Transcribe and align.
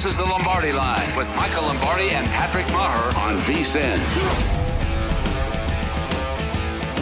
This 0.00 0.12
is 0.12 0.16
the 0.16 0.24
Lombardi 0.24 0.72
Line 0.72 1.14
with 1.14 1.28
Michael 1.36 1.64
Lombardi 1.64 2.08
and 2.08 2.26
Patrick 2.28 2.64
Meagher 2.68 3.14
on 3.16 3.38
VSIN. 3.40 3.98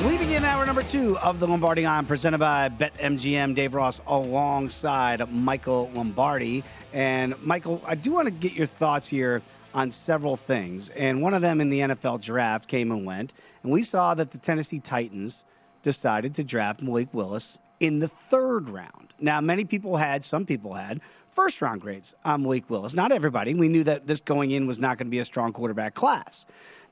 We 0.05 0.19
begin 0.19 0.45
hour 0.45 0.67
number 0.67 0.83
two 0.83 1.17
of 1.19 1.39
the 1.39 1.47
Lombardi 1.47 1.85
Line, 1.85 2.07
presented 2.07 2.39
by 2.39 2.69
BetMGM. 2.69 3.55
Dave 3.55 3.77
Ross 3.77 4.01
alongside 4.09 5.31
Michael 5.31 5.93
Lombardi. 5.95 6.65
And 6.93 7.41
Michael, 7.41 7.81
I 7.87 7.95
do 7.95 8.11
want 8.11 8.27
to 8.27 8.33
get 8.33 8.55
your 8.55 8.67
thoughts 8.67 9.07
here 9.07 9.43
on 9.75 9.93
several 9.93 10.37
things. 10.37 10.89
And 10.89 11.23
one 11.23 11.35
of 11.35 11.41
them 11.41 11.61
in 11.61 11.69
the 11.69 11.79
NFL 11.79 12.21
draft 12.21 12.67
came 12.67 12.91
and 12.91 13.07
went. 13.07 13.33
And 13.63 13.71
we 13.71 13.83
saw 13.83 14.15
that 14.15 14.33
the 14.33 14.39
Tennessee 14.39 14.81
Titans 14.81 15.45
decided 15.83 16.35
to 16.35 16.43
draft 16.43 16.83
Malik 16.83 17.15
Willis 17.15 17.61
in 17.79 18.01
the 18.01 18.09
third 18.09 18.69
round. 18.69 19.15
Now, 19.21 19.41
many 19.41 19.65
people 19.65 19.99
had, 19.99 20.25
some 20.25 20.45
people 20.45 20.75
had, 20.75 21.01
first 21.39 21.63
round 21.63 21.81
grades 21.81 22.17
on 22.25 22.43
Malik 22.43 22.69
Willis. 22.69 22.97
Not 22.97 23.13
everybody. 23.13 23.55
We 23.55 23.69
knew 23.69 23.85
that 23.85 24.09
this 24.09 24.21
going 24.21 24.51
in 24.51 24.67
was 24.67 24.81
not 24.81 24.99
going 24.99 25.07
to 25.07 25.11
be 25.11 25.21
a 25.21 25.25
strong 25.25 25.53
quarterback 25.53 25.95
class. 25.95 26.47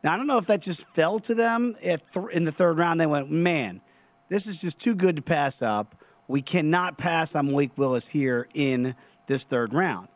Now, 0.05 0.15
I 0.15 0.17
don't 0.17 0.29
know 0.29 0.39
if 0.39 0.47
that 0.47 0.61
just 0.61 0.87
fell 0.95 1.19
to 1.19 1.35
them 1.35 1.75
th- 1.83 2.01
in 2.33 2.45
the 2.45 2.53
third 2.53 2.79
round. 2.79 3.01
They 3.01 3.07
went, 3.07 3.29
man, 3.29 3.81
this 4.29 4.47
is 4.47 4.61
just 4.61 4.79
too 4.79 4.95
good 4.95 5.17
to 5.17 5.23
pass 5.23 5.63
up. 5.63 6.01
We 6.29 6.43
cannot 6.43 6.97
pass 6.97 7.35
on 7.35 7.47
Malik 7.47 7.77
Willis 7.77 8.07
here 8.07 8.47
in 8.55 8.95
this 9.27 9.43
third 9.43 9.75
round. 9.75 10.07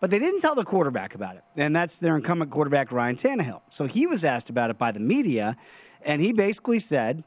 But 0.00 0.10
they 0.10 0.18
didn't 0.18 0.40
tell 0.40 0.54
the 0.54 0.64
quarterback 0.64 1.14
about 1.14 1.36
it. 1.36 1.44
And 1.56 1.74
that's 1.74 1.98
their 1.98 2.14
incumbent 2.14 2.50
quarterback, 2.50 2.92
Ryan 2.92 3.16
Tannehill. 3.16 3.62
So 3.70 3.86
he 3.86 4.06
was 4.06 4.22
asked 4.22 4.50
about 4.50 4.68
it 4.68 4.76
by 4.76 4.92
the 4.92 5.00
media. 5.00 5.56
And 6.02 6.20
he 6.20 6.34
basically 6.34 6.78
said, 6.78 7.24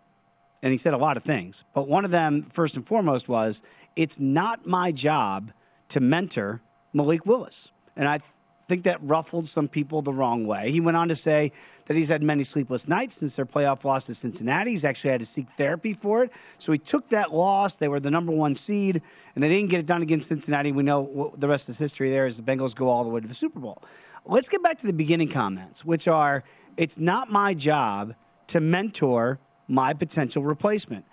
and 0.62 0.72
he 0.72 0.78
said 0.78 0.94
a 0.94 0.97
lot 0.97 1.18
of 1.18 1.24
things, 1.24 1.63
but 1.74 1.88
one 1.88 2.06
of 2.06 2.12
them, 2.12 2.44
first 2.44 2.75
and 2.75 2.86
foremost, 2.86 3.28
was, 3.28 3.63
it's 3.96 4.19
not 4.19 4.68
my 4.68 4.91
job 4.91 5.52
to 5.91 6.00
mentor 6.00 6.62
Malik 6.94 7.25
Willis. 7.25 7.72
And 7.96 8.07
I 8.07 8.19
think 8.68 8.84
that 8.84 9.00
ruffled 9.02 9.46
some 9.47 9.68
people 9.68 10.02
the 10.02 10.13
wrong 10.13 10.47
way. 10.47 10.72
He 10.72 10.79
went 10.79 10.96
on 10.96 11.09
to 11.09 11.16
say 11.16 11.52
that 11.88 11.97
he's 11.97 12.07
had 12.07 12.24
many 12.24 12.44
sleepless 12.44 12.88
nights 12.88 13.16
since 13.16 13.35
their 13.35 13.46
playoff 13.46 13.84
loss 13.84 14.06
to 14.06 14.13
Cincinnati. 14.13 14.72
He's 14.72 14.85
actually 14.85 15.12
had 15.12 15.19
to 15.19 15.25
seek 15.25 15.50
therapy 15.57 15.91
for 15.91 16.24
it. 16.24 16.31
So 16.57 16.72
he 16.72 16.78
took 16.78 17.09
that 17.09 17.34
loss. 17.34 17.75
They 17.75 17.90
were 17.90 18.00
the 18.00 18.12
number 18.12 18.31
one 18.31 18.56
seed, 18.56 19.01
and 19.35 19.44
they 19.44 19.50
didn't 19.50 19.69
get 19.69 19.81
it 19.81 19.85
done 19.85 20.01
against 20.01 20.30
Cincinnati. 20.30 20.72
We 20.72 20.84
know 20.84 21.34
the 21.38 21.50
rest 21.50 21.68
of 21.68 21.78
the 21.78 21.84
history 21.84 22.09
there 22.09 22.25
is 22.25 22.38
the 22.38 22.44
Bengals 22.44 22.74
go 22.74 22.88
all 22.88 23.03
the 23.03 23.09
way 23.09 23.19
to 23.19 23.28
the 23.28 23.34
Super 23.34 23.59
Bowl. 23.59 23.84
Let's 24.25 24.47
get 24.47 24.63
back 24.63 24.78
to 24.78 24.88
the 24.88 24.94
beginning 24.94 25.28
comments, 25.28 25.84
which 25.84 26.07
are 26.07 26.44
it's 26.78 26.97
not 26.97 27.30
my 27.30 27.53
job 27.53 28.16
to 28.47 28.62
mentor 28.62 29.40
my 29.68 29.94
potential 29.94 30.44
replacement. 30.44 31.06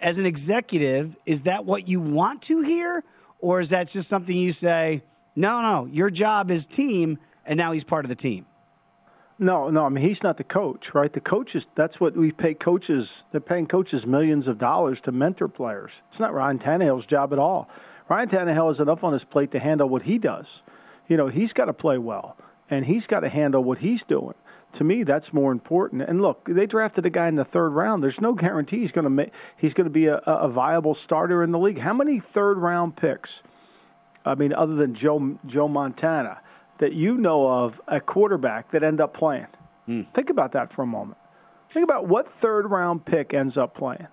As 0.00 0.18
an 0.18 0.26
executive, 0.26 1.16
is 1.26 1.42
that 1.42 1.64
what 1.64 1.88
you 1.88 2.00
want 2.00 2.42
to 2.42 2.60
hear? 2.62 3.04
Or 3.38 3.60
is 3.60 3.70
that 3.70 3.88
just 3.88 4.08
something 4.08 4.36
you 4.36 4.52
say, 4.52 5.02
no, 5.36 5.62
no, 5.62 5.86
your 5.86 6.10
job 6.10 6.50
is 6.50 6.66
team, 6.66 7.18
and 7.46 7.56
now 7.56 7.72
he's 7.72 7.84
part 7.84 8.04
of 8.04 8.08
the 8.08 8.16
team? 8.16 8.46
No, 9.38 9.70
no. 9.70 9.86
I 9.86 9.88
mean, 9.88 10.04
he's 10.04 10.24
not 10.24 10.36
the 10.36 10.44
coach, 10.44 10.94
right? 10.94 11.12
The 11.12 11.20
coaches, 11.20 11.68
that's 11.76 12.00
what 12.00 12.16
we 12.16 12.32
pay 12.32 12.54
coaches. 12.54 13.24
They're 13.30 13.40
paying 13.40 13.68
coaches 13.68 14.04
millions 14.04 14.48
of 14.48 14.58
dollars 14.58 15.00
to 15.02 15.12
mentor 15.12 15.46
players. 15.46 15.92
It's 16.08 16.18
not 16.18 16.34
Ryan 16.34 16.58
Tannehill's 16.58 17.06
job 17.06 17.32
at 17.32 17.38
all. 17.38 17.68
Ryan 18.08 18.28
Tannehill 18.28 18.68
has 18.68 18.80
enough 18.80 19.04
on 19.04 19.12
his 19.12 19.22
plate 19.24 19.52
to 19.52 19.58
handle 19.58 19.88
what 19.88 20.02
he 20.02 20.18
does. 20.18 20.62
You 21.08 21.16
know, 21.16 21.28
he's 21.28 21.52
got 21.52 21.66
to 21.66 21.72
play 21.72 21.98
well, 21.98 22.36
and 22.70 22.86
he's 22.86 23.06
got 23.06 23.20
to 23.20 23.28
handle 23.28 23.64
what 23.64 23.78
he's 23.78 24.04
doing. 24.04 24.34
To 24.72 24.84
me, 24.84 25.02
that's 25.02 25.32
more 25.32 25.50
important. 25.50 26.02
And 26.02 26.20
look, 26.20 26.44
they 26.44 26.66
drafted 26.66 27.06
a 27.06 27.10
guy 27.10 27.28
in 27.28 27.36
the 27.36 27.44
third 27.44 27.70
round. 27.70 28.02
There's 28.02 28.20
no 28.20 28.34
guarantee 28.34 28.80
he's 28.80 28.92
going 28.92 29.04
to 29.04 29.10
make. 29.10 29.32
He's 29.56 29.74
going 29.74 29.86
to 29.86 29.90
be 29.90 30.06
a, 30.06 30.18
a 30.18 30.48
viable 30.48 30.94
starter 30.94 31.42
in 31.42 31.52
the 31.52 31.58
league. 31.58 31.78
How 31.78 31.94
many 31.94 32.20
third 32.20 32.58
round 32.58 32.96
picks? 32.96 33.42
I 34.24 34.34
mean, 34.34 34.52
other 34.52 34.74
than 34.74 34.94
Joe 34.94 35.38
Joe 35.46 35.68
Montana, 35.68 36.40
that 36.78 36.92
you 36.92 37.16
know 37.16 37.48
of 37.48 37.80
a 37.88 38.00
quarterback 38.00 38.70
that 38.72 38.82
end 38.82 39.00
up 39.00 39.14
playing. 39.14 39.46
Hmm. 39.86 40.02
Think 40.14 40.28
about 40.28 40.52
that 40.52 40.72
for 40.72 40.82
a 40.82 40.86
moment. 40.86 41.18
Think 41.70 41.84
about 41.84 42.06
what 42.06 42.30
third 42.30 42.70
round 42.70 43.04
pick 43.04 43.32
ends 43.32 43.56
up 43.56 43.74
playing. 43.74 44.08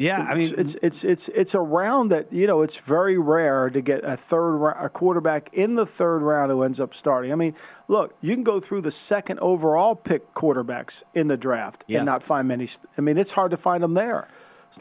Yeah, 0.00 0.20
I 0.22 0.34
mean, 0.34 0.54
it's 0.56 0.76
it's 0.82 1.04
it's 1.04 1.28
it's 1.28 1.52
a 1.52 1.60
round 1.60 2.10
that 2.10 2.32
you 2.32 2.46
know 2.46 2.62
it's 2.62 2.78
very 2.78 3.18
rare 3.18 3.68
to 3.68 3.80
get 3.82 4.02
a 4.02 4.16
third 4.16 4.64
a 4.70 4.88
quarterback 4.88 5.50
in 5.52 5.74
the 5.74 5.84
third 5.84 6.20
round 6.22 6.50
who 6.50 6.62
ends 6.62 6.80
up 6.80 6.94
starting. 6.94 7.32
I 7.32 7.34
mean, 7.34 7.54
look, 7.86 8.14
you 8.22 8.34
can 8.34 8.42
go 8.42 8.60
through 8.60 8.80
the 8.80 8.90
second 8.90 9.40
overall 9.40 9.94
pick 9.94 10.32
quarterbacks 10.34 11.02
in 11.14 11.28
the 11.28 11.36
draft 11.36 11.84
Yeah. 11.86 11.98
and 11.98 12.06
not 12.06 12.22
find 12.22 12.48
many. 12.48 12.66
I 12.96 13.02
mean, 13.02 13.18
it's 13.18 13.32
hard 13.32 13.50
to 13.50 13.58
find 13.58 13.82
them 13.82 13.92
there, 13.92 14.28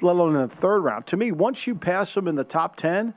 let 0.02 0.12
alone 0.14 0.36
in 0.38 0.42
the 0.48 0.56
third 0.56 0.80
round. 0.80 1.06
To 1.08 1.18
me, 1.18 1.34
once 1.34 1.68
you 1.68 1.76
pass 1.76 2.14
them 2.14 2.28
in 2.30 2.36
the 2.36 2.46
top 2.46 2.78
ten, 2.78 3.14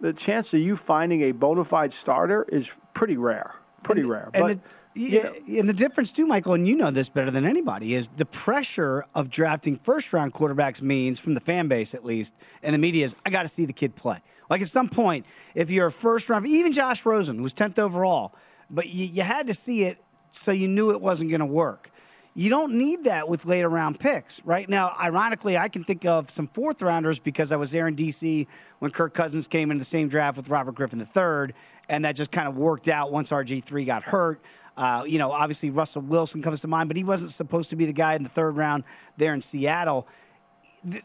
the 0.00 0.12
chance 0.12 0.52
of 0.52 0.60
you 0.60 0.76
finding 0.76 1.22
a 1.22 1.32
bona 1.32 1.64
fide 1.64 1.94
starter 1.94 2.44
is 2.50 2.70
pretty 2.92 3.16
rare. 3.16 3.54
Pretty 3.84 4.02
rare. 4.02 4.28
and 4.34 4.42
but 4.42 4.48
the, 4.64 4.76
yeah, 4.98 5.60
and 5.60 5.68
the 5.68 5.74
difference 5.74 6.10
too, 6.10 6.26
Michael, 6.26 6.54
and 6.54 6.66
you 6.66 6.74
know 6.74 6.90
this 6.90 7.08
better 7.08 7.30
than 7.30 7.46
anybody, 7.46 7.94
is 7.94 8.08
the 8.08 8.26
pressure 8.26 9.04
of 9.14 9.30
drafting 9.30 9.76
first 9.76 10.12
round 10.12 10.34
quarterbacks 10.34 10.82
means, 10.82 11.18
from 11.18 11.34
the 11.34 11.40
fan 11.40 11.68
base 11.68 11.94
at 11.94 12.04
least, 12.04 12.34
and 12.62 12.74
the 12.74 12.78
media 12.78 13.04
is, 13.04 13.14
I 13.24 13.30
got 13.30 13.42
to 13.42 13.48
see 13.48 13.64
the 13.64 13.72
kid 13.72 13.94
play. 13.94 14.18
Like 14.50 14.60
at 14.60 14.68
some 14.68 14.88
point, 14.88 15.24
if 15.54 15.70
you're 15.70 15.86
a 15.86 15.92
first 15.92 16.28
round, 16.28 16.46
even 16.46 16.72
Josh 16.72 17.06
Rosen, 17.06 17.36
who 17.36 17.42
was 17.42 17.54
10th 17.54 17.78
overall, 17.78 18.34
but 18.70 18.88
you, 18.88 19.06
you 19.06 19.22
had 19.22 19.46
to 19.46 19.54
see 19.54 19.84
it 19.84 19.98
so 20.30 20.50
you 20.50 20.68
knew 20.68 20.90
it 20.90 21.00
wasn't 21.00 21.30
going 21.30 21.40
to 21.40 21.46
work. 21.46 21.90
You 22.34 22.50
don't 22.50 22.74
need 22.74 23.04
that 23.04 23.28
with 23.28 23.46
later 23.46 23.68
round 23.68 23.98
picks. 23.98 24.44
Right 24.44 24.68
now, 24.68 24.92
ironically, 25.00 25.56
I 25.56 25.68
can 25.68 25.82
think 25.82 26.04
of 26.04 26.30
some 26.30 26.46
fourth 26.48 26.82
rounders 26.82 27.18
because 27.18 27.50
I 27.50 27.56
was 27.56 27.72
there 27.72 27.88
in 27.88 27.94
D.C. 27.94 28.46
when 28.78 28.90
Kirk 28.90 29.12
Cousins 29.12 29.48
came 29.48 29.70
in 29.70 29.78
the 29.78 29.84
same 29.84 30.08
draft 30.08 30.36
with 30.36 30.48
Robert 30.48 30.74
Griffin 30.74 31.00
III, 31.00 31.54
and 31.88 32.04
that 32.04 32.14
just 32.14 32.30
kind 32.30 32.46
of 32.46 32.56
worked 32.56 32.88
out 32.88 33.10
once 33.10 33.30
RG3 33.30 33.84
got 33.86 34.02
hurt. 34.04 34.40
Uh, 34.76 35.02
you 35.04 35.18
know, 35.18 35.32
obviously 35.32 35.70
Russell 35.70 36.02
Wilson 36.02 36.40
comes 36.40 36.60
to 36.60 36.68
mind, 36.68 36.88
but 36.88 36.96
he 36.96 37.02
wasn't 37.02 37.32
supposed 37.32 37.70
to 37.70 37.76
be 37.76 37.84
the 37.84 37.92
guy 37.92 38.14
in 38.14 38.22
the 38.22 38.28
third 38.28 38.56
round 38.56 38.84
there 39.16 39.34
in 39.34 39.40
Seattle. 39.40 40.06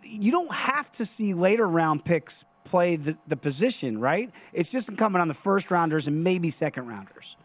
You 0.03 0.31
don't 0.31 0.53
have 0.53 0.91
to 0.93 1.05
see 1.05 1.33
later 1.33 1.67
round 1.67 2.05
picks 2.05 2.45
play 2.63 2.95
the, 2.95 3.17
the 3.27 3.35
position, 3.35 3.99
right? 3.99 4.29
It's 4.53 4.69
just 4.69 4.89
incumbent 4.89 5.21
on 5.23 5.27
the 5.27 5.33
first 5.33 5.71
rounders 5.71 6.07
and 6.07 6.23
maybe 6.23 6.51
second 6.51 6.87
rounders. 6.87 7.35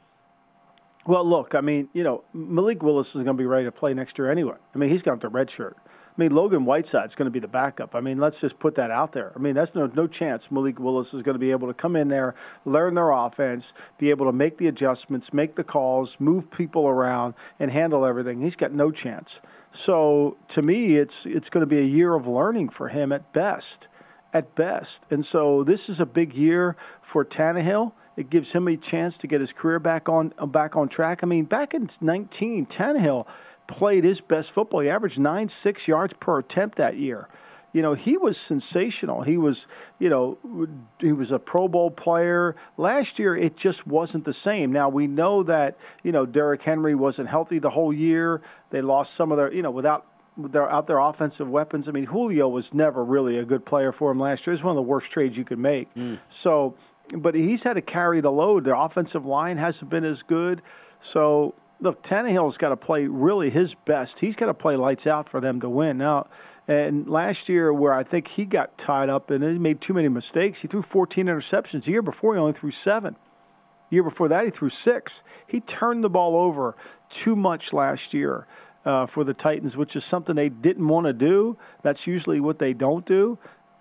Well, 1.08 1.25
look, 1.25 1.55
I 1.55 1.62
mean, 1.62 1.88
you 1.94 2.05
know, 2.05 2.22
Malik 2.34 2.82
Willis 2.82 3.08
is 3.16 3.22
going 3.22 3.34
to 3.34 3.40
be 3.40 3.46
ready 3.46 3.64
to 3.64 3.72
play 3.72 3.94
next 3.94 4.19
year 4.19 4.31
anyway. 4.31 4.56
I 4.75 4.78
mean, 4.78 4.90
he's 4.90 5.00
got 5.00 5.19
the 5.22 5.31
red 5.31 5.50
shirt. 5.50 5.75
I 5.87 6.20
mean, 6.20 6.34
Logan 6.34 6.66
Woodside's 6.66 7.14
going 7.14 7.25
to 7.25 7.31
be 7.31 7.38
the 7.38 7.49
backup. 7.49 7.94
I 7.94 8.00
mean, 8.00 8.19
let's 8.19 8.43
just 8.43 8.58
put 8.58 8.75
that 8.75 8.90
out 8.90 9.12
there. 9.12 9.32
I 9.34 9.38
mean, 9.38 9.55
that's 9.55 9.75
no 9.75 9.87
no 9.87 10.06
chance 10.06 10.50
Malik 10.50 10.78
Willis 10.78 11.14
is 11.14 11.22
going 11.22 11.34
to 11.34 11.38
be 11.38 11.50
able 11.50 11.66
to 11.66 11.72
come 11.72 11.96
in 11.96 12.08
there, 12.08 12.34
learn 12.66 12.93
their 12.93 13.10
offense, 13.10 13.72
be 13.96 14.10
able 14.10 14.26
to 14.26 14.32
make 14.32 14.58
the 14.58 14.66
adjustments, 14.66 15.32
make 15.32 15.55
the 15.55 15.64
calls, 15.64 16.19
move 16.20 16.50
people 16.50 16.87
around, 16.87 17.32
and 17.58 17.70
handle 17.70 18.05
everything. 18.05 18.43
He's 18.43 18.56
got 18.56 18.72
no 18.72 18.90
chance. 18.90 19.40
So 19.72 20.37
to 20.49 20.60
me, 20.60 20.96
it's 20.96 21.25
it's 21.25 21.49
going 21.49 21.62
to 21.62 21.66
be 21.66 21.78
a 21.78 21.84
year 21.84 22.16
of 22.16 22.26
learning 22.26 22.69
for 22.69 22.88
him 22.88 23.12
at 23.12 23.32
best, 23.32 23.88
at 24.34 24.55
best. 24.55 25.05
And 25.10 25.25
so 25.25 25.64
this 25.64 25.88
is 25.88 26.00
a 26.00 26.06
big 26.06 26.34
year 26.34 26.76
for 27.00 27.25
Tannehill. 27.25 27.93
It 28.19 28.31
gives 28.31 28.50
him 28.50 28.67
a 28.67 28.76
chance 28.76 29.17
to 29.19 29.29
get 29.29 29.41
his 29.41 29.53
career 29.53 29.79
back 29.79 30.09
on 30.09 30.35
back 30.49 30.75
on 30.75 30.88
track. 30.88 31.20
I 31.23 31.26
mean, 31.26 31.44
back 31.44 31.73
in 31.73 31.88
19, 32.00 32.67
Tannehill 32.67 33.29
played 33.69 34.03
his 34.03 34.20
best 34.20 34.50
football. 34.50 34.81
He 34.81 34.91
averaged 34.91 35.20
nine 35.20 35.49
six 35.49 35.87
yards 35.87 36.15
per 36.15 36.41
attempt 36.41 36.79
that 36.79 36.97
year. 36.97 37.29
You 37.73 37.81
know, 37.82 37.94
he 37.94 38.17
was 38.17 38.37
sensational. 38.37 39.23
He 39.23 39.37
was, 39.37 39.69
you 40.00 40.09
know, 40.09 40.37
he 40.99 41.12
was 41.12 41.31
a 41.31 41.38
Pro 41.38 41.69
Bowl 41.69 41.93
player. 41.93 42.56
Last 42.76 43.20
year, 43.20 43.37
it 43.37 43.56
just 43.56 43.87
wasn't 43.87 44.25
the 44.25 44.32
same. 44.32 44.73
Now, 44.73 44.88
we 44.88 45.06
know 45.06 45.44
that, 45.44 45.79
you 46.03 46.11
know, 46.11 46.26
Derrick 46.26 46.62
Henry 46.62 46.97
wasn't 46.97 47.29
healthy 47.29 47.61
the 47.61 47.70
whole 47.70 47.93
year. 47.93 48.43
They 48.70 48.82
lost 48.82 49.15
some 49.15 49.31
of 49.31 49.38
their, 49.38 49.53
you 49.53 49.62
know, 49.62 49.70
without 49.70 50.06
their 50.38 50.70
out 50.70 50.87
their 50.87 50.99
offensive 50.99 51.49
weapons. 51.49 51.88
I 51.88 51.93
mean, 51.93 52.06
Julio 52.06 52.49
was 52.49 52.73
never 52.73 53.05
really 53.05 53.38
a 53.38 53.44
good 53.44 53.65
player 53.65 53.93
for 53.93 54.11
him 54.11 54.19
last 54.19 54.47
year. 54.47 54.55
It's 54.55 54.62
one 54.62 54.73
of 54.73 54.76
the 54.76 54.82
worst 54.82 55.11
trades 55.11 55.37
you 55.37 55.44
could 55.44 55.59
make. 55.59 55.93
Mm. 55.94 56.19
So, 56.31 56.75
but 57.16 57.34
he's 57.34 57.62
had 57.62 57.75
to 57.75 57.82
carry 57.82 58.20
the 58.20 58.32
load. 58.32 58.64
Their 58.64 58.75
offensive 58.75 59.25
line 59.25 59.56
hasn't 59.56 59.90
been 59.90 60.05
as 60.05 60.22
good. 60.22 60.62
So 61.00 61.55
look, 61.81 62.02
Tannehill's 62.02 62.58
got 62.58 62.70
to 62.70 62.76
play 62.76 63.06
really 63.06 63.50
his 63.50 63.75
best. 63.75 64.19
He's 64.19 64.37
got 64.37 64.46
to 64.46 64.55
play 64.55 64.76
lights 64.76 65.06
out 65.06 65.28
for 65.28 65.40
them 65.40 65.60
to 65.60 65.69
win. 65.69 65.99
Now, 65.99 66.26
and 66.66 67.08
last 67.08 67.49
year, 67.49 67.72
where 67.72 67.93
I 67.93 68.02
think 68.02 68.28
he 68.28 68.44
got 68.44 68.76
tied 68.76 69.08
up 69.08 69.31
and 69.31 69.43
he 69.43 69.58
made 69.58 69.81
too 69.81 69.94
many 69.94 70.08
mistakes, 70.08 70.60
he 70.60 70.69
threw 70.69 70.82
14 70.82 71.26
interceptions. 71.26 71.84
The 71.84 71.93
year 71.93 72.02
before, 72.02 72.34
he 72.34 72.40
only 72.40 72.52
threw 72.52 72.70
seven. 72.70 73.16
The 73.90 73.94
year 73.94 74.02
before 74.02 74.28
that, 74.28 74.44
he 74.44 74.50
threw 74.50 74.69
six. 74.69 75.22
He 75.46 75.60
turned 75.60 76.05
the 76.05 76.10
ball 76.10 76.37
over 76.37 76.76
too 77.08 77.34
much 77.34 77.72
last 77.72 78.12
year 78.12 78.46
uh, 78.84 79.06
for 79.06 79.25
the 79.25 79.32
Titans, 79.32 79.76
which 79.76 79.96
is 79.96 80.05
something 80.05 80.37
they 80.37 80.50
didn't 80.50 80.87
want 80.87 81.06
to 81.06 81.14
do. 81.14 81.56
That's 81.82 82.06
usually 82.06 82.40
what 82.40 82.58
they 82.58 82.75
don't 82.75 83.06
do. 83.06 83.38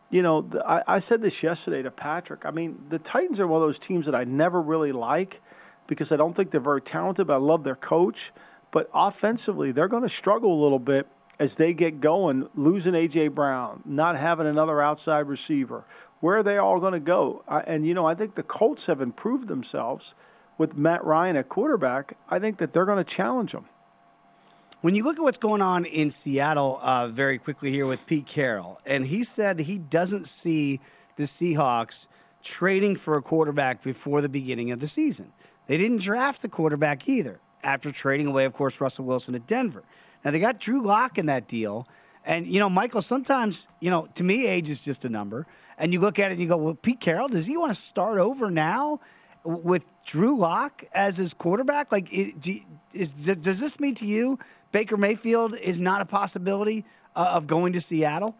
You 0.09 0.21
know, 0.21 0.41
the, 0.41 0.65
I, 0.65 0.95
I 0.95 0.99
said 0.99 1.21
this 1.21 1.43
yesterday 1.43 1.81
to 1.81 1.91
Patrick. 1.91 2.45
I 2.45 2.51
mean, 2.51 2.81
the 2.89 2.99
Titans 2.99 3.39
are 3.39 3.47
one 3.47 3.61
of 3.61 3.67
those 3.67 3.79
teams 3.79 4.05
that 4.05 4.15
I 4.15 4.23
never 4.23 4.61
really 4.61 4.91
like 4.91 5.41
because 5.87 6.11
I 6.11 6.17
don't 6.17 6.35
think 6.35 6.51
they're 6.51 6.61
very 6.61 6.81
talented, 6.81 7.27
but 7.27 7.33
I 7.33 7.37
love 7.37 7.63
their 7.63 7.75
coach. 7.75 8.31
But 8.71 8.89
offensively, 8.93 9.71
they're 9.71 9.87
going 9.87 10.03
to 10.03 10.09
struggle 10.09 10.53
a 10.53 10.61
little 10.61 10.79
bit 10.79 11.07
as 11.39 11.55
they 11.55 11.73
get 11.73 12.01
going, 12.01 12.49
losing 12.55 12.95
A.J. 12.95 13.29
Brown, 13.29 13.81
not 13.85 14.17
having 14.17 14.47
another 14.47 14.81
outside 14.81 15.27
receiver. 15.27 15.83
Where 16.19 16.37
are 16.37 16.43
they 16.43 16.57
all 16.57 16.79
going 16.79 16.93
to 16.93 16.99
go? 16.99 17.43
and, 17.47 17.85
you 17.85 17.93
know, 17.93 18.05
I 18.05 18.15
think 18.15 18.35
the 18.35 18.43
Colts 18.43 18.87
have 18.87 19.01
improved 19.01 19.47
themselves 19.47 20.15
with 20.57 20.75
Matt 20.75 21.05
Ryan 21.05 21.35
at 21.35 21.47
quarterback. 21.47 22.17
I 22.29 22.39
think 22.39 22.57
that 22.57 22.73
they're 22.73 22.85
going 22.85 22.97
to 22.97 23.03
challenge 23.03 23.51
them. 23.51 23.65
When 24.81 24.93
you 24.93 25.03
look 25.03 25.17
at 25.17 25.23
what's 25.23 25.39
going 25.39 25.63
on 25.63 25.85
in 25.85 26.11
Seattle 26.11 26.79
uh, 26.83 27.07
very 27.07 27.39
quickly 27.39 27.71
here 27.71 27.87
with 27.87 28.05
Pete 28.05 28.27
Carroll, 28.27 28.79
and 28.85 29.03
he 29.03 29.23
said 29.23 29.59
he 29.59 29.79
doesn't 29.79 30.27
see 30.27 30.79
the 31.15 31.23
Seahawks 31.23 32.05
trading 32.43 32.95
for 32.95 33.17
a 33.17 33.21
quarterback 33.23 33.81
before 33.81 34.21
the 34.21 34.29
beginning 34.29 34.71
of 34.71 34.79
the 34.79 34.85
season. 34.85 35.33
They 35.65 35.77
didn't 35.77 36.01
draft 36.01 36.43
a 36.43 36.47
quarterback 36.47 37.09
either 37.09 37.39
after 37.63 37.91
trading 37.91 38.27
away, 38.27 38.45
of 38.45 38.53
course, 38.53 38.79
Russell 38.79 39.05
Wilson 39.05 39.33
to 39.33 39.39
Denver. 39.39 39.83
Now, 40.23 40.29
they 40.29 40.39
got 40.39 40.59
Drew 40.59 40.83
Lock 40.83 41.17
in 41.17 41.25
that 41.25 41.47
deal. 41.47 41.87
And, 42.23 42.45
you 42.45 42.59
know, 42.59 42.69
Michael, 42.69 43.01
sometimes, 43.01 43.67
you 43.79 43.89
know, 43.89 44.07
to 44.13 44.23
me, 44.23 44.47
age 44.47 44.69
is 44.69 44.79
just 44.79 45.05
a 45.05 45.09
number. 45.09 45.47
And 45.79 45.91
you 45.91 45.99
look 45.99 46.19
at 46.19 46.29
it 46.29 46.33
and 46.33 46.41
you 46.41 46.47
go, 46.47 46.57
well, 46.57 46.75
Pete 46.75 46.99
Carroll, 46.99 47.29
does 47.29 47.47
he 47.47 47.57
want 47.57 47.73
to 47.73 47.81
start 47.81 48.19
over 48.19 48.51
now 48.51 48.99
with 49.43 49.85
Drew 50.05 50.37
Lock 50.37 50.83
as 50.93 51.17
his 51.17 51.33
quarterback? 51.33 51.91
Like, 51.91 52.09
is, 52.13 53.13
does 53.13 53.59
this 53.59 53.79
mean 53.79 53.95
to 53.95 54.05
you 54.05 54.37
Baker 54.71 54.97
Mayfield 54.97 55.55
is 55.55 55.79
not 55.79 56.01
a 56.01 56.05
possibility 56.05 56.85
uh, 57.15 57.31
of 57.33 57.47
going 57.47 57.73
to 57.73 57.81
Seattle? 57.81 58.35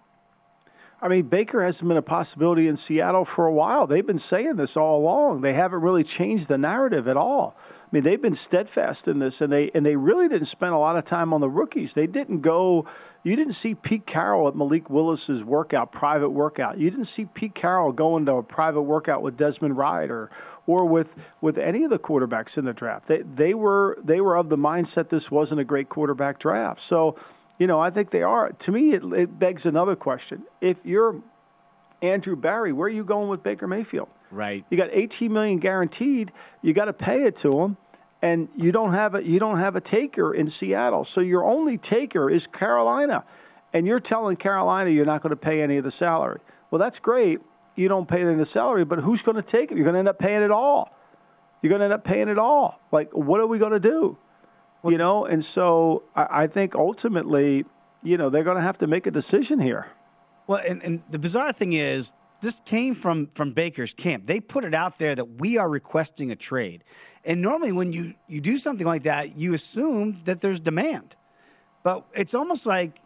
I 1.00 1.10
mean, 1.10 1.28
Baker 1.28 1.64
hasn't 1.64 1.88
been 1.88 1.98
a 1.98 2.02
possibility 2.02 2.68
in 2.68 2.76
Seattle 2.76 3.24
for 3.24 3.46
a 3.46 3.54
while. 3.54 3.86
They've 3.86 4.06
been 4.06 4.18
saying 4.18 4.56
this 4.56 4.76
all 4.76 5.00
along. 5.00 5.42
They 5.42 5.54
haven't 5.54 5.82
really 5.82 6.04
changed 6.04 6.48
the 6.48 6.58
narrative 6.58 7.08
at 7.08 7.18
all. 7.18 7.56
I 7.88 7.90
mean, 7.92 8.04
they've 8.04 8.22
been 8.22 8.36
steadfast 8.36 9.08
in 9.08 9.20
this, 9.20 9.40
and 9.40 9.54
they 9.54 9.70
and 9.74 9.86
they 9.86 9.96
really 9.96 10.28
didn't 10.28 10.48
spend 10.48 10.74
a 10.74 10.78
lot 10.78 10.98
of 10.98 11.06
time 11.06 11.34
on 11.34 11.40
the 11.40 11.50
rookies. 11.50 11.94
They 11.94 12.08
didn't 12.08 12.42
go. 12.42 12.86
You 13.24 13.36
didn't 13.36 13.54
see 13.54 13.76
Pete 13.76 14.06
Carroll 14.06 14.48
at 14.48 14.56
Malik 14.56 14.90
Willis's 14.90 15.44
workout, 15.44 15.92
private 15.92 16.32
workout. 16.32 16.80
You 16.80 16.90
didn't 16.90 17.06
see 17.06 17.26
Pete 17.26 17.56
Carroll 17.56 17.92
going 17.92 18.26
to 18.26 18.36
a 18.36 18.44
private 18.44 18.82
workout 18.82 19.22
with 19.22 19.38
Desmond 19.38 19.78
Ridder 19.78 20.32
or 20.68 20.86
with 20.86 21.08
with 21.42 21.58
any 21.58 21.84
of 21.84 21.90
the 21.90 21.98
quarterbacks 21.98 22.58
in 22.58 22.66
the 22.66 22.74
draft. 22.74 23.08
They 23.08 23.24
they 23.24 23.54
were 23.54 23.98
they 24.04 24.22
were 24.22 24.38
of 24.38 24.50
the 24.50 24.58
mindset 24.58 25.10
this 25.10 25.32
wasn't 25.32 25.62
a 25.62 25.64
great 25.64 25.90
quarterback 25.90 26.38
draft. 26.38 26.82
So 26.82 27.18
you 27.58 27.66
know, 27.66 27.80
I 27.80 27.90
think 27.90 28.12
they 28.12 28.22
are. 28.22 28.52
To 28.52 28.72
me, 28.72 28.92
it, 28.92 29.04
it 29.04 29.40
begs 29.40 29.66
another 29.66 29.96
question. 29.96 30.44
If 30.62 30.78
you're 30.84 31.16
Andrew 32.02 32.36
Berry, 32.36 32.72
where 32.72 32.86
are 32.86 32.90
you 32.90 33.04
going 33.04 33.30
with 33.30 33.42
Baker 33.42 33.68
Mayfield? 33.68 34.10
Right. 34.30 34.64
You 34.70 34.78
got 34.78 34.90
18 34.92 35.32
million 35.32 35.58
guaranteed. 35.58 36.32
You 36.62 36.74
got 36.74 36.86
to 36.86 36.94
pay 36.94 37.24
it 37.24 37.38
to 37.38 37.52
him, 37.52 37.78
and 38.22 38.50
you 38.56 38.72
don't 38.72 38.94
have 38.94 39.16
a 39.16 39.24
you 39.24 39.40
don't 39.40 39.58
have 39.58 39.76
a 39.76 39.82
taker 39.82 40.34
in 40.34 40.50
Seattle. 40.50 41.04
So 41.06 41.22
your 41.22 41.46
only 41.46 41.78
taker 41.78 42.30
is 42.30 42.46
Carolina, 42.46 43.24
and 43.74 43.88
you're 43.88 44.00
telling 44.00 44.36
Carolina 44.36 44.90
you're 44.90 45.06
not 45.06 45.22
going 45.22 45.32
to 45.32 45.36
pay 45.38 45.62
any 45.62 45.78
of 45.78 45.84
the 45.84 45.92
salary. 45.92 46.40
Well, 46.70 46.80
that's 46.80 47.00
great. 47.00 47.40
You 47.78 47.88
don't 47.88 48.08
pay 48.08 48.22
it 48.22 48.28
in 48.28 48.38
the 48.38 48.46
salary, 48.46 48.84
but 48.84 49.00
who's 49.00 49.22
going 49.22 49.36
to 49.36 49.42
take 49.42 49.72
it? 49.72 49.78
You're 49.78 49.86
going 49.86 49.94
to 49.94 50.00
end 50.00 50.10
up 50.10 50.20
paying 50.20 50.42
it 50.42 50.52
all. 50.52 50.94
You're 51.62 51.70
going 51.70 51.80
to 51.80 51.86
end 51.86 51.94
up 51.94 52.04
paying 52.04 52.28
it 52.28 52.38
all. 52.38 52.82
Like, 52.92 53.12
what 53.14 53.40
are 53.40 53.48
we 53.48 53.60
going 53.60 53.72
to 53.72 53.80
do? 53.80 54.18
Well, 54.82 54.92
you 54.92 54.98
know, 54.98 55.26
and 55.26 55.46
so 55.46 56.04
I, 56.16 56.44
I 56.44 56.48
think 56.48 56.76
ultimately, 56.76 57.66
you 58.04 58.18
know, 58.18 58.30
they're 58.30 58.44
going 58.44 58.58
to 58.58 58.64
have 58.64 58.80
to 58.80 58.88
make 58.88 59.08
a 59.08 59.12
decision 59.12 59.60
here. 59.60 59.88
Well, 60.48 60.62
and, 60.68 60.84
and 60.84 61.04
the 61.10 61.20
bizarre 61.20 61.54
thing 61.54 61.74
is, 61.74 62.14
this 62.40 62.62
came 62.66 62.94
from 62.94 63.28
from 63.28 63.54
Baker's 63.54 63.94
camp. 63.94 64.28
They 64.28 64.40
put 64.40 64.64
it 64.64 64.74
out 64.74 65.00
there 65.00 65.16
that 65.16 65.40
we 65.40 65.58
are 65.58 65.68
requesting 65.68 66.32
a 66.32 66.36
trade, 66.36 66.84
and 67.26 67.42
normally 67.42 67.72
when 67.72 67.92
you 67.92 68.14
you 68.28 68.40
do 68.40 68.58
something 68.58 68.86
like 68.86 69.04
that, 69.04 69.38
you 69.38 69.56
assume 69.56 70.22
that 70.26 70.42
there's 70.42 70.60
demand, 70.60 71.16
but 71.84 72.06
it's 72.14 72.36
almost 72.36 72.68
like, 72.68 73.02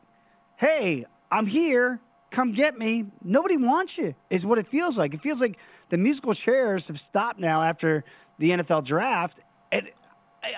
hey, 0.58 1.06
I'm 1.32 1.46
here. 1.46 2.02
Come 2.32 2.54
get 2.54 2.78
me. 2.78 3.06
Nobody 3.24 3.58
wants 3.58 3.98
you, 3.98 4.16
is 4.30 4.46
what 4.46 4.58
it 4.58 4.66
feels 4.66 4.98
like. 4.98 5.14
It 5.14 5.20
feels 5.20 5.42
like 5.42 5.60
the 5.90 5.98
musical 5.98 6.34
chairs 6.34 6.88
have 6.88 7.00
stopped 7.00 7.40
now 7.40 7.62
after 7.62 8.06
the 8.40 8.52
NFL 8.52 8.86
draft. 8.86 9.42
And 9.72 9.90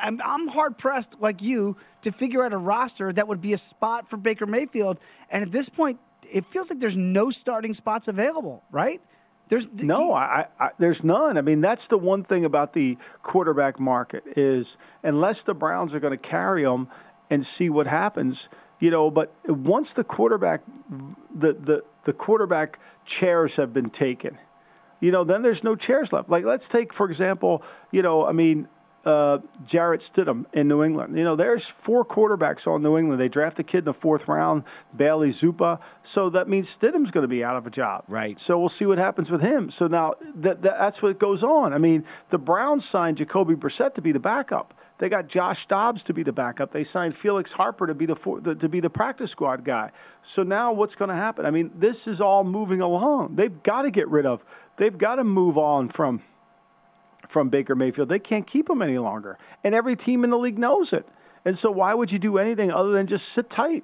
I'm, 0.02 0.22
I'm 0.24 0.48
hard 0.48 0.78
pressed, 0.78 1.20
like 1.20 1.42
you, 1.42 1.76
to 2.04 2.12
figure 2.12 2.46
out 2.46 2.54
a 2.54 2.58
roster 2.58 3.12
that 3.12 3.28
would 3.28 3.42
be 3.42 3.54
a 3.54 3.58
spot 3.58 4.08
for 4.08 4.18
Baker 4.18 4.46
Mayfield. 4.46 5.00
And 5.32 5.44
at 5.44 5.52
this 5.52 5.68
point, 5.68 6.00
it 6.32 6.46
feels 6.46 6.70
like 6.70 6.80
there's 6.80 6.96
no 6.96 7.32
starting 7.32 7.74
spots 7.74 8.08
available, 8.08 8.64
right? 8.72 9.02
There's 9.50 9.68
no, 9.84 10.14
I, 10.14 10.46
I, 10.60 10.70
there's 10.78 11.04
none. 11.04 11.38
I 11.38 11.42
mean, 11.42 11.60
that's 11.60 11.88
the 11.88 11.98
one 11.98 12.24
thing 12.24 12.46
about 12.46 12.74
the 12.74 12.98
quarterback 13.24 13.80
market 13.80 14.24
is 14.38 14.78
unless 15.04 15.44
the 15.44 15.54
Browns 15.54 15.94
are 15.94 16.00
going 16.00 16.18
to 16.18 16.18
carry 16.18 16.64
them 16.64 16.88
and 17.30 17.46
see 17.46 17.70
what 17.70 17.88
happens, 17.88 18.48
you 18.84 18.92
know. 18.92 19.10
But 19.10 19.34
once 19.48 19.94
the 19.94 20.04
quarterback, 20.04 20.62
the 21.34 21.54
the 21.54 21.84
the 22.04 22.14
quarterback 22.14 22.80
chairs 23.06 23.56
have 23.56 23.74
been 23.74 23.90
taken, 23.90 24.38
you 25.00 25.12
know, 25.12 25.24
then 25.24 25.42
there's 25.42 25.64
no 25.64 25.76
chairs 25.76 26.12
left. 26.12 26.30
Like 26.30 26.44
let's 26.44 26.68
take 26.68 26.92
for 26.92 27.10
example, 27.10 27.64
you 27.92 28.02
know, 28.02 28.26
I 28.26 28.34
mean, 28.34 28.68
uh, 29.06 29.40
Jarrett 29.66 30.02
Stidham 30.02 30.46
in 30.54 30.68
New 30.68 30.84
England. 30.84 31.18
You 31.18 31.24
know, 31.24 31.38
there's 31.38 31.66
four 31.66 32.04
quarterbacks 32.04 32.68
on 32.68 32.82
New 32.82 32.98
England. 32.98 33.22
They 33.22 33.30
draft 33.30 33.58
a 33.60 33.64
kid 33.64 33.80
in 33.80 33.86
the 33.86 33.94
fourth 33.94 34.28
round, 34.28 34.64
Bailey 34.96 35.30
Zappe. 35.30 35.80
So 36.04 36.30
that 36.32 36.50
means 36.50 36.76
Stidham's 36.76 37.12
going 37.12 37.24
to 37.24 37.30
be 37.30 37.44
out 37.44 37.56
of 37.56 37.66
a 37.68 37.70
job. 37.70 38.04
Right. 38.10 38.38
So 38.40 38.60
we'll 38.60 38.70
see 38.70 38.86
what 38.86 38.98
happens 38.98 39.30
with 39.30 39.42
him. 39.42 39.70
So 39.70 39.88
now 39.88 40.16
that, 40.36 40.62
that, 40.62 40.78
that's 40.78 41.02
what 41.02 41.20
goes 41.20 41.44
on. 41.44 41.74
I 41.74 41.78
mean, 41.78 42.06
the 42.30 42.38
Browns 42.38 42.88
signed 42.88 43.18
Jacoby 43.18 43.56
Brissett 43.56 43.94
to 43.96 44.02
be 44.02 44.12
the 44.12 44.20
backup. 44.20 44.74
They 45.00 45.10
got 45.10 45.28
Josh 45.28 45.66
Dobbs 45.66 46.04
to 46.04 46.14
be 46.14 46.24
the 46.24 46.32
backup. 46.32 46.72
They 46.72 46.84
signed 46.84 47.16
Felix 47.16 47.52
Harper 47.52 47.88
to 47.88 47.96
be 47.96 48.06
the, 48.06 48.16
the 48.42 48.56
to 48.56 48.70
be 48.70 48.80
the 48.80 48.90
practice 48.90 49.32
squad 49.32 49.66
guy. 49.66 49.92
So 50.22 50.44
now 50.44 50.72
what's 50.72 50.96
going 50.96 51.10
to 51.10 51.16
happen? 51.16 51.46
I 51.46 51.52
mean, 51.52 51.72
this 51.76 52.08
is 52.08 52.22
all 52.22 52.44
moving 52.44 52.82
along. 52.82 53.36
They've 53.36 53.64
got 53.64 53.84
to 53.84 53.92
get 53.92 54.08
rid 54.08 54.26
of. 54.26 54.44
They've 54.78 54.98
got 54.98 55.16
to 55.16 55.24
move 55.24 55.58
on 55.58 55.90
from 55.90 56.22
from 57.28 57.50
Baker 57.50 57.76
Mayfield. 57.76 58.10
They 58.10 58.20
can't 58.20 58.46
keep 58.46 58.70
him 58.70 58.82
any 58.82 58.98
longer. 58.98 59.38
And 59.64 59.74
every 59.74 59.96
team 59.96 60.24
in 60.24 60.30
the 60.30 60.38
league 60.38 60.60
knows 60.60 60.94
it. 60.94 61.08
And 61.46 61.58
so 61.58 61.72
why 61.72 61.94
would 61.94 62.12
you 62.12 62.20
do 62.20 62.38
anything 62.38 62.72
other 62.72 62.92
than 62.92 63.08
just 63.08 63.30
sit 63.30 63.50
tight? 63.50 63.84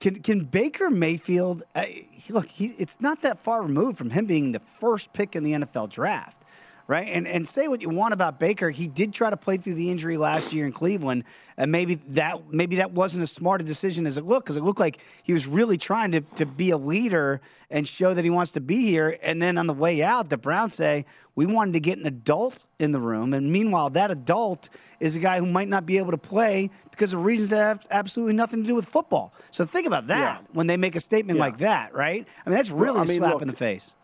Can 0.00 0.16
can 0.16 0.44
Baker 0.44 0.90
Mayfield 0.90 1.64
uh, 1.74 1.84
look? 2.28 2.46
He, 2.46 2.66
it's 2.78 3.00
not 3.00 3.22
that 3.22 3.40
far 3.40 3.62
removed 3.62 3.98
from 3.98 4.10
him 4.10 4.26
being 4.26 4.52
the 4.52 4.60
first 4.60 5.12
pick 5.12 5.34
in 5.34 5.42
the 5.42 5.52
NFL 5.52 5.88
draft, 5.88 6.44
right? 6.88 7.06
And 7.08 7.28
and 7.28 7.46
say 7.46 7.68
what 7.68 7.82
you 7.82 7.90
want 7.90 8.14
about 8.14 8.40
Baker, 8.40 8.70
he 8.70 8.88
did 8.88 9.12
try 9.12 9.30
to 9.30 9.36
play 9.36 9.58
through 9.58 9.74
the 9.74 9.90
injury 9.90 10.16
last 10.16 10.52
year 10.52 10.66
in 10.66 10.72
Cleveland, 10.72 11.22
and 11.56 11.70
maybe 11.70 11.96
that 12.08 12.50
maybe 12.52 12.76
that 12.76 12.90
wasn't 12.92 13.22
as 13.22 13.30
smart 13.30 13.60
a 13.60 13.64
decision 13.64 14.06
as 14.06 14.16
it 14.16 14.24
looked 14.24 14.46
because 14.46 14.56
it 14.56 14.64
looked 14.64 14.80
like 14.80 15.04
he 15.22 15.32
was 15.32 15.46
really 15.46 15.76
trying 15.76 16.10
to 16.12 16.22
to 16.22 16.46
be 16.46 16.70
a 16.70 16.78
leader 16.78 17.40
and 17.70 17.86
show 17.86 18.14
that 18.14 18.24
he 18.24 18.30
wants 18.30 18.52
to 18.52 18.60
be 18.60 18.86
here. 18.86 19.16
And 19.22 19.40
then 19.40 19.58
on 19.58 19.66
the 19.66 19.74
way 19.74 20.02
out, 20.02 20.30
the 20.30 20.38
Browns 20.38 20.74
say 20.74 21.04
we 21.36 21.44
wanted 21.46 21.74
to 21.74 21.80
get 21.80 21.98
an 21.98 22.06
adult 22.06 22.64
in 22.78 22.90
the 22.92 22.98
room, 23.00 23.34
and 23.34 23.52
meanwhile, 23.52 23.90
that 23.90 24.10
adult 24.10 24.70
is 24.98 25.14
a 25.14 25.20
guy 25.20 25.38
who 25.38 25.46
might 25.46 25.68
not 25.68 25.86
be 25.86 25.98
able 25.98 26.10
to 26.10 26.18
play 26.18 26.70
because 26.90 27.12
of 27.12 27.22
reasons 27.22 27.50
that 27.50 27.58
have 27.58 27.86
absolutely 27.92 28.34
nothing 28.34 28.62
to 28.62 28.66
do 28.66 28.74
with 28.74 28.86
football. 28.86 29.32
So 29.52 29.64
think 29.64 29.86
about 29.86 30.08
that 30.08 30.40
Yeah. 30.40 30.46
when 30.52 30.66
they 30.66 30.76
make 30.76 30.96
a 30.96 31.00
statement 31.00 31.36
Yeah. 31.36 31.44
like 31.44 31.58
that, 31.58 31.94
right? 31.94 32.26
I 32.44 32.50
mean, 32.50 32.56
that's 32.56 32.70
really 32.70 32.94
Well, 32.94 32.98
I 33.02 33.04
a 33.04 33.06
mean, 33.08 33.16
slap 33.18 33.32
look, 33.34 33.42
in 33.42 33.48
the 33.48 33.54
face. 33.54 33.94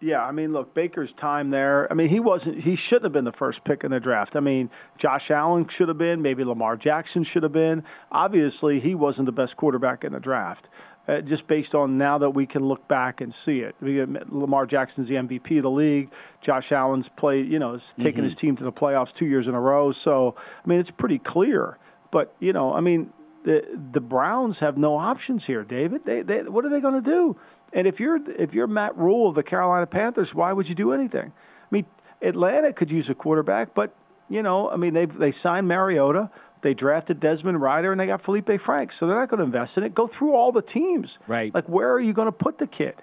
Yeah, 0.00 0.22
I 0.22 0.30
mean, 0.30 0.52
look, 0.52 0.74
Baker's 0.74 1.14
time 1.14 1.50
there. 1.50 1.90
I 1.90 1.94
mean, 1.94 2.08
he 2.08 2.20
wasn't. 2.20 2.60
He 2.60 2.76
shouldn't 2.76 3.04
have 3.04 3.12
been 3.12 3.24
the 3.24 3.32
first 3.32 3.64
pick 3.64 3.82
in 3.82 3.90
the 3.90 4.00
draft. 4.00 4.36
I 4.36 4.40
mean, 4.40 4.68
Josh 4.98 5.30
Allen 5.30 5.66
should 5.68 5.88
have 5.88 5.96
been. 5.96 6.20
Maybe 6.20 6.44
Lamar 6.44 6.76
Jackson 6.76 7.22
should 7.22 7.42
have 7.42 7.52
been. 7.52 7.82
Obviously, 8.12 8.78
he 8.78 8.94
wasn't 8.94 9.24
the 9.26 9.32
best 9.32 9.56
quarterback 9.56 10.04
in 10.04 10.12
the 10.12 10.20
draft. 10.20 10.68
Uh, 11.08 11.20
just 11.20 11.46
based 11.46 11.74
on 11.74 11.96
now 11.96 12.18
that 12.18 12.30
we 12.30 12.44
can 12.46 12.64
look 12.64 12.86
back 12.88 13.20
and 13.20 13.32
see 13.32 13.60
it, 13.60 13.76
we, 13.80 14.04
Lamar 14.28 14.66
Jackson's 14.66 15.08
the 15.08 15.14
MVP 15.14 15.58
of 15.58 15.62
the 15.62 15.70
league. 15.70 16.10
Josh 16.40 16.72
Allen's 16.72 17.08
played, 17.08 17.48
you 17.48 17.58
know, 17.58 17.72
has 17.72 17.94
taken 17.98 18.24
his 18.24 18.34
team 18.34 18.56
to 18.56 18.64
the 18.64 18.72
playoffs 18.72 19.14
two 19.14 19.26
years 19.26 19.46
in 19.46 19.54
a 19.54 19.60
row. 19.60 19.92
So, 19.92 20.34
I 20.38 20.68
mean, 20.68 20.80
it's 20.80 20.90
pretty 20.90 21.18
clear. 21.18 21.78
But 22.10 22.34
you 22.40 22.52
know, 22.52 22.72
I 22.74 22.80
mean, 22.80 23.12
the 23.46 23.64
the 23.92 24.00
Browns 24.00 24.58
have 24.58 24.76
no 24.76 24.96
options 24.96 25.46
here, 25.46 25.62
David. 25.62 26.04
They, 26.04 26.22
they 26.22 26.42
what 26.42 26.64
are 26.64 26.68
they 26.68 26.80
going 26.80 27.00
to 27.02 27.10
do? 27.10 27.36
And 27.72 27.86
if 27.86 28.00
you're 28.00 28.18
if 28.32 28.52
you're 28.52 28.66
Matt 28.66 28.96
Rhule 28.98 29.28
of 29.28 29.36
the 29.36 29.44
Carolina 29.44 29.86
Panthers, 29.86 30.34
why 30.34 30.52
would 30.52 30.68
you 30.68 30.74
do 30.74 30.92
anything? 30.92 31.32
I 31.32 31.68
mean, 31.70 31.86
Atlanta 32.20 32.72
could 32.72 32.90
use 32.90 33.08
a 33.08 33.14
quarterback, 33.14 33.72
but 33.72 33.94
you 34.28 34.42
know, 34.42 34.68
I 34.68 34.76
mean, 34.76 34.94
they 34.94 35.06
they 35.06 35.30
signed 35.30 35.68
Mariota, 35.68 36.28
they 36.62 36.74
drafted 36.74 37.20
Desmond 37.20 37.62
Ridder, 37.62 37.92
and 37.92 38.00
they 38.00 38.06
got 38.06 38.20
Felipe 38.20 38.60
Franks, 38.60 38.96
so 38.96 39.06
they're 39.06 39.18
not 39.18 39.28
going 39.28 39.38
to 39.38 39.44
invest 39.44 39.78
in 39.78 39.84
it. 39.84 39.94
Go 39.94 40.08
through 40.08 40.34
all 40.34 40.50
the 40.50 40.62
teams, 40.62 41.20
Right. 41.28 41.54
Like, 41.54 41.68
where 41.68 41.92
are 41.92 42.00
you 42.00 42.12
going 42.12 42.26
to 42.26 42.32
put 42.32 42.58
the 42.58 42.66
kid? 42.66 42.96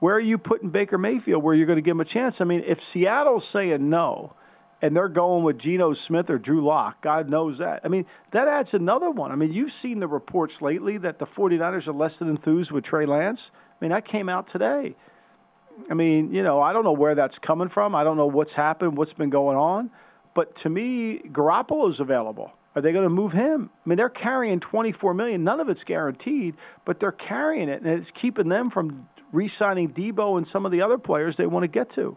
Where 0.00 0.14
are 0.14 0.20
you 0.20 0.36
putting 0.36 0.68
Baker 0.68 0.98
Mayfield? 0.98 1.42
Where 1.42 1.54
you're 1.54 1.66
going 1.66 1.78
to 1.78 1.82
give 1.82 1.96
him 1.96 2.00
a 2.00 2.04
chance? 2.04 2.42
I 2.42 2.44
mean, 2.44 2.62
if 2.66 2.84
Seattle's 2.84 3.48
saying 3.48 3.88
no, 3.88 4.34
and 4.80 4.96
they're 4.96 5.08
going 5.08 5.42
with 5.44 5.58
Geno 5.58 5.92
Smith 5.92 6.30
or 6.30 6.38
Drew 6.38 6.64
Lock, 6.64 7.00
God 7.00 7.28
knows 7.28 7.58
that. 7.58 7.80
I 7.84 7.88
mean, 7.88 8.06
that 8.30 8.46
adds 8.48 8.74
another 8.74 9.10
one. 9.10 9.32
I 9.32 9.34
mean, 9.34 9.52
you've 9.52 9.72
seen 9.72 9.98
the 9.98 10.08
reports 10.08 10.62
lately 10.62 10.98
that 10.98 11.18
the 11.18 11.26
49ers 11.26 11.88
are 11.88 11.92
less 11.92 12.18
than 12.18 12.28
enthused 12.28 12.70
with 12.70 12.84
Trey 12.84 13.06
Lance. 13.06 13.50
I 13.54 13.84
mean, 13.84 13.90
that 13.90 14.04
came 14.04 14.28
out 14.28 14.46
today. 14.46 14.94
I 15.90 15.94
mean, 15.94 16.32
you 16.32 16.42
know, 16.42 16.60
I 16.60 16.72
don't 16.72 16.84
know 16.84 16.92
where 16.92 17.14
that's 17.14 17.38
coming 17.38 17.68
from. 17.68 17.94
I 17.94 18.04
don't 18.04 18.16
know 18.16 18.26
what's 18.26 18.52
happened, 18.52 18.96
what's 18.96 19.12
been 19.12 19.30
going 19.30 19.56
on. 19.56 19.90
But 20.34 20.54
to 20.56 20.68
me, 20.68 21.18
Garoppolo's 21.18 22.00
available. 22.00 22.52
Are 22.76 22.82
they 22.82 22.92
going 22.92 23.04
to 23.04 23.10
move 23.10 23.32
him? 23.32 23.70
I 23.84 23.88
mean, 23.88 23.96
they're 23.96 24.08
carrying 24.08 24.60
24 24.60 25.14
million. 25.14 25.42
None 25.42 25.58
of 25.58 25.68
it's 25.68 25.82
guaranteed, 25.82 26.56
but 26.84 27.00
they're 27.00 27.10
carrying 27.10 27.68
it, 27.68 27.82
and 27.82 27.90
it's 27.90 28.10
keeping 28.10 28.48
them 28.48 28.70
from 28.70 29.08
re-signing 29.32 29.90
Deebo 29.92 30.36
and 30.36 30.46
some 30.46 30.64
of 30.64 30.72
the 30.72 30.80
other 30.80 30.98
players 30.98 31.36
they 31.36 31.46
want 31.46 31.64
to 31.64 31.68
get 31.68 31.90
to. 31.90 32.16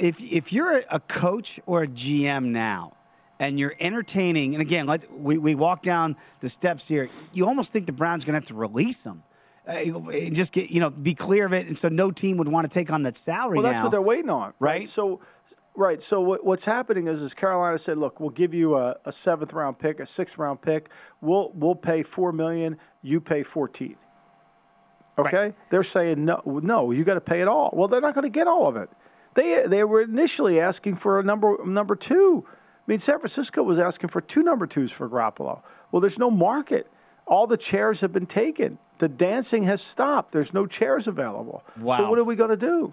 If 0.00 0.20
if 0.20 0.52
you're 0.52 0.82
a 0.90 1.00
coach 1.00 1.60
or 1.66 1.82
a 1.82 1.86
GM 1.86 2.46
now, 2.46 2.94
and 3.38 3.58
you're 3.58 3.74
entertaining, 3.80 4.54
and 4.54 4.62
again, 4.62 4.86
let's 4.86 5.06
we, 5.10 5.38
we 5.38 5.54
walk 5.54 5.82
down 5.82 6.16
the 6.40 6.48
steps 6.48 6.88
here. 6.88 7.08
You 7.32 7.46
almost 7.46 7.72
think 7.72 7.86
the 7.86 7.92
Browns 7.92 8.24
going 8.24 8.34
to 8.34 8.38
have 8.38 8.48
to 8.48 8.54
release 8.54 9.02
them, 9.02 9.22
uh, 9.66 9.82
just 10.30 10.52
get 10.52 10.70
you 10.70 10.80
know 10.80 10.90
be 10.90 11.14
clear 11.14 11.46
of 11.46 11.52
it, 11.52 11.66
and 11.66 11.76
so 11.76 11.88
no 11.88 12.10
team 12.10 12.36
would 12.38 12.48
want 12.48 12.70
to 12.70 12.72
take 12.72 12.90
on 12.90 13.02
that 13.02 13.16
salary 13.16 13.56
Well, 13.56 13.64
that's 13.64 13.76
now. 13.76 13.84
what 13.84 13.90
they're 13.90 14.02
waiting 14.02 14.30
on, 14.30 14.54
Right. 14.58 14.88
So, 14.88 15.20
right. 15.74 16.00
So 16.00 16.20
what, 16.20 16.44
what's 16.44 16.64
happening 16.64 17.06
is, 17.06 17.20
is 17.20 17.34
Carolina 17.34 17.78
said, 17.78 17.98
look, 17.98 18.20
we'll 18.20 18.30
give 18.30 18.54
you 18.54 18.76
a, 18.76 18.96
a 19.04 19.12
seventh 19.12 19.52
round 19.52 19.78
pick, 19.78 20.00
a 20.00 20.06
sixth 20.06 20.38
round 20.38 20.62
pick. 20.62 20.90
We'll 21.20 21.52
we'll 21.54 21.76
pay 21.76 22.02
four 22.02 22.32
million. 22.32 22.78
You 23.02 23.20
pay 23.20 23.42
fourteen. 23.42 23.96
Okay. 25.18 25.52
They're 25.70 25.82
saying 25.82 26.24
no, 26.24 26.40
no. 26.62 26.92
You 26.92 27.02
got 27.04 27.14
to 27.14 27.20
pay 27.20 27.40
it 27.40 27.48
all. 27.48 27.70
Well, 27.72 27.88
they're 27.88 28.00
not 28.00 28.14
going 28.14 28.22
to 28.22 28.30
get 28.30 28.46
all 28.46 28.68
of 28.68 28.76
it. 28.76 28.88
They 29.34 29.66
they 29.66 29.84
were 29.84 30.02
initially 30.02 30.60
asking 30.60 30.96
for 30.96 31.20
a 31.20 31.22
number 31.22 31.56
number 31.64 31.96
two. 31.96 32.44
I 32.46 32.90
mean, 32.90 32.98
San 32.98 33.18
Francisco 33.18 33.62
was 33.62 33.78
asking 33.78 34.08
for 34.08 34.20
two 34.20 34.42
number 34.42 34.66
twos 34.66 34.90
for 34.90 35.08
Garoppolo. 35.08 35.60
Well, 35.92 36.00
there's 36.00 36.18
no 36.18 36.30
market. 36.30 36.90
All 37.26 37.46
the 37.46 37.58
chairs 37.58 38.00
have 38.00 38.12
been 38.12 38.26
taken. 38.26 38.78
The 38.98 39.08
dancing 39.08 39.62
has 39.64 39.82
stopped. 39.82 40.32
There's 40.32 40.54
no 40.54 40.66
chairs 40.66 41.06
available. 41.06 41.62
Wow. 41.78 41.98
So 41.98 42.10
what 42.10 42.18
are 42.18 42.24
we 42.24 42.34
going 42.34 42.50
to 42.50 42.56
do? 42.56 42.92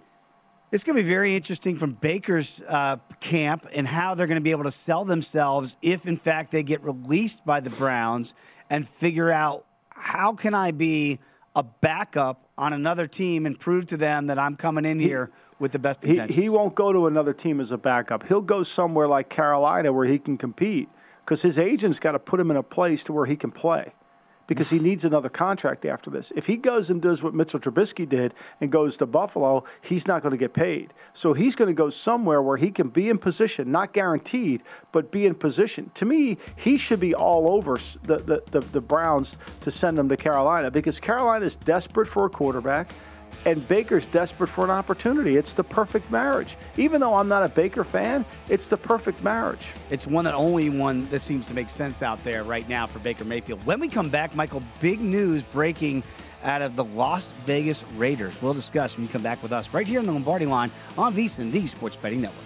It's 0.72 0.84
going 0.84 0.98
to 0.98 1.04
be 1.04 1.08
very 1.08 1.36
interesting 1.36 1.77
from 1.77 1.94
Baker's 1.94 2.62
uh, 2.68 2.98
camp 3.22 3.68
and 3.74 3.88
how 3.88 4.15
they're 4.15 4.27
going 4.27 4.36
to 4.36 4.44
be 4.44 4.51
able 4.51 4.65
to 4.65 4.72
sell 4.72 5.06
themselves 5.06 5.77
if, 5.82 6.06
in 6.06 6.18
fact, 6.18 6.51
they 6.51 6.63
get 6.63 6.84
released 6.84 7.46
by 7.46 7.62
the 7.62 7.70
Browns 7.70 8.34
and 8.70 8.86
figure 8.86 9.32
out 9.32 9.65
how 9.89 10.34
can 10.34 10.54
I 10.54 10.72
be 10.72 11.20
a 11.56 11.63
backup 11.63 12.50
on 12.58 12.74
another 12.74 13.08
team 13.08 13.46
and 13.46 13.58
prove 13.58 13.86
to 13.88 13.98
them 13.98 14.27
that 14.27 14.38
I'm 14.38 14.58
coming 14.58 14.84
in 14.84 15.00
here 15.00 15.32
with 15.60 15.72
the 15.72 15.80
best 15.80 16.04
He, 16.04 16.12
intentions. 16.12 16.36
he 16.36 16.50
won't 16.50 16.76
go 16.76 16.92
to 16.92 17.08
another 17.08 17.34
team 17.34 17.60
as 17.60 17.72
a 17.72 17.78
backup. 17.78 18.28
He'll 18.28 18.42
go 18.42 18.64
somewhere 18.64 19.08
like 19.08 19.30
Carolina 19.30 19.92
where 19.94 20.06
he 20.06 20.20
can 20.20 20.38
compete 20.38 20.90
because 21.24 21.42
his 21.42 21.58
agent's 21.58 22.00
got 22.00 22.12
to 22.12 22.20
put 22.20 22.40
him 22.40 22.52
in 22.52 22.58
a 22.58 22.64
place 22.64 23.04
to 23.06 23.14
where 23.14 23.26
he 23.26 23.36
can 23.36 23.52
play 23.52 23.94
because 24.48 24.70
he 24.70 24.80
needs 24.90 25.06
another 25.06 25.30
contract 25.30 25.86
after 25.86 26.10
this. 26.10 26.32
If 26.36 26.46
he 26.46 26.58
goes 26.58 26.90
and 26.90 27.02
does 27.02 27.24
what 27.24 27.34
Mitchell 27.34 27.60
Trubisky 27.60 28.08
did 28.08 28.34
and 28.60 28.72
goes 28.72 28.98
to 28.98 29.06
Buffalo, 29.06 29.64
he's 29.82 30.08
not 30.08 30.22
going 30.22 30.32
to 30.32 30.38
get 30.38 30.54
paid. 30.54 30.94
So 31.14 31.34
he's 31.34 31.56
going 31.56 31.70
to 31.70 31.74
go 31.74 31.90
somewhere 31.90 32.42
where 32.42 32.58
he 32.58 32.70
can 32.70 32.90
be 32.90 33.10
in 33.10 33.18
position, 33.18 33.72
not 33.72 33.94
guaranteed, 33.94 34.62
but 34.92 35.10
be 35.10 35.26
in 35.26 35.36
position. 35.36 35.90
To 35.96 36.06
me, 36.06 36.38
he 36.58 36.78
should 36.78 37.00
be 37.00 37.16
all 37.16 37.50
over 37.50 37.80
the, 38.04 38.18
the, 38.18 38.44
the, 38.52 38.60
the 38.60 38.82
Browns 38.82 39.38
to 39.62 39.72
send 39.72 39.98
them 39.98 40.10
to 40.10 40.18
Carolina 40.18 40.70
because 40.70 41.00
Carolina 41.00 41.46
is 41.46 41.56
desperate 41.56 42.08
for 42.08 42.26
a 42.26 42.30
quarterback 42.30 42.90
and 43.46 43.68
Baker's 43.68 44.06
desperate 44.08 44.50
for 44.50 44.63
an 44.63 44.70
opportunity. 44.70 45.38
It's 45.38 45.54
the 45.54 45.63
perfect 45.63 46.10
marriage. 46.12 46.58
Even 46.77 47.01
though 47.01 47.15
I'm 47.15 47.27
not 47.27 47.44
a 47.44 47.50
Baker 47.50 47.84
fan, 47.84 48.25
it's 48.50 48.68
the 48.68 48.77
perfect 48.77 49.24
marriage. 49.24 49.68
It's 49.89 50.08
one 50.08 50.27
and 50.27 50.36
only 50.36 50.70
one 50.70 51.04
that 51.06 51.22
seems 51.22 51.48
to 51.48 51.54
make 51.54 51.70
sense 51.70 52.01
out 52.01 52.24
there 52.24 52.44
right 52.44 52.68
now 52.68 52.88
for 52.88 53.00
Baker 53.00 53.25
Mayfield. 53.25 53.63
When 53.65 53.80
we 53.80 53.88
come 53.88 54.10
back, 54.10 54.36
Michael, 54.36 54.63
big 54.80 55.01
news 55.01 55.44
breaking 55.44 56.04
out 56.44 56.62
of 56.62 56.75
the 56.75 56.84
Las 56.84 57.34
Vegas 57.46 57.84
Raiders. 57.96 58.42
We'll 58.42 58.54
discuss 58.54 58.96
when 58.96 59.06
you 59.06 59.12
come 59.12 59.24
back 59.24 59.42
with 59.42 59.51
us 59.51 59.74
right 59.74 59.88
here 59.88 60.00
in 60.00 60.06
the 60.06 60.12
Lombardi 60.12 60.46
line 60.46 60.72
on 60.98 61.13
VSiN, 61.13 61.51
the 61.51 61.65
Sports 61.65 61.98
Betting 61.98 62.22
Network. 62.22 62.46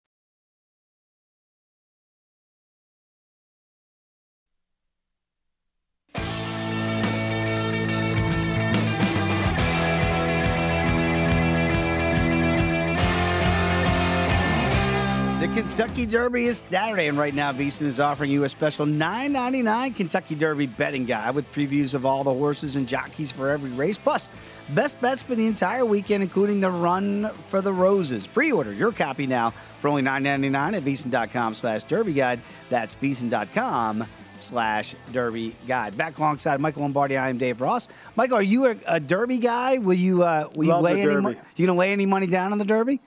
Kentucky 15.53 16.05
Derby 16.05 16.45
is 16.45 16.57
Saturday, 16.57 17.07
and 17.07 17.17
right 17.17 17.33
now, 17.33 17.51
VSiN 17.51 17.81
is 17.81 17.99
offering 17.99 18.31
you 18.31 18.45
a 18.45 18.49
special 18.49 18.85
$9.99 18.85 19.93
Kentucky 19.93 20.33
Derby 20.33 20.65
betting 20.65 21.03
guide 21.03 21.35
with 21.35 21.51
previews 21.51 21.93
of 21.93 22.05
all 22.05 22.23
the 22.23 22.33
horses 22.33 22.77
and 22.77 22.87
jockeys 22.87 23.33
for 23.33 23.49
every 23.49 23.69
race, 23.71 23.97
plus 23.97 24.29
best 24.69 25.01
bets 25.01 25.21
for 25.21 25.35
the 25.35 25.45
entire 25.45 25.85
weekend, 25.85 26.23
including 26.23 26.61
the 26.61 26.71
Run 26.71 27.29
for 27.49 27.59
the 27.59 27.73
Roses. 27.73 28.27
Pre-order 28.27 28.71
your 28.71 28.93
copy 28.93 29.27
now 29.27 29.53
for 29.81 29.89
only 29.89 30.01
$9.99 30.03 30.77
at 30.77 30.83
VSiN.com 30.83 31.53
slash 31.53 31.83
Derby 31.83 32.13
Guide. 32.13 32.39
That's 32.69 32.95
VSiN.com 32.95 34.05
slash 34.37 34.95
Derby 35.11 35.53
Guide. 35.67 35.97
Back 35.97 36.17
alongside 36.17 36.61
Michael 36.61 36.83
Lombardi, 36.83 37.17
I 37.17 37.29
am 37.29 37.37
Dave 37.37 37.59
Ross. 37.59 37.89
Michael, 38.15 38.37
are 38.37 38.41
you 38.41 38.67
a, 38.67 38.75
a 38.87 38.99
Derby 39.01 39.39
guy? 39.39 39.79
Will 39.79 39.95
you 39.95 40.23
uh, 40.23 40.47
will 40.55 40.63
you 40.63 40.71
Love 40.71 40.83
lay 40.83 41.01
any? 41.01 41.15
Mo- 41.17 41.35
you 41.57 41.67
gonna 41.67 41.77
lay 41.77 41.91
any 41.91 42.05
money 42.05 42.27
down 42.27 42.53
on 42.53 42.57
the 42.57 42.65
Derby? 42.65 43.01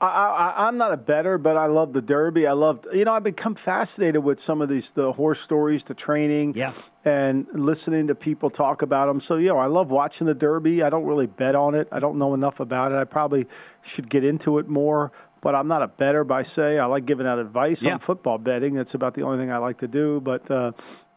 I, 0.00 0.06
I, 0.06 0.68
I'm 0.68 0.78
not 0.78 0.92
a 0.92 0.96
bettor, 0.96 1.38
but 1.38 1.56
I 1.56 1.66
love 1.66 1.92
the 1.92 2.00
Derby. 2.00 2.46
I 2.46 2.52
love, 2.52 2.86
you 2.92 3.04
know, 3.04 3.12
I've 3.12 3.24
become 3.24 3.56
fascinated 3.56 4.22
with 4.22 4.38
some 4.38 4.62
of 4.62 4.68
these 4.68 4.92
the 4.92 5.12
horse 5.12 5.40
stories, 5.40 5.82
the 5.82 5.94
training, 5.94 6.54
Yeah. 6.54 6.72
and 7.04 7.46
listening 7.52 8.06
to 8.06 8.14
people 8.14 8.48
talk 8.48 8.82
about 8.82 9.06
them. 9.06 9.20
So, 9.20 9.36
you 9.36 9.48
know, 9.48 9.58
I 9.58 9.66
love 9.66 9.90
watching 9.90 10.28
the 10.28 10.34
Derby. 10.34 10.84
I 10.84 10.90
don't 10.90 11.04
really 11.04 11.26
bet 11.26 11.56
on 11.56 11.74
it. 11.74 11.88
I 11.90 11.98
don't 11.98 12.16
know 12.16 12.32
enough 12.34 12.60
about 12.60 12.92
it. 12.92 12.94
I 12.94 13.04
probably 13.04 13.46
should 13.82 14.08
get 14.08 14.22
into 14.22 14.58
it 14.58 14.68
more. 14.68 15.10
But 15.40 15.54
I'm 15.54 15.66
not 15.68 15.82
a 15.82 15.88
bettor 15.88 16.22
by 16.24 16.42
say. 16.44 16.78
I 16.78 16.86
like 16.86 17.04
giving 17.06 17.26
out 17.26 17.38
advice 17.38 17.82
Yeah. 17.82 17.94
on 17.94 17.98
football 18.00 18.38
betting. 18.38 18.74
That's 18.74 18.94
about 18.94 19.14
the 19.14 19.22
only 19.22 19.38
thing 19.38 19.50
I 19.52 19.58
like 19.58 19.78
to 19.78 19.88
do. 19.88 20.20
But 20.20 20.48
uh, 20.50 20.72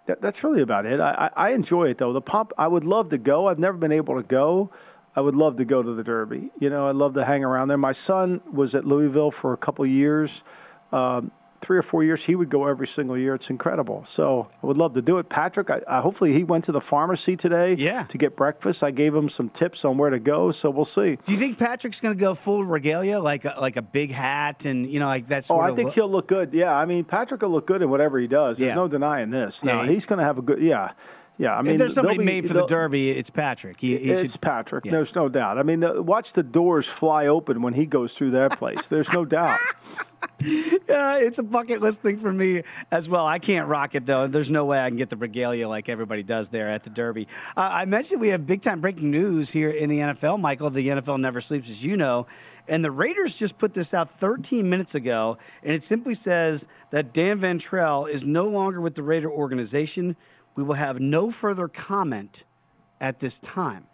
that, 0.07 0.21
that's 0.21 0.43
really 0.43 0.61
about 0.61 0.85
it. 0.87 0.99
I, 0.99 1.29
I, 1.35 1.47
I 1.47 1.49
enjoy 1.51 1.89
it 1.89 1.97
though. 1.99 2.13
The 2.13 2.21
pump. 2.21 2.51
I 2.57 2.67
would 2.67 2.83
love 2.85 3.09
to 3.09 3.17
go. 3.19 3.47
I've 3.47 3.59
never 3.59 3.77
been 3.77 3.91
able 3.91 4.15
to 4.15 4.23
go. 4.27 4.71
I 5.15 5.21
would 5.21 5.35
love 5.35 5.57
to 5.57 5.65
go 5.65 5.83
to 5.83 5.93
the 5.93 6.03
Derby. 6.03 6.51
You 6.59 6.69
know, 6.69 6.87
I'd 6.87 6.95
love 6.95 7.13
to 7.15 7.25
hang 7.25 7.43
around 7.43 7.67
there. 7.67 7.77
My 7.77 7.91
son 7.91 8.41
was 8.51 8.73
at 8.75 8.85
Louisville 8.85 9.31
for 9.31 9.51
a 9.53 9.57
couple 9.57 9.85
years, 9.85 10.43
um, 10.93 11.31
three 11.59 11.77
or 11.77 11.83
four 11.83 12.01
years. 12.03 12.23
He 12.23 12.33
would 12.33 12.49
go 12.49 12.65
every 12.65 12.87
single 12.87 13.17
year. 13.17 13.35
It's 13.35 13.49
incredible. 13.49 14.03
So 14.05 14.49
I 14.63 14.65
would 14.65 14.77
love 14.77 14.93
to 14.95 15.01
do 15.01 15.17
it. 15.17 15.27
Patrick, 15.29 15.69
I, 15.69 15.81
I, 15.87 15.99
hopefully 16.01 16.31
he 16.33 16.43
went 16.45 16.63
to 16.65 16.71
the 16.71 16.79
pharmacy 16.81 17.35
today 17.35 17.73
Yeah. 17.75 18.03
to 18.03 18.17
get 18.17 18.35
breakfast. 18.37 18.81
I 18.83 18.91
gave 18.91 19.13
him 19.13 19.27
some 19.29 19.49
tips 19.49 19.83
on 19.85 19.97
where 19.97 20.09
to 20.09 20.17
go. 20.17 20.51
So 20.51 20.69
we'll 20.69 20.85
see. 20.85 21.17
Do 21.25 21.33
you 21.33 21.37
think 21.37 21.59
Patrick's 21.59 21.99
going 21.99 22.15
to 22.15 22.19
go 22.19 22.33
full 22.33 22.63
regalia, 22.63 23.19
like 23.19 23.43
a, 23.45 23.55
like 23.59 23.75
a 23.75 23.81
big 23.83 24.11
hat 24.11 24.63
and 24.65 24.85
you 24.89 24.99
know 25.01 25.07
like 25.07 25.27
that's 25.27 25.51
Oh, 25.51 25.59
I 25.59 25.67
think 25.75 25.87
look? 25.87 25.93
he'll 25.95 26.09
look 26.09 26.27
good. 26.27 26.53
Yeah, 26.53 26.73
I 26.73 26.85
mean 26.85 27.03
Patrick 27.03 27.41
will 27.41 27.49
look 27.49 27.67
good 27.67 27.81
in 27.81 27.89
whatever 27.89 28.17
he 28.17 28.27
does. 28.27 28.57
There's 28.57 28.69
Yeah. 28.69 28.75
no 28.75 28.87
denying 28.87 29.29
this. 29.29 29.61
No, 29.63 29.81
Yeah, 29.81 29.87
he- 29.87 29.93
he's 29.95 30.05
going 30.05 30.19
to 30.19 30.25
have 30.25 30.37
a 30.37 30.41
good. 30.41 30.59
Yeah, 30.61 30.93
yeah. 31.41 31.55
I 31.55 31.61
mean, 31.63 31.73
if 31.73 31.79
there's 31.79 31.95
somebody 31.95 32.19
be- 32.19 32.25
made 32.25 32.47
for 32.47 32.53
the 32.53 32.65
Derby, 32.67 33.09
it's 33.09 33.31
Patrick. 33.31 33.79
He, 33.79 33.97
he 33.97 34.11
it's 34.11 34.21
should. 34.21 34.41
Patrick. 34.41 34.85
yeah. 34.85 34.91
There's 34.91 35.15
no 35.15 35.27
doubt. 35.27 35.57
I 35.57 35.63
mean, 35.63 35.79
the, 35.79 36.01
watch 36.01 36.33
the 36.33 36.43
doors 36.43 36.87
fly 36.87 37.27
open 37.27 37.61
when 37.61 37.73
he 37.73 37.85
goes 37.85 38.13
through 38.13 38.31
that 38.31 38.57
place. 38.57 38.87
There's 38.87 39.11
no 39.11 39.25
doubt. 39.25 39.59
Yeah, 40.87 41.19
it's 41.19 41.37
a 41.37 41.43
bucket 41.43 41.81
list 41.81 42.01
thing 42.01 42.17
for 42.17 42.33
me 42.33 42.63
as 42.91 43.07
well. 43.07 43.25
I 43.25 43.39
can't 43.39 43.67
rock 43.67 43.95
it 43.95 44.05
though. 44.05 44.27
There's 44.27 44.49
no 44.49 44.65
way 44.65 44.79
I 44.79 44.89
can 44.89 44.97
get 44.97 45.09
the 45.09 45.15
regalia 45.17 45.67
like 45.67 45.87
everybody 45.87 46.23
does 46.23 46.49
there 46.49 46.67
at 46.67 46.83
the 46.83 46.89
Derby. 46.89 47.27
Uh, 47.55 47.69
I 47.71 47.85
mentioned 47.85 48.19
we 48.21 48.29
have 48.29 48.45
big 48.45 48.61
time 48.61 48.81
breaking 48.81 49.11
news 49.11 49.49
here 49.49 49.69
in 49.69 49.89
the 49.89 49.99
NFL. 49.99 50.39
Michael, 50.39 50.69
the 50.69 50.87
NFL 50.87 51.19
never 51.19 51.41
sleeps, 51.41 51.69
as 51.69 51.83
you 51.83 51.95
know, 51.95 52.27
and 52.67 52.83
the 52.83 52.91
Raiders 52.91 53.35
just 53.35 53.57
put 53.57 53.73
this 53.73 53.93
out 53.93 54.09
13 54.09 54.69
minutes 54.69 54.95
ago, 54.95 55.37
and 55.63 55.73
it 55.73 55.83
simply 55.83 56.13
says 56.13 56.65
that 56.89 57.13
Dan 57.13 57.39
Ventrelle 57.39 58.09
is 58.09 58.23
no 58.23 58.45
longer 58.45 58.81
with 58.81 58.95
the 58.95 59.03
Raider 59.03 59.29
organization. 59.29 60.15
We 60.55 60.63
will 60.63 60.75
have 60.75 60.99
no 60.99 61.31
further 61.31 61.67
comment 61.67 62.43
at 62.99 63.19
this 63.19 63.39
time. 63.39 63.87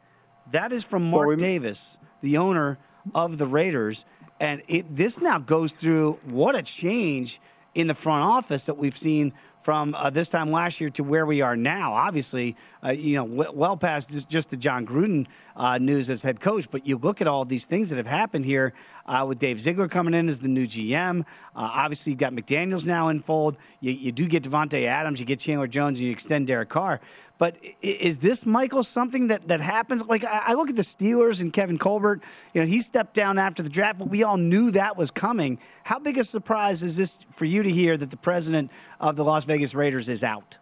That 0.52 0.72
is 0.72 0.84
from 0.84 1.10
Mark 1.10 1.28
Well, 1.28 1.36
we- 1.36 1.42
Davis, 1.42 1.98
the 2.22 2.38
owner 2.38 2.78
of 3.14 3.38
the 3.38 3.46
Raiders. 3.46 4.06
And 4.40 4.62
it, 4.68 4.96
this 4.96 5.20
now 5.20 5.40
goes 5.40 5.72
through 5.72 6.20
what 6.26 6.55
a 6.55 6.62
change 6.62 7.40
in 7.74 7.88
the 7.88 7.94
front 7.94 8.24
office 8.24 8.66
that 8.66 8.77
we've 8.77 8.98
seen 8.98 9.34
from 9.61 9.96
uh, 9.96 10.09
this 10.09 10.29
time 10.29 10.51
last 10.51 10.79
year 10.79 10.89
to 10.91 11.03
where 11.03 11.25
we 11.25 11.41
are 11.41 11.55
now. 11.55 11.93
Obviously, 11.93 12.55
uh, 12.83 12.91
you 12.91 13.15
know, 13.15 13.27
w- 13.27 13.51
well 13.53 13.75
past 13.77 14.29
just, 14.29 14.50
the 14.50 14.57
Jon 14.57 14.85
Gruden 14.85 15.27
uh, 15.55 15.77
news 15.77 16.09
as 16.09 16.22
head 16.22 16.39
coach. 16.39 16.70
But 16.72 16.87
you 16.87 16.98
look 16.98 17.22
at 17.22 17.27
all 17.27 17.43
these 17.43 17.65
things 17.65 17.89
that 17.89 17.98
have 17.98 18.07
happened 18.07 18.46
here 18.46 18.74
uh, 19.05 19.25
with 19.27 19.39
Dave 19.39 19.59
Ziegler 19.59 19.87
coming 19.87 20.13
in 20.13 20.29
as 20.29 20.39
the 20.39 20.48
new 20.48 20.65
GM. 20.65 21.22
Uh, 21.22 21.24
obviously, 21.55 22.11
you've 22.11 22.20
got 22.20 22.33
McDaniels 22.33 22.85
now 22.85 23.09
in 23.09 23.20
fold. 23.20 23.57
You, 23.81 23.91
you 23.91 24.11
do 24.11 24.27
get 24.27 24.43
Davante 24.43 24.85
Adams, 24.85 25.20
you 25.20 25.25
get 25.25 25.39
Chandler 25.39 25.67
Jones, 25.67 26.00
and 26.00 26.07
you 26.07 26.11
extend 26.11 26.48
Derek 26.48 26.70
Carr. 26.70 27.01
But 27.37 27.57
is 27.81 28.17
this 28.17 28.46
Michael 28.46 28.81
something 28.81 29.27
that, 29.27 29.48
that 29.48 29.61
happens? 29.61 30.03
Like 30.05 30.24
I, 30.24 30.43
I 30.48 30.53
look 30.53 30.70
at 30.70 30.75
the 30.75 30.81
Steelers 30.81 31.41
and 31.41 31.53
Kevin 31.53 31.77
Colbert. 31.77 32.24
You 32.53 32.61
know, 32.61 32.67
he 32.67 32.79
stepped 32.79 33.13
down 33.13 33.37
after 33.37 33.61
the 33.61 33.70
draft, 33.70 34.00
but 34.00 34.09
we 34.09 34.24
all 34.24 34.37
knew 34.37 34.72
that 34.72 34.98
was 34.98 35.11
coming. 35.11 35.59
How 35.83 36.00
big 36.00 36.17
a 36.17 36.24
surprise 36.24 36.81
is 36.81 36.98
this 36.98 37.20
for 37.31 37.46
you 37.46 37.61
to 37.61 37.70
hear 37.70 37.96
that 37.96 38.09
the 38.09 38.17
president 38.17 38.72
of 39.00 39.15
the 39.15 39.24
Las 39.24 39.46
Vegas 39.48 39.74
Raiders 39.74 40.10
is 40.10 40.24
out? 40.24 40.60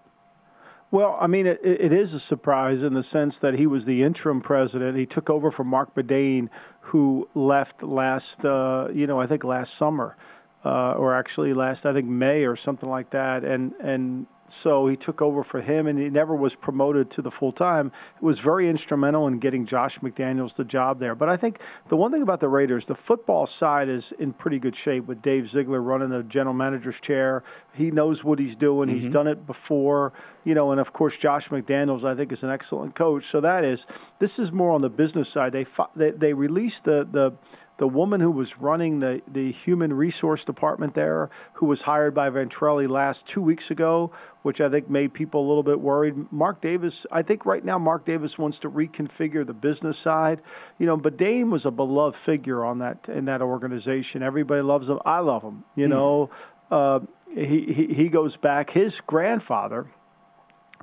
Well, 0.92 1.18
I 1.20 1.28
mean, 1.28 1.46
it, 1.48 1.60
it 1.64 1.92
is 1.92 2.14
a 2.14 2.20
surprise 2.20 2.82
in 2.82 2.94
the 2.94 3.04
sense 3.04 3.40
that 3.40 3.56
he 3.56 3.68
was 3.68 3.84
the 3.86 4.04
interim 4.04 4.40
president. 4.40 4.98
He 4.98 5.06
took 5.06 5.30
over 5.30 5.52
from 5.52 5.68
Mark 5.68 5.94
Badain, 5.94 6.50
who 6.80 7.28
left 7.34 7.84
last, 7.84 8.46
uh, 8.46 8.88
you 8.94 9.08
know, 9.08 9.20
I 9.20 9.28
think 9.28 9.44
last 9.44 9.74
summer, 9.74 10.16
uh, 10.64 10.94
or 10.94 11.14
actually 11.14 11.54
last, 11.54 11.86
I 11.86 11.92
think 11.92 12.08
May 12.08 12.46
or 12.46 12.56
something 12.56 12.88
like 12.88 13.10
that. 13.10 13.44
And 13.44 13.74
and 13.82 14.28
so 14.48 14.86
he 14.88 14.96
took 14.96 15.22
over 15.22 15.44
for 15.44 15.60
him, 15.60 15.88
and 15.88 15.98
he 15.98 16.10
never 16.10 16.36
was 16.36 16.54
promoted 16.54 17.10
to 17.12 17.22
the 17.22 17.32
full 17.32 17.52
time. 17.52 17.92
It 18.16 18.24
was 18.24 18.40
very 18.40 18.70
instrumental 18.70 19.28
in 19.28 19.40
getting 19.40 19.66
Josh 19.66 20.00
McDaniels 20.00 20.56
the 20.56 20.64
job 20.64 21.00
there. 21.00 21.16
But 21.16 21.30
I 21.30 21.38
think 21.38 21.60
the 21.90 21.96
one 21.96 22.12
thing 22.12 22.22
about 22.22 22.40
the 22.40 22.48
Raiders, 22.48 22.86
the 22.86 22.96
football 22.96 23.48
side 23.48 23.90
is 23.90 24.14
in 24.20 24.34
pretty 24.34 24.60
good 24.60 24.76
shape 24.76 25.08
with 25.08 25.22
Dave 25.22 25.50
Ziegler 25.50 25.82
running 25.82 26.10
the 26.10 26.24
general 26.24 26.54
manager's 26.54 27.00
chair. 27.00 27.44
He 27.74 27.90
knows 27.90 28.24
what 28.24 28.38
he's 28.38 28.56
doing. 28.56 28.88
He's 28.88 29.04
mm-hmm. 29.04 29.12
done 29.12 29.28
it 29.28 29.48
before, 29.48 30.14
you 30.44 30.54
know. 30.54 30.72
And 30.72 30.80
of 30.80 30.94
course, 30.94 31.18
Josh 31.18 31.50
McDaniels, 31.50 32.04
I 32.04 32.16
think, 32.16 32.32
is 32.32 32.44
an 32.44 32.52
excellent 32.52 32.94
coach. 32.94 33.26
So 33.26 33.42
that 33.42 33.64
is 33.64 33.88
this 34.20 34.38
is 34.38 34.52
more 34.52 34.72
on 34.72 34.82
the 34.82 34.90
business 34.90 35.28
side. 35.28 35.54
They 35.54 35.66
they, 35.96 36.12
they 36.12 36.34
released 36.34 36.84
the 36.84 37.08
the 37.10 37.34
the 37.78 37.88
woman 37.88 38.22
who 38.22 38.32
was 38.32 38.58
running 38.58 39.00
the, 39.00 39.22
the 39.28 39.52
human 39.52 39.94
resource 39.94 40.46
department 40.46 40.94
there, 40.94 41.30
who 41.54 41.66
was 41.66 41.82
hired 41.82 42.14
by 42.14 42.30
Ventrelli 42.30 42.88
last 42.88 43.26
two 43.26 43.42
weeks 43.42 43.70
ago, 43.70 44.12
which 44.44 44.62
I 44.62 44.70
think 44.70 44.90
made 44.90 45.14
people 45.14 45.46
a 45.46 45.48
little 45.48 45.64
bit 45.64 45.80
worried. 45.80 46.32
Mark 46.32 46.62
Davis, 46.62 47.06
I 47.12 47.22
think 47.22 47.46
right 47.46 47.64
now 47.64 47.78
Mark 47.78 48.06
Davis 48.06 48.38
wants 48.38 48.60
to 48.60 48.70
reconfigure 48.70 49.46
the 49.46 49.54
business 49.54 49.98
side, 49.98 50.42
you 50.80 50.86
know. 50.86 50.96
But 50.98 51.18
Dame 51.18 51.52
was 51.52 51.66
a 51.66 51.72
beloved 51.72 52.18
figure 52.18 52.64
on 52.64 52.80
that 52.80 53.10
in 53.10 53.26
that 53.26 53.42
organization. 53.42 54.24
Everybody 54.24 54.62
loves 54.62 54.90
him. 54.90 55.00
I 55.06 55.20
love 55.20 55.44
him. 55.44 55.64
You 55.76 55.88
know, 55.88 56.30
uh, 56.72 57.00
he, 57.34 57.62
he 57.62 57.94
he 57.94 58.10
goes 58.10 58.38
back. 58.38 58.70
His 58.70 59.02
grandfather. 59.02 59.88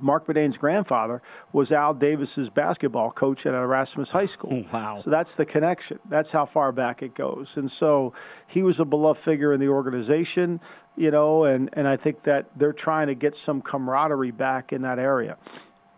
Mark 0.01 0.25
Badain's 0.25 0.57
grandfather 0.57 1.21
was 1.51 1.71
Al 1.71 1.93
Davis's 1.93 2.49
basketball 2.49 3.11
coach 3.11 3.45
at 3.45 3.53
Erasmus 3.53 4.11
High 4.11 4.25
School. 4.25 4.65
Wow. 4.73 4.97
So 4.97 5.09
that's 5.09 5.35
the 5.35 5.45
connection. 5.45 5.99
That's 6.09 6.31
how 6.31 6.45
far 6.45 6.71
back 6.71 7.03
it 7.03 7.13
goes. 7.13 7.57
And 7.57 7.69
so 7.69 8.13
he 8.47 8.63
was 8.63 8.79
a 8.79 8.85
beloved 8.85 9.19
figure 9.19 9.53
in 9.53 9.59
the 9.59 9.67
organization, 9.67 10.59
you 10.95 11.11
know, 11.11 11.43
and, 11.43 11.69
and 11.73 11.87
I 11.87 11.95
think 11.95 12.23
that 12.23 12.47
they're 12.55 12.73
trying 12.73 13.07
to 13.07 13.15
get 13.15 13.35
some 13.35 13.61
camaraderie 13.61 14.31
back 14.31 14.73
in 14.73 14.81
that 14.81 14.97
area. 14.97 15.37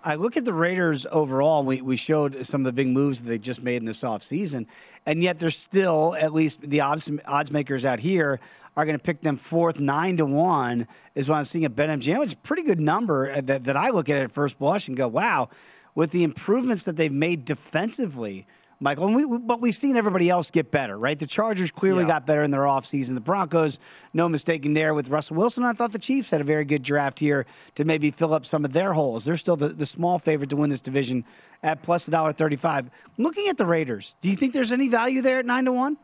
I 0.08 0.16
look 0.16 0.38
at 0.38 0.46
the 0.46 0.54
Raiders 0.54 1.08
overall. 1.12 1.64
We, 1.64 1.82
we 1.82 1.98
showed 1.98 2.46
some 2.46 2.62
of 2.62 2.66
the 2.66 2.72
big 2.72 2.88
moves 2.88 3.22
that 3.22 3.28
they 3.28 3.40
just 3.40 3.64
made 3.64 3.78
in 3.78 3.86
this 3.86 4.02
offseason, 4.02 4.68
and 5.08 5.24
yet 5.24 5.40
they're 5.40 5.50
still, 5.50 6.16
at 6.16 6.32
least 6.32 6.62
the 6.62 6.82
odds, 6.82 7.10
odds 7.26 7.52
makers 7.52 7.86
out 7.86 8.00
here, 8.00 8.40
are 8.78 8.86
going 8.86 8.96
to 8.98 9.04
pick 9.04 9.22
them 9.22 9.36
fourth, 9.36 9.80
nine 9.80 10.18
to 10.18 10.26
one, 10.28 10.88
is 11.16 11.28
what 11.28 11.38
I'm 11.38 11.44
seeing 11.44 11.66
at 11.66 11.76
BetMGM, 11.76 12.24
is 12.24 12.34
a 12.34 12.38
pretty 12.38 12.62
good 12.62 12.80
number 12.80 13.32
uh, 13.32 13.42
that, 13.42 13.64
that 13.64 13.76
I 13.76 13.90
look 13.90 14.08
at 14.08 14.22
at 14.22 14.32
first 14.32 14.60
blush 14.60 14.88
and 14.88 14.96
go, 14.96 15.08
wow, 15.08 15.50
with 15.96 16.12
the 16.12 16.24
improvements 16.24 16.84
that 16.84 16.98
they've 16.98 17.12
made 17.12 17.44
defensively. 17.44 18.46
Michael, 18.80 19.08
and 19.08 19.16
we, 19.16 19.26
we- 19.26 19.40
but 19.40 19.62
we've 19.62 19.74
seen 19.74 19.96
everybody 19.96 20.30
else 20.30 20.52
get 20.52 20.70
better, 20.72 20.98
right? 20.98 21.18
The 21.18 21.26
Chargers 21.26 21.72
clearly 21.72 22.04
Yeah. 22.04 22.08
got 22.10 22.26
better 22.26 22.44
in 22.44 22.52
their 22.52 22.62
offseason. 22.64 23.16
The 23.16 23.22
Broncos, 23.22 23.80
no 24.14 24.28
mistaking 24.28 24.74
there 24.74 24.94
with 24.94 25.10
Russell 25.10 25.38
Wilson. 25.38 25.64
I 25.64 25.74
thought 25.74 25.92
the 25.94 26.00
Chiefs 26.00 26.30
had 26.30 26.42
a 26.42 26.44
very 26.44 26.66
good 26.66 26.82
draft 26.84 27.20
here 27.20 27.46
to 27.76 27.86
maybe 27.86 28.12
fill 28.12 28.34
up 28.34 28.46
some 28.46 28.66
of 28.66 28.74
their 28.74 28.94
holes. 28.94 29.24
They're 29.26 29.38
still 29.38 29.56
the, 29.56 29.70
the 29.70 29.86
small 29.86 30.20
favorite 30.20 30.50
to 30.50 30.56
win 30.58 30.70
this 30.70 30.82
division 30.82 31.24
at 31.64 31.82
plus 31.84 32.08
$1.35. 32.08 32.90
Looking 33.18 33.48
at 33.48 33.58
the 33.58 33.66
Raiders, 33.66 34.16
do 34.22 34.30
you 34.30 34.36
think 34.36 34.54
there's 34.54 34.72
any 34.72 34.90
value 34.90 35.22
there 35.22 35.40
at 35.40 35.46
9 35.46 35.66
to 35.66 35.72
1? 35.72 35.98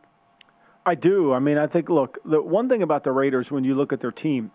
I 0.85 0.95
do. 0.95 1.31
I 1.33 1.39
mean, 1.39 1.59
I 1.59 1.67
think, 1.67 1.89
look, 1.89 2.17
the 2.25 2.41
one 2.41 2.67
thing 2.67 2.81
about 2.81 3.03
the 3.03 3.11
Raiders, 3.11 3.51
when 3.51 3.63
you 3.63 3.75
look 3.75 3.93
at 3.93 3.99
their 3.99 4.11
team, 4.11 4.49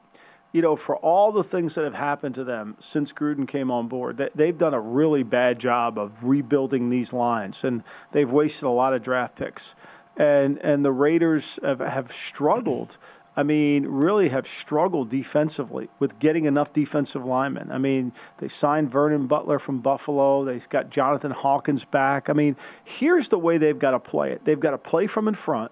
you 0.57 0.63
know, 0.63 0.75
for 0.75 0.97
all 0.97 1.33
the 1.33 1.45
things 1.45 1.75
that 1.75 1.85
have 1.85 1.93
happened 1.93 2.35
to 2.37 2.43
them 2.43 2.79
since 2.81 3.13
Gruden 3.13 3.47
came 3.47 3.71
on 3.71 3.89
board, 3.89 4.17
they, 4.17 4.31
they've 4.35 4.57
done 4.57 4.73
a 4.73 4.81
really 4.81 5.23
bad 5.23 5.59
job 5.59 5.99
of 5.99 6.25
rebuilding 6.25 6.89
these 6.89 7.13
lines, 7.13 7.63
and 7.63 7.83
they've 8.13 8.31
wasted 8.31 8.63
a 8.63 8.71
lot 8.71 8.95
of 8.95 9.03
draft 9.03 9.37
picks. 9.37 9.75
And 10.17 10.57
and 10.61 10.83
the 10.83 10.93
Raiders 10.93 11.59
have, 11.63 11.81
have 11.81 12.11
struggled. 12.11 12.97
I 13.37 13.43
mean, 13.43 13.87
really 13.87 14.31
have 14.31 14.49
struggled 14.49 15.11
defensively 15.11 15.91
with 15.99 16.19
getting 16.19 16.47
enough 16.47 16.73
defensive 16.73 17.23
linemen. 17.23 17.71
I 17.71 17.77
mean, 17.77 18.13
they 18.39 18.49
signed 18.49 18.91
Vernon 18.91 19.27
Butler 19.27 19.59
from 19.59 19.81
Buffalo. 19.81 20.43
They've 20.43 20.67
got 20.71 20.89
Jonathan 20.89 21.33
Hankins 21.33 21.85
back. 21.85 22.31
I 22.31 22.33
mean, 22.33 22.57
here's 22.83 23.29
the 23.29 23.39
way 23.39 23.59
they've 23.59 23.79
got 23.79 23.91
to 23.91 23.99
play 23.99 24.33
it. 24.33 24.43
They've 24.47 24.59
got 24.59 24.71
to 24.71 24.79
play 24.79 25.07
from 25.07 25.29
in 25.29 25.35
front. 25.35 25.71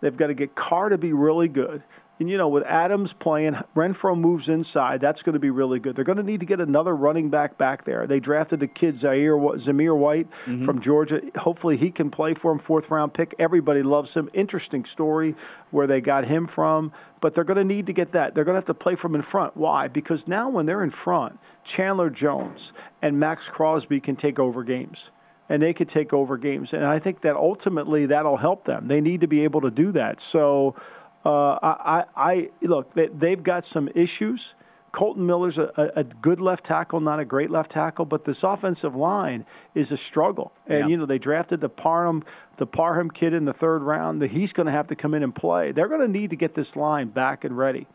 They've 0.00 0.16
got 0.16 0.28
to 0.28 0.34
get 0.34 0.54
Carr 0.54 0.88
to 0.88 0.96
be 0.96 1.12
really 1.12 1.48
good. 1.48 1.82
And, 2.22 2.30
you 2.30 2.38
know, 2.38 2.46
with 2.46 2.62
Adams 2.62 3.12
playing, 3.12 3.56
Renfrow 3.74 4.16
moves 4.16 4.48
inside. 4.48 5.00
That's 5.00 5.24
going 5.24 5.32
to 5.32 5.40
be 5.40 5.50
really 5.50 5.80
good. 5.80 5.96
They're 5.96 6.04
going 6.04 6.18
to 6.18 6.22
need 6.22 6.38
to 6.38 6.46
get 6.46 6.60
another 6.60 6.94
running 6.94 7.30
back 7.30 7.58
back 7.58 7.84
there. 7.84 8.06
They 8.06 8.20
drafted 8.20 8.60
the 8.60 8.68
kid 8.68 8.96
Zaire, 8.96 9.36
Zamir 9.36 9.96
White 9.96 10.30
mm-hmm. 10.46 10.64
from 10.64 10.80
Georgia. 10.80 11.20
Hopefully 11.36 11.76
he 11.76 11.90
can 11.90 12.10
play 12.10 12.34
for 12.34 12.52
them, 12.52 12.60
fourth 12.60 12.92
round 12.92 13.12
pick. 13.12 13.34
Everybody 13.40 13.82
loves 13.82 14.14
him. 14.14 14.30
Interesting 14.34 14.84
story 14.84 15.34
where 15.72 15.88
they 15.88 16.00
got 16.00 16.24
him 16.24 16.46
from. 16.46 16.92
But 17.20 17.34
they're 17.34 17.42
going 17.42 17.56
to 17.56 17.64
need 17.64 17.86
to 17.86 17.92
get 17.92 18.12
that. 18.12 18.36
They're 18.36 18.44
going 18.44 18.54
to 18.54 18.58
have 18.58 18.66
to 18.66 18.74
play 18.74 18.94
from 18.94 19.16
in 19.16 19.22
front. 19.22 19.56
Why? 19.56 19.88
Because 19.88 20.28
now 20.28 20.48
when 20.48 20.64
they're 20.64 20.84
in 20.84 20.90
front, 20.90 21.40
Chandler 21.64 22.08
Jones 22.08 22.72
and 23.02 23.18
Maxx 23.18 23.48
Crosby 23.48 23.98
can 23.98 24.14
take 24.14 24.38
over 24.38 24.62
games 24.62 25.10
and 25.48 25.60
they 25.60 25.74
could 25.74 25.88
take 25.88 26.12
over 26.12 26.38
games. 26.38 26.72
And 26.72 26.84
I 26.84 27.00
think 27.00 27.22
that 27.22 27.34
ultimately 27.34 28.06
that'll 28.06 28.36
help 28.36 28.64
them. 28.64 28.86
They 28.86 29.00
need 29.00 29.22
to 29.22 29.26
be 29.26 29.42
able 29.42 29.60
to 29.62 29.72
do 29.72 29.90
that. 29.90 30.20
So 30.20 30.76
uh, 31.24 31.58
I, 31.62 32.04
I, 32.16 32.50
look, 32.62 32.92
they, 32.94 33.30
have 33.30 33.42
got 33.42 33.64
some 33.64 33.88
issues. 33.94 34.54
Kolton 34.90 35.24
Miller's 35.24 35.56
a, 35.56 35.92
a, 35.96 36.04
good 36.04 36.38
left 36.38 36.64
tackle, 36.64 37.00
not 37.00 37.18
a 37.18 37.24
great 37.24 37.50
left 37.50 37.70
tackle, 37.70 38.04
but 38.04 38.26
this 38.26 38.42
offensive 38.42 38.94
line 38.94 39.46
is 39.74 39.90
a 39.90 39.96
struggle. 39.96 40.52
And 40.66 40.80
yeah. 40.80 40.86
you 40.88 40.96
know 40.98 41.06
they 41.06 41.18
drafted 41.18 41.62
the 41.62 41.70
Parham, 41.70 42.22
the 42.58 42.66
Parham 42.66 43.10
kid 43.10 43.32
in 43.32 43.46
the 43.46 43.54
third 43.54 43.82
round. 43.82 44.20
That 44.20 44.32
he's 44.32 44.52
going 44.52 44.66
to 44.66 44.72
have 44.72 44.88
to 44.88 44.96
come 44.96 45.14
in 45.14 45.22
and 45.22 45.34
play. 45.34 45.72
They're 45.72 45.88
going 45.88 46.02
to 46.02 46.08
need 46.08 46.30
to 46.30 46.36
get 46.36 46.54
this 46.54 46.76
line 46.76 47.08
back 47.08 47.44
and 47.44 47.56
ready. 47.56 47.86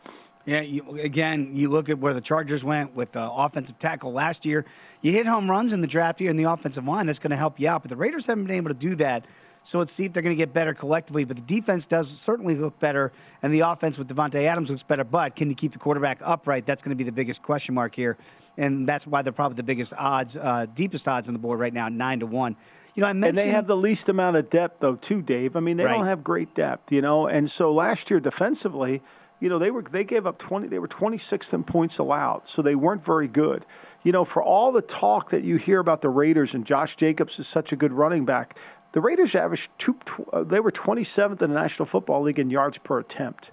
Yeah, 0.44 0.62
you, 0.62 0.82
again, 0.98 1.50
you 1.52 1.68
look 1.68 1.90
at 1.90 1.98
where 1.98 2.14
the 2.14 2.22
Chargers 2.22 2.64
went 2.64 2.96
with 2.96 3.12
the 3.12 3.30
offensive 3.30 3.78
tackle 3.78 4.12
last 4.12 4.46
year. 4.46 4.64
You 5.02 5.12
hit 5.12 5.26
home 5.26 5.48
runs 5.48 5.74
in 5.74 5.82
the 5.82 5.86
draft 5.86 6.20
year 6.22 6.30
in 6.30 6.36
the 6.36 6.44
offensive 6.44 6.86
line. 6.86 7.06
That's 7.06 7.18
going 7.18 7.32
to 7.32 7.36
help 7.36 7.60
you 7.60 7.68
out. 7.68 7.82
But 7.82 7.90
the 7.90 7.96
Raiders 7.96 8.24
haven't 8.26 8.44
been 8.44 8.56
able 8.56 8.70
to 8.70 8.74
do 8.74 8.94
that 8.94 9.26
so 9.68 9.78
let's 9.78 9.92
see 9.92 10.06
if 10.06 10.14
they're 10.14 10.22
going 10.22 10.34
to 10.34 10.40
get 10.40 10.54
better 10.54 10.72
collectively. 10.72 11.26
But 11.26 11.36
the 11.36 11.42
defense 11.42 11.84
does 11.84 12.08
certainly 12.08 12.54
look 12.54 12.78
better, 12.78 13.12
and 13.42 13.52
the 13.52 13.60
offense 13.60 13.98
with 13.98 14.08
Davante 14.08 14.42
Adams 14.44 14.70
looks 14.70 14.82
better. 14.82 15.04
But 15.04 15.36
can 15.36 15.50
you 15.50 15.54
keep 15.54 15.72
the 15.72 15.78
quarterback 15.78 16.22
upright? 16.24 16.64
That's 16.64 16.80
going 16.80 16.88
to 16.88 16.96
be 16.96 17.04
the 17.04 17.12
biggest 17.12 17.42
question 17.42 17.74
mark 17.74 17.94
here, 17.94 18.16
and 18.56 18.88
that's 18.88 19.06
why 19.06 19.20
they're 19.20 19.30
probably 19.30 19.56
the 19.56 19.62
biggest 19.62 19.92
odds, 19.98 20.38
uh, 20.38 20.64
deepest 20.74 21.06
odds 21.06 21.28
on 21.28 21.34
the 21.34 21.38
board 21.38 21.60
right 21.60 21.74
now, 21.74 21.90
nine 21.90 22.20
to 22.20 22.26
one. 22.26 22.56
You 22.94 23.02
know, 23.02 23.08
I 23.08 23.12
mentioned, 23.12 23.40
and 23.40 23.46
they 23.46 23.52
have 23.52 23.66
the 23.66 23.76
least 23.76 24.08
amount 24.08 24.38
of 24.38 24.48
depth 24.48 24.80
though, 24.80 24.96
too, 24.96 25.20
Dave. 25.20 25.54
I 25.54 25.60
mean, 25.60 25.76
they 25.76 25.84
right. 25.84 25.92
don't 25.92 26.06
have 26.06 26.24
great 26.24 26.54
depth, 26.54 26.90
you 26.90 27.02
know. 27.02 27.26
And 27.26 27.50
so 27.50 27.70
last 27.70 28.10
year 28.10 28.20
defensively, 28.20 29.02
you 29.38 29.50
know, 29.50 29.58
they 29.58 29.70
were 29.70 29.82
they 29.82 30.02
gave 30.02 30.26
up 30.26 30.38
twenty. 30.38 30.68
They 30.68 30.78
were 30.78 30.88
26th 30.88 31.52
in 31.52 31.62
points 31.62 31.98
allowed, 31.98 32.48
so 32.48 32.62
they 32.62 32.74
weren't 32.74 33.04
very 33.04 33.28
good 33.28 33.66
you 34.04 34.12
know, 34.12 34.24
for 34.24 34.42
all 34.42 34.72
the 34.72 34.82
talk 34.82 35.30
that 35.30 35.42
you 35.42 35.56
hear 35.56 35.80
about 35.80 36.02
the 36.02 36.08
Raiders 36.08 36.54
and 36.54 36.64
Josh 36.64 36.96
Jacobs 36.96 37.38
is 37.38 37.48
such 37.48 37.72
a 37.72 37.76
good 37.76 37.92
running 37.92 38.24
back, 38.24 38.56
the 38.92 39.00
Raiders 39.00 39.34
averaged 39.34 39.70
two. 39.78 39.96
Uh, 40.32 40.44
they 40.44 40.60
were 40.60 40.72
27th 40.72 41.42
in 41.42 41.50
the 41.50 41.60
National 41.60 41.86
Football 41.86 42.22
League 42.22 42.38
in 42.38 42.50
yards 42.50 42.78
per 42.78 42.98
attempt. 42.98 43.50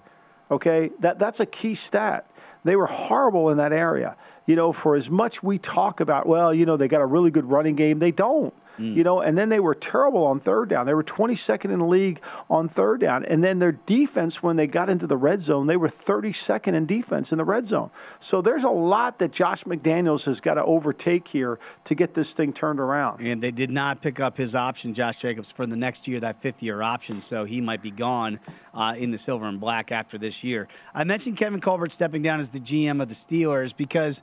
Okay, 0.50 0.90
that 1.00 1.18
that's 1.18 1.40
a 1.40 1.46
key 1.46 1.74
stat. 1.74 2.30
They 2.64 2.76
were 2.76 2.86
horrible 2.86 3.50
in 3.50 3.58
that 3.58 3.72
area. 3.72 4.16
You 4.46 4.56
know, 4.56 4.72
for 4.72 4.94
as 4.94 5.10
much 5.10 5.42
we 5.42 5.58
talk 5.58 6.00
about, 6.00 6.26
well, 6.26 6.54
you 6.54 6.66
know, 6.66 6.76
they 6.76 6.88
got 6.88 7.00
a 7.00 7.06
really 7.06 7.30
good 7.30 7.44
running 7.44 7.74
game. 7.74 7.98
They 7.98 8.12
don't. 8.12 8.54
Mm. 8.78 8.94
You 8.94 9.04
know, 9.04 9.20
and 9.20 9.36
then 9.36 9.48
they 9.48 9.60
were 9.60 9.74
terrible 9.74 10.24
on 10.24 10.40
third 10.40 10.68
down. 10.68 10.86
They 10.86 10.94
were 10.94 11.04
22nd 11.04 11.66
in 11.66 11.78
the 11.78 11.86
league 11.86 12.20
on 12.50 12.68
third 12.68 13.00
down. 13.00 13.24
And 13.24 13.42
then 13.42 13.58
their 13.58 13.72
defense, 13.72 14.42
when 14.42 14.56
they 14.56 14.66
got 14.66 14.88
into 14.88 15.06
the 15.06 15.16
red 15.16 15.40
zone, 15.40 15.66
they 15.66 15.76
were 15.76 15.88
32nd 15.88 16.74
in 16.74 16.86
defense 16.86 17.32
in 17.32 17.38
the 17.38 17.44
red 17.44 17.66
zone. 17.66 17.90
So 18.20 18.42
there's 18.42 18.64
a 18.64 18.70
lot 18.70 19.18
that 19.18 19.32
Josh 19.32 19.64
McDaniels 19.64 20.24
has 20.24 20.40
got 20.40 20.54
to 20.54 20.64
overtake 20.64 21.28
here 21.28 21.58
to 21.84 21.94
get 21.94 22.14
this 22.14 22.32
thing 22.32 22.52
turned 22.52 22.80
around. 22.80 23.20
And 23.20 23.42
they 23.42 23.50
did 23.50 23.70
not 23.70 24.02
pick 24.02 24.20
up 24.20 24.36
his 24.36 24.54
option, 24.54 24.94
Josh 24.94 25.20
Jacobs, 25.20 25.50
for 25.50 25.66
the 25.66 25.76
next 25.76 26.06
year, 26.08 26.20
that 26.20 26.40
fifth 26.40 26.62
year 26.62 26.82
option. 26.82 27.20
So 27.20 27.44
he 27.44 27.60
might 27.60 27.82
be 27.82 27.90
gone 27.90 28.40
uh, 28.74 28.94
in 28.98 29.10
the 29.10 29.18
silver 29.18 29.46
and 29.46 29.60
black 29.60 29.92
after 29.92 30.18
this 30.18 30.44
year. 30.44 30.68
I 30.94 31.04
mentioned 31.04 31.36
Kevin 31.36 31.60
Colbert 31.60 31.92
stepping 31.92 32.22
down 32.22 32.40
as 32.40 32.50
the 32.50 32.60
GM 32.60 33.00
of 33.00 33.08
the 33.08 33.14
Steelers 33.14 33.76
because 33.76 34.22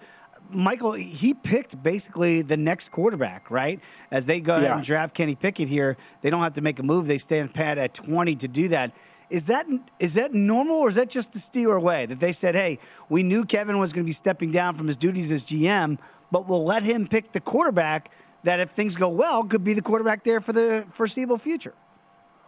Michael, 0.49 0.93
he 0.93 1.33
picked 1.33 1.81
basically 1.81 2.41
the 2.41 2.57
next 2.57 2.91
quarterback, 2.91 3.49
right? 3.49 3.79
As 4.11 4.25
they 4.25 4.39
go 4.39 4.57
yeah. 4.59 4.75
and 4.75 4.83
draft 4.83 5.15
Kenny 5.15 5.35
Pickett 5.35 5.67
here, 5.67 5.97
they 6.21 6.29
don't 6.29 6.41
have 6.41 6.53
to 6.53 6.61
make 6.61 6.79
a 6.79 6.83
move. 6.83 7.07
They 7.07 7.17
stand 7.17 7.53
pat 7.53 7.77
at 7.77 7.93
20 7.93 8.35
to 8.37 8.47
do 8.47 8.67
that. 8.69 8.91
Is 9.29 9.45
that 9.45 9.65
is 9.99 10.13
that 10.13 10.33
normal, 10.33 10.75
or 10.75 10.89
is 10.89 10.95
that 10.95 11.09
just 11.09 11.33
the 11.33 11.39
Steeler 11.39 11.81
way 11.81 12.05
that 12.05 12.19
they 12.19 12.31
said, 12.31 12.55
"Hey, 12.55 12.77
we 13.09 13.23
knew 13.23 13.45
Kevin 13.45 13.79
was 13.79 13.91
going 13.91 14.03
to 14.03 14.07
be 14.07 14.11
stepping 14.11 14.51
down 14.51 14.75
from 14.75 14.85
his 14.85 14.97
duties 14.97 15.31
as 15.31 15.43
GM, 15.43 15.97
but 16.31 16.47
we'll 16.47 16.63
let 16.63 16.83
him 16.83 17.07
pick 17.07 17.31
the 17.31 17.39
quarterback 17.39 18.11
that, 18.43 18.59
if 18.59 18.69
things 18.69 18.95
go 18.95 19.09
well, 19.09 19.43
could 19.43 19.63
be 19.63 19.73
the 19.73 19.81
quarterback 19.81 20.23
there 20.23 20.39
for 20.39 20.53
the 20.53 20.85
foreseeable 20.89 21.37
future." 21.37 21.73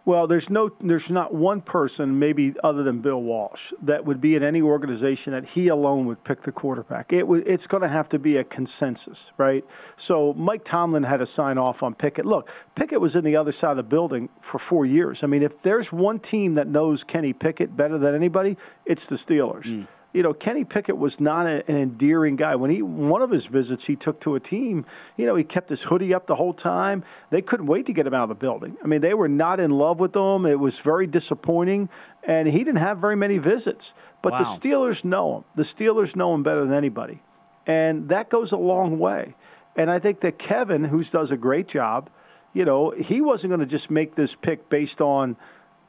Well, 0.06 0.28
there's 0.28 0.48
no, 0.48 0.70
there's 0.80 1.10
not 1.10 1.34
one 1.34 1.60
person, 1.60 2.16
maybe 2.16 2.54
other 2.62 2.84
than 2.84 3.00
Bill 3.00 3.20
Walsh, 3.20 3.72
that 3.82 4.04
would 4.04 4.20
be 4.20 4.36
in 4.36 4.44
any 4.44 4.62
organization 4.62 5.32
that 5.32 5.44
he 5.44 5.66
alone 5.66 6.06
would 6.06 6.22
pick 6.22 6.42
the 6.42 6.52
quarterback. 6.52 7.12
It 7.12 7.26
would, 7.26 7.46
it's 7.46 7.66
going 7.66 7.82
to 7.82 7.88
have 7.88 8.08
to 8.10 8.18
be 8.20 8.36
a 8.36 8.44
consensus, 8.44 9.32
right? 9.36 9.64
So 9.96 10.32
Mike 10.34 10.62
Tomlin 10.64 11.02
had 11.02 11.16
to 11.16 11.26
sign 11.26 11.58
off 11.58 11.82
on 11.82 11.92
Pickett. 11.92 12.24
Look, 12.24 12.48
Pickett 12.76 13.00
was 13.00 13.16
in 13.16 13.24
the 13.24 13.34
other 13.34 13.50
side 13.50 13.72
of 13.72 13.78
the 13.78 13.82
building 13.82 14.28
for 14.40 14.60
four 14.60 14.86
years. 14.86 15.24
I 15.24 15.26
mean, 15.26 15.42
if 15.42 15.60
there's 15.62 15.90
one 15.90 16.20
team 16.20 16.54
that 16.54 16.68
knows 16.68 17.02
Kenny 17.02 17.32
Pickett 17.32 17.76
better 17.76 17.98
than 17.98 18.14
anybody, 18.14 18.56
it's 18.84 19.06
the 19.06 19.16
Steelers. 19.16 19.64
Mm 19.64 19.88
you 20.12 20.22
know, 20.22 20.32
Kenny 20.32 20.64
Pickett 20.64 20.96
was 20.96 21.20
not 21.20 21.46
a, 21.46 21.68
an 21.68 21.76
endearing 21.76 22.36
guy. 22.36 22.56
When 22.56 22.70
he 22.70 22.80
one 22.82 23.22
of 23.22 23.30
his 23.30 23.46
visits 23.46 23.84
he 23.84 23.96
took 23.96 24.20
to 24.20 24.34
a 24.34 24.40
team, 24.40 24.86
you 25.16 25.26
know, 25.26 25.34
he 25.34 25.44
kept 25.44 25.68
his 25.68 25.82
hoodie 25.82 26.14
up 26.14 26.26
the 26.26 26.34
whole 26.34 26.54
time. 26.54 27.04
They 27.30 27.42
couldn't 27.42 27.66
wait 27.66 27.86
to 27.86 27.92
get 27.92 28.06
him 28.06 28.14
out 28.14 28.24
of 28.24 28.28
the 28.30 28.34
building. 28.34 28.76
I 28.82 28.86
mean, 28.86 29.00
they 29.00 29.14
were 29.14 29.28
not 29.28 29.60
in 29.60 29.70
love 29.70 30.00
with 30.00 30.16
him. 30.16 30.46
It 30.46 30.58
was 30.58 30.78
very 30.78 31.06
disappointing, 31.06 31.88
and 32.22 32.48
he 32.48 32.58
didn't 32.58 32.76
have 32.76 32.98
very 32.98 33.16
many 33.16 33.38
visits. 33.38 33.92
But 34.22 34.32
wow. 34.32 34.38
the 34.38 34.44
Steelers 34.44 35.04
know 35.04 35.38
him. 35.38 35.44
The 35.54 35.64
Steelers 35.64 36.16
know 36.16 36.34
him 36.34 36.42
better 36.42 36.64
than 36.64 36.74
anybody, 36.74 37.20
and 37.66 38.08
that 38.08 38.30
goes 38.30 38.52
a 38.52 38.56
long 38.56 38.98
way. 38.98 39.34
And 39.76 39.90
I 39.90 39.98
think 39.98 40.20
that 40.20 40.38
Kevin, 40.38 40.84
who 40.84 41.04
does 41.04 41.30
a 41.30 41.36
great 41.36 41.68
job, 41.68 42.08
you 42.54 42.64
know, 42.64 42.88
he 42.90 43.20
wasn't 43.20 43.50
going 43.50 43.60
to 43.60 43.66
just 43.66 43.90
make 43.90 44.14
this 44.14 44.34
pick 44.34 44.70
based 44.70 45.02
on 45.02 45.36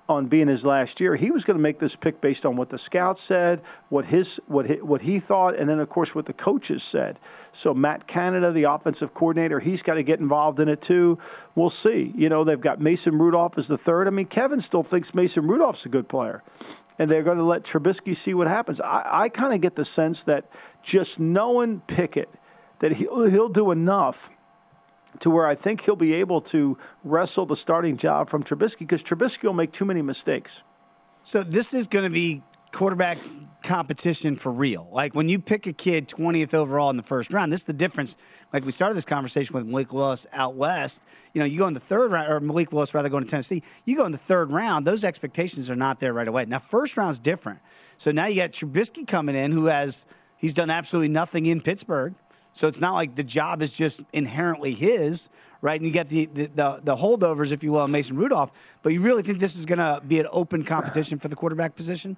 on 0.09 0.27
being 0.27 0.47
his 0.47 0.63
last 0.63 0.99
year, 1.01 1.15
he 1.15 1.31
was 1.31 1.43
going 1.43 1.57
to 1.57 1.61
make 1.61 1.79
this 1.79 1.95
pick 1.95 2.21
based 2.21 2.45
on 2.45 2.55
what 2.55 2.69
the 2.69 2.77
scouts 2.77 3.21
said, 3.21 3.61
what 3.89 4.05
his 4.05 4.39
what 4.47 4.65
he, 4.65 4.75
what 4.75 5.01
he 5.01 5.19
thought, 5.19 5.55
and 5.55 5.69
then 5.69 5.79
of 5.79 5.89
course 5.89 6.15
what 6.15 6.25
the 6.25 6.33
coaches 6.33 6.81
said. 6.81 7.19
So 7.51 7.73
Matt 7.73 8.07
Canada, 8.07 8.51
the 8.51 8.63
offensive 8.63 9.13
coordinator, 9.13 9.59
he's 9.59 9.81
got 9.81 9.95
to 9.95 10.03
get 10.03 10.19
involved 10.19 10.59
in 10.59 10.69
it 10.69 10.81
too. 10.81 11.17
We'll 11.55 11.69
see. 11.69 12.13
You 12.15 12.29
know, 12.29 12.43
they've 12.43 12.59
got 12.59 12.79
Mason 12.79 13.17
Rudolph 13.17 13.57
as 13.57 13.67
the 13.67 13.77
third. 13.77 14.07
I 14.07 14.11
mean, 14.11 14.27
Kevin 14.27 14.61
still 14.61 14.83
thinks 14.83 15.13
Mason 15.13 15.45
Rudolph's 15.45 15.85
a 15.85 15.89
good 15.89 16.07
player, 16.07 16.41
and 16.97 17.09
they're 17.09 17.23
going 17.23 17.37
to 17.37 17.43
let 17.43 17.63
Trubisky 17.63 18.15
see 18.15 18.33
what 18.33 18.47
happens. 18.47 18.79
I, 18.79 19.23
I 19.23 19.29
kind 19.29 19.53
of 19.53 19.59
get 19.59 19.75
the 19.75 19.85
sense 19.85 20.23
that 20.23 20.45
just 20.83 21.19
knowing 21.19 21.81
Pickett, 21.81 22.29
that 22.79 22.93
he'll 22.93 23.25
he'll 23.25 23.49
do 23.49 23.71
enough 23.71 24.29
to 25.19 25.29
where 25.29 25.47
I 25.47 25.55
think 25.55 25.81
he'll 25.81 25.95
be 25.95 26.13
able 26.15 26.41
to 26.41 26.77
wrestle 27.03 27.45
the 27.45 27.57
starting 27.57 27.97
job 27.97 28.29
from 28.29 28.43
Trubisky 28.43 28.79
because 28.79 29.03
Trubisky 29.03 29.43
will 29.43 29.53
make 29.53 29.71
too 29.71 29.85
many 29.85 30.01
mistakes. 30.01 30.61
So 31.23 31.43
this 31.43 31.73
is 31.73 31.87
going 31.87 32.05
to 32.05 32.11
be 32.11 32.41
quarterback 32.71 33.17
competition 33.63 34.35
for 34.35 34.51
real. 34.51 34.87
Like 34.91 35.15
when 35.15 35.27
you 35.29 35.39
pick 35.39 35.67
a 35.67 35.73
kid 35.73 36.07
20th 36.07 36.53
overall 36.53 36.89
in 36.89 36.97
the 36.97 37.03
first 37.03 37.33
round, 37.33 37.51
this 37.51 37.61
is 37.61 37.65
the 37.65 37.73
difference. 37.73 38.15
Like 38.53 38.63
we 38.63 38.71
started 38.71 38.95
this 38.95 39.05
conversation 39.05 39.53
with 39.53 39.65
Malik 39.65 39.91
Willis 39.91 40.25
out 40.31 40.55
west. 40.55 41.03
You 41.33 41.39
know, 41.39 41.45
you 41.45 41.57
go 41.57 41.67
in 41.67 41.73
the 41.73 41.79
third 41.79 42.11
round, 42.11 42.31
or 42.31 42.39
Malik 42.39 42.71
Willis 42.71 42.93
rather 42.93 43.09
going 43.09 43.23
to 43.23 43.29
Tennessee. 43.29 43.63
You 43.85 43.97
go 43.97 44.05
in 44.05 44.11
the 44.11 44.17
third 44.17 44.51
round, 44.51 44.85
those 44.85 45.03
expectations 45.03 45.69
are 45.69 45.75
not 45.75 45.99
there 45.99 46.13
right 46.13 46.27
away. 46.27 46.45
Now, 46.45 46.59
first 46.59 46.95
round's 46.97 47.19
different. 47.19 47.59
So 47.97 48.11
now 48.11 48.27
you 48.27 48.41
got 48.41 48.51
Trubisky 48.51 49.07
coming 49.07 49.35
in 49.35 49.51
who 49.51 49.65
has, 49.65 50.05
he's 50.37 50.53
done 50.53 50.69
absolutely 50.69 51.09
nothing 51.09 51.45
in 51.45 51.61
Pittsburgh. 51.61 52.13
So 52.57 52.67
it's 52.67 52.79
not 52.79 52.95
like 52.95 53.13
the 53.13 53.23
job 53.23 53.61
is 53.61 53.71
just 53.71 54.01
inherently 54.13 54.73
his, 54.73 55.29
right? 55.61 55.79
And 55.79 55.85
you 55.85 55.93
get 55.93 56.09
the, 56.09 56.25
the, 56.25 56.45
the, 56.47 56.79
the 56.83 56.95
holdovers, 56.95 57.51
if 57.51 57.63
you 57.63 57.71
will, 57.71 57.87
Mason 57.87 58.17
Rudolph. 58.17 58.51
But 58.81 58.93
you 58.93 59.01
really 59.01 59.21
think 59.21 59.37
this 59.37 59.55
is 59.55 59.67
going 59.67 59.77
to 59.77 60.01
be 60.07 60.19
an 60.19 60.25
open 60.31 60.63
competition 60.63 61.19
for 61.19 61.27
the 61.27 61.35
quarterback 61.35 61.75
position? 61.75 62.17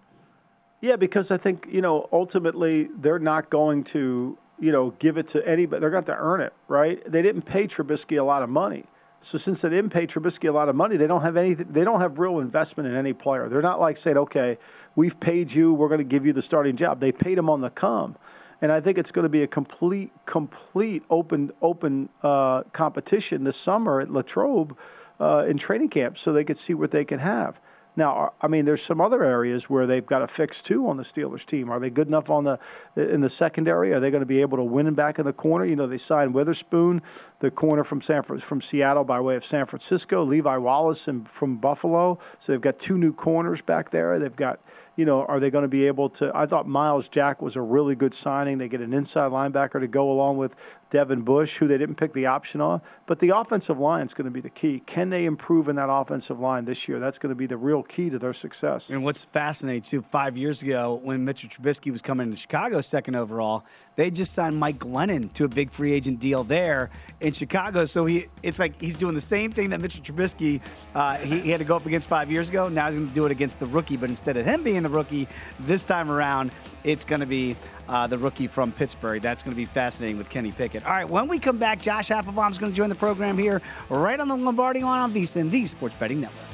Yeah, 0.80 0.96
because 0.96 1.30
I 1.30 1.38
think, 1.38 1.68
you 1.70 1.82
know, 1.82 2.08
ultimately 2.14 2.88
they're 3.00 3.20
not 3.20 3.50
going 3.50 3.84
to, 3.86 4.38
you 4.60 4.72
know, 4.72 4.92
give 4.92 5.18
it 5.18 5.28
to 5.30 5.46
anybody. 5.46 5.82
They're 5.82 5.90
going 5.90 6.06
to 6.06 6.16
earn 6.16 6.40
it, 6.40 6.54
right? 6.70 7.04
They 7.12 7.22
didn't 7.22 7.42
pay 7.42 7.68
Trubisky 7.68 8.18
a 8.18 8.24
lot 8.24 8.42
of 8.42 8.50
money. 8.50 8.86
So 9.22 9.38
since 9.38 9.60
they 9.60 9.68
didn't 9.68 9.90
pay 9.90 10.08
Trubisky 10.08 10.48
a 10.48 10.54
lot 10.54 10.70
of 10.70 10.76
money, 10.78 10.96
they 10.96 11.08
don't 11.08 11.22
have 11.22 11.36
any. 11.36 11.54
They 11.54 11.84
don't 11.84 12.00
have 12.00 12.20
real 12.20 12.40
investment 12.40 12.88
in 12.88 12.96
any 12.96 13.12
player. 13.12 13.50
They're 13.50 13.62
not 13.62 13.82
like 13.82 13.98
saying, 13.98 14.16
"Okay, 14.16 14.58
we've 14.96 15.20
paid 15.20 15.52
you. 15.52 15.74
We're 15.74 15.90
going 15.90 16.00
to 16.00 16.06
give 16.06 16.26
you 16.26 16.32
the 16.32 16.42
starting 16.42 16.78
job." 16.78 17.02
They 17.02 17.12
paid 17.12 17.38
him 17.38 17.50
on 17.50 17.60
the 17.60 17.70
come, 17.70 18.16
and 18.62 18.72
I 18.72 18.82
think 18.82 18.98
it's 18.98 19.12
going 19.12 19.24
to 19.24 19.30
be 19.30 19.44
a 19.44 19.48
complete, 19.48 20.12
complete 20.26 21.04
open, 21.10 21.52
open 21.62 22.10
uh, 22.24 22.64
competition 22.74 23.44
this 23.44 23.58
summer 23.58 24.02
at 24.02 24.12
Latrobe 24.12 24.78
uh, 25.20 25.46
in 25.48 25.58
training 25.58 25.90
camp, 25.90 26.18
so 26.18 26.34
they 26.34 26.44
could 26.44 26.58
see 26.58 26.74
what 26.74 26.92
they 26.92 27.06
can 27.06 27.20
have. 27.20 27.60
Now, 27.96 28.32
I 28.42 28.48
mean, 28.48 28.64
there's 28.64 28.82
some 28.82 29.02
other 29.02 29.26
areas 29.26 29.70
where 29.70 29.86
they've 29.86 30.06
got 30.06 30.20
to 30.20 30.28
fix 30.28 30.62
too 30.62 30.88
on 30.88 30.96
the 30.96 31.04
Steelers 31.04 31.46
team. 31.46 31.70
Are 31.70 31.80
they 31.82 31.90
good 31.90 32.08
enough 32.08 32.30
on 32.30 32.46
the 32.46 32.58
in 32.96 33.20
the 33.20 33.30
secondary? 33.30 33.92
Are 33.92 34.00
they 34.00 34.10
going 34.10 34.22
to 34.22 34.26
be 34.28 34.40
able 34.40 34.58
to 34.58 34.64
win 34.64 34.94
back 34.94 35.20
in 35.20 35.26
the 35.26 35.34
corner? 35.34 35.66
You 35.66 35.76
know, 35.76 35.86
they 35.86 35.98
signed 35.98 36.34
Witherspoon, 36.34 37.02
the 37.40 37.52
corner 37.52 37.84
from 37.84 38.02
San 38.02 38.24
from 38.24 38.62
Seattle 38.62 39.04
by 39.04 39.20
way 39.20 39.36
of 39.36 39.44
San 39.44 39.66
Francisco, 39.66 40.24
Levi 40.24 40.56
Wallace 40.56 41.10
from 41.26 41.58
Buffalo. 41.58 42.20
So 42.40 42.54
they've 42.54 42.62
got 42.62 42.80
two 42.80 42.98
new 42.98 43.12
corners 43.12 43.60
back 43.60 43.92
there. 43.92 44.18
They've 44.18 44.34
got 44.34 44.62
you 45.00 45.06
know, 45.06 45.24
are 45.24 45.40
they 45.40 45.50
going 45.50 45.62
to 45.62 45.70
be 45.70 45.88
able 45.88 46.10
to? 46.10 46.30
I 46.36 46.46
thought 46.46 46.68
Myles 46.68 47.08
Jack 47.08 47.42
was 47.42 47.56
a 47.56 47.62
really 47.62 47.96
good 47.96 48.14
signing. 48.14 48.58
They 48.58 48.68
get 48.68 48.82
an 48.82 48.94
inside 48.94 49.32
linebacker 49.32 49.80
to 49.80 49.88
go 49.88 50.12
along 50.12 50.36
with 50.36 50.58
Devin 50.90 51.22
Bush, 51.22 51.56
who 51.56 51.68
they 51.70 51.78
didn't 51.78 51.96
pick 51.96 52.14
the 52.14 52.26
option 52.26 52.60
on. 52.60 52.82
But 53.06 53.20
the 53.20 53.30
offensive 53.30 53.80
line 53.80 54.06
is 54.06 54.14
going 54.14 54.26
to 54.26 54.32
be 54.32 54.42
the 54.42 54.50
key. 54.50 54.82
Can 54.86 55.10
they 55.10 55.24
improve 55.26 55.70
in 55.70 55.78
that 55.78 55.90
offensive 55.90 56.40
line 56.40 56.66
this 56.66 56.88
year? 56.88 57.00
That's 57.00 57.18
going 57.18 57.30
to 57.30 57.36
be 57.36 57.46
the 57.46 57.56
real 57.56 57.82
key 57.82 58.10
to 58.10 58.20
their 58.20 58.34
success. 58.34 58.90
And 58.90 59.04
what's 59.04 59.24
fascinating, 59.24 59.84
too, 59.84 60.02
five 60.02 60.38
years 60.38 60.62
ago 60.62 61.00
when 61.02 61.24
Mitchell 61.24 61.50
Trubisky 61.50 61.92
was 61.92 62.02
coming 62.02 62.30
to 62.32 62.36
Chicago 62.36 62.82
second 62.82 63.16
overall, 63.16 63.64
they 63.96 64.12
just 64.12 64.34
signed 64.34 64.60
Mike 64.60 64.80
Glennon 64.80 65.32
to 65.34 65.46
a 65.46 65.48
big 65.48 65.70
free 65.72 65.94
agent 65.94 66.20
deal 66.20 66.44
there 66.44 66.90
in 67.22 67.32
Chicago. 67.32 67.86
So 67.86 68.06
he, 68.06 68.26
it's 68.44 68.60
like 68.60 68.82
he's 68.82 68.98
doing 68.98 69.16
the 69.16 69.22
same 69.22 69.54
thing 69.54 69.70
that 69.70 69.80
Mitchell 69.80 70.04
Trubisky 70.04 70.62
uh, 70.94 71.18
he, 71.18 71.40
he 71.40 71.52
had 71.52 71.60
to 71.60 71.66
go 71.66 71.78
up 71.78 71.86
against 71.86 72.10
five 72.10 72.32
years 72.32 72.50
ago. 72.50 72.68
Now 72.68 72.88
he's 72.88 72.96
going 72.96 73.08
to 73.08 73.14
do 73.14 73.26
it 73.26 73.32
against 73.32 73.60
the 73.60 73.68
rookie. 73.68 73.96
But 73.96 74.10
instead 74.10 74.36
of 74.38 74.46
him 74.46 74.64
being 74.64 74.84
the 74.84 74.89
rookie 74.90 75.28
this 75.60 75.84
time 75.84 76.12
around, 76.12 76.52
it's 76.84 77.06
going 77.06 77.22
to 77.22 77.26
be 77.28 77.56
uh, 77.88 78.08
the 78.08 78.18
rookie 78.18 78.48
from 78.48 78.72
Pittsburgh. 78.72 79.22
That's 79.22 79.44
going 79.44 79.54
to 79.54 79.58
be 79.58 79.66
fascinating 79.66 80.18
with 80.18 80.30
Kenny 80.30 80.52
Pickett. 80.52 80.86
All 80.86 80.92
right, 80.92 81.10
when 81.10 81.28
we 81.28 81.40
come 81.40 81.58
back, 81.58 81.80
Josh 81.80 82.10
Appelbaum 82.10 82.52
is 82.52 82.60
going 82.60 82.72
to 82.72 82.76
join 82.76 82.90
the 82.90 82.96
program 82.96 83.38
here 83.38 83.62
right 83.90 84.20
on 84.20 84.28
the 84.28 84.36
Lombardi 84.36 84.82
line 84.82 85.02
on 85.02 85.14
VSIN, 85.14 85.50
the 85.50 85.66
Sports 85.66 85.96
Betting 85.96 86.22
Network. 86.22 86.46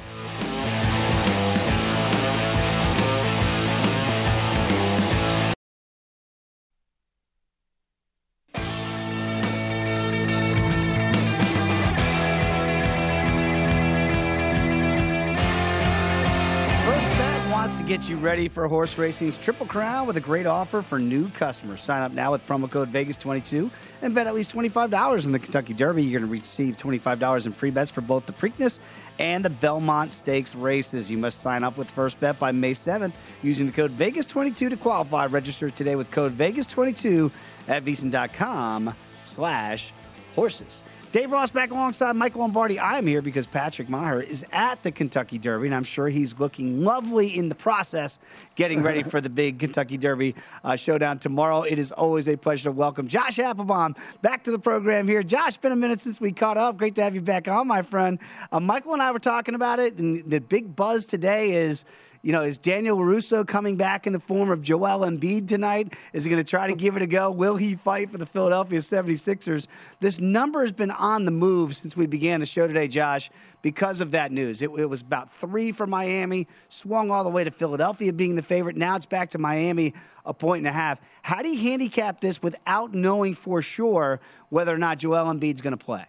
Ready 18.26 18.48
for 18.48 18.66
horse 18.66 18.98
racing's 18.98 19.36
Triple 19.36 19.66
Crown 19.66 20.04
with 20.04 20.16
a 20.16 20.20
great 20.20 20.46
offer 20.46 20.82
for 20.82 20.98
new 20.98 21.28
customers. 21.28 21.80
Sign 21.80 22.02
up 22.02 22.10
now 22.10 22.32
with 22.32 22.44
promo 22.44 22.68
code 22.68 22.90
Vegas22 22.90 23.70
and 24.02 24.16
bet 24.16 24.26
at 24.26 24.34
least 24.34 24.52
$25 24.52 25.26
in 25.26 25.30
the 25.30 25.38
Kentucky 25.38 25.74
Derby. 25.74 26.02
You're 26.02 26.18
going 26.18 26.28
to 26.28 26.32
receive 26.32 26.76
$25 26.76 27.46
in 27.46 27.52
free 27.52 27.70
bets 27.70 27.88
for 27.88 28.00
both 28.00 28.26
the 28.26 28.32
Preakness 28.32 28.80
and 29.20 29.44
the 29.44 29.50
Belmont 29.50 30.10
Stakes 30.10 30.56
races. 30.56 31.08
You 31.08 31.18
must 31.18 31.40
sign 31.40 31.62
up 31.62 31.78
with 31.78 31.88
First 31.88 32.18
Bet 32.18 32.36
by 32.36 32.50
May 32.50 32.72
7th 32.72 33.12
using 33.44 33.66
the 33.66 33.72
code 33.72 33.96
Vegas22 33.96 34.70
to 34.70 34.76
qualify. 34.76 35.26
Register 35.26 35.70
today 35.70 35.94
with 35.94 36.10
code 36.10 36.36
Vegas22 36.36 37.30
at 37.68 37.84
VSIN.com 37.84 38.92
slash 39.22 39.92
horses. 40.34 40.82
Dave 41.16 41.32
Ross 41.32 41.50
back 41.50 41.70
alongside 41.70 42.14
Michael 42.14 42.42
Lombardi. 42.42 42.78
I 42.78 42.98
am 42.98 43.06
here 43.06 43.22
because 43.22 43.46
Patrick 43.46 43.88
Meagher 43.88 44.22
is 44.22 44.44
at 44.52 44.82
the 44.82 44.92
Kentucky 44.92 45.38
Derby, 45.38 45.68
and 45.68 45.74
I'm 45.74 45.82
sure 45.82 46.10
he's 46.10 46.38
looking 46.38 46.84
lovely 46.84 47.28
in 47.28 47.48
the 47.48 47.54
process, 47.54 48.18
getting 48.54 48.82
ready 48.82 49.02
for 49.02 49.22
the 49.22 49.30
big 49.30 49.58
Kentucky 49.58 49.96
Derby 49.96 50.34
uh, 50.62 50.76
showdown 50.76 51.18
tomorrow. 51.18 51.62
It 51.62 51.78
is 51.78 51.90
always 51.90 52.28
a 52.28 52.36
pleasure 52.36 52.64
to 52.64 52.72
welcome 52.72 53.08
Josh 53.08 53.38
Appelbaum 53.38 53.96
back 54.20 54.44
to 54.44 54.50
the 54.50 54.58
program 54.58 55.08
here. 55.08 55.22
Josh, 55.22 55.56
been 55.56 55.72
a 55.72 55.76
minute 55.76 56.00
since 56.00 56.20
we 56.20 56.32
caught 56.32 56.58
up. 56.58 56.76
Great 56.76 56.96
to 56.96 57.02
have 57.02 57.14
you 57.14 57.22
back 57.22 57.48
on, 57.48 57.66
my 57.66 57.80
friend. 57.80 58.18
Uh, 58.52 58.60
Michael 58.60 58.92
and 58.92 59.00
I 59.00 59.10
were 59.10 59.18
talking 59.18 59.54
about 59.54 59.78
it, 59.78 59.96
and 59.96 60.22
the 60.30 60.42
big 60.42 60.76
buzz 60.76 61.06
today 61.06 61.52
is 61.52 61.86
you 62.26 62.32
know, 62.32 62.42
is 62.42 62.58
Daniel 62.58 63.04
Russo 63.04 63.44
coming 63.44 63.76
back 63.76 64.04
in 64.04 64.12
the 64.12 64.18
form 64.18 64.50
of 64.50 64.60
Joel 64.60 65.08
Embiid 65.08 65.46
tonight? 65.46 65.94
Is 66.12 66.24
he 66.24 66.30
going 66.30 66.42
to 66.42 66.50
try 66.50 66.66
to 66.66 66.74
give 66.74 66.96
it 66.96 67.02
a 67.02 67.06
go? 67.06 67.30
Will 67.30 67.54
he 67.54 67.76
fight 67.76 68.10
for 68.10 68.18
the 68.18 68.26
Philadelphia 68.26 68.80
76ers? 68.80 69.68
This 70.00 70.18
number 70.18 70.62
has 70.62 70.72
been 70.72 70.90
on 70.90 71.24
the 71.24 71.30
move 71.30 71.76
since 71.76 71.96
we 71.96 72.08
began 72.08 72.40
the 72.40 72.46
show 72.46 72.66
today, 72.66 72.88
Josh, 72.88 73.30
because 73.62 74.00
of 74.00 74.10
that 74.10 74.32
news. 74.32 74.60
It, 74.60 74.70
it 74.76 74.86
was 74.86 75.02
about 75.02 75.30
three 75.30 75.70
for 75.70 75.86
Miami, 75.86 76.48
swung 76.68 77.12
all 77.12 77.22
the 77.22 77.30
way 77.30 77.44
to 77.44 77.52
Philadelphia 77.52 78.12
being 78.12 78.34
the 78.34 78.42
favorite. 78.42 78.76
Now 78.76 78.96
it's 78.96 79.06
back 79.06 79.30
to 79.30 79.38
Miami, 79.38 79.94
a 80.24 80.34
point 80.34 80.58
and 80.58 80.66
a 80.66 80.72
half. 80.72 81.00
How 81.22 81.42
do 81.42 81.48
you 81.48 81.62
handicap 81.62 82.18
this 82.18 82.42
without 82.42 82.92
knowing 82.92 83.36
for 83.36 83.62
sure 83.62 84.18
whether 84.48 84.74
or 84.74 84.78
not 84.78 84.98
Joel 84.98 85.32
Embiid's 85.32 85.62
going 85.62 85.78
to 85.78 85.84
play? 85.84 86.06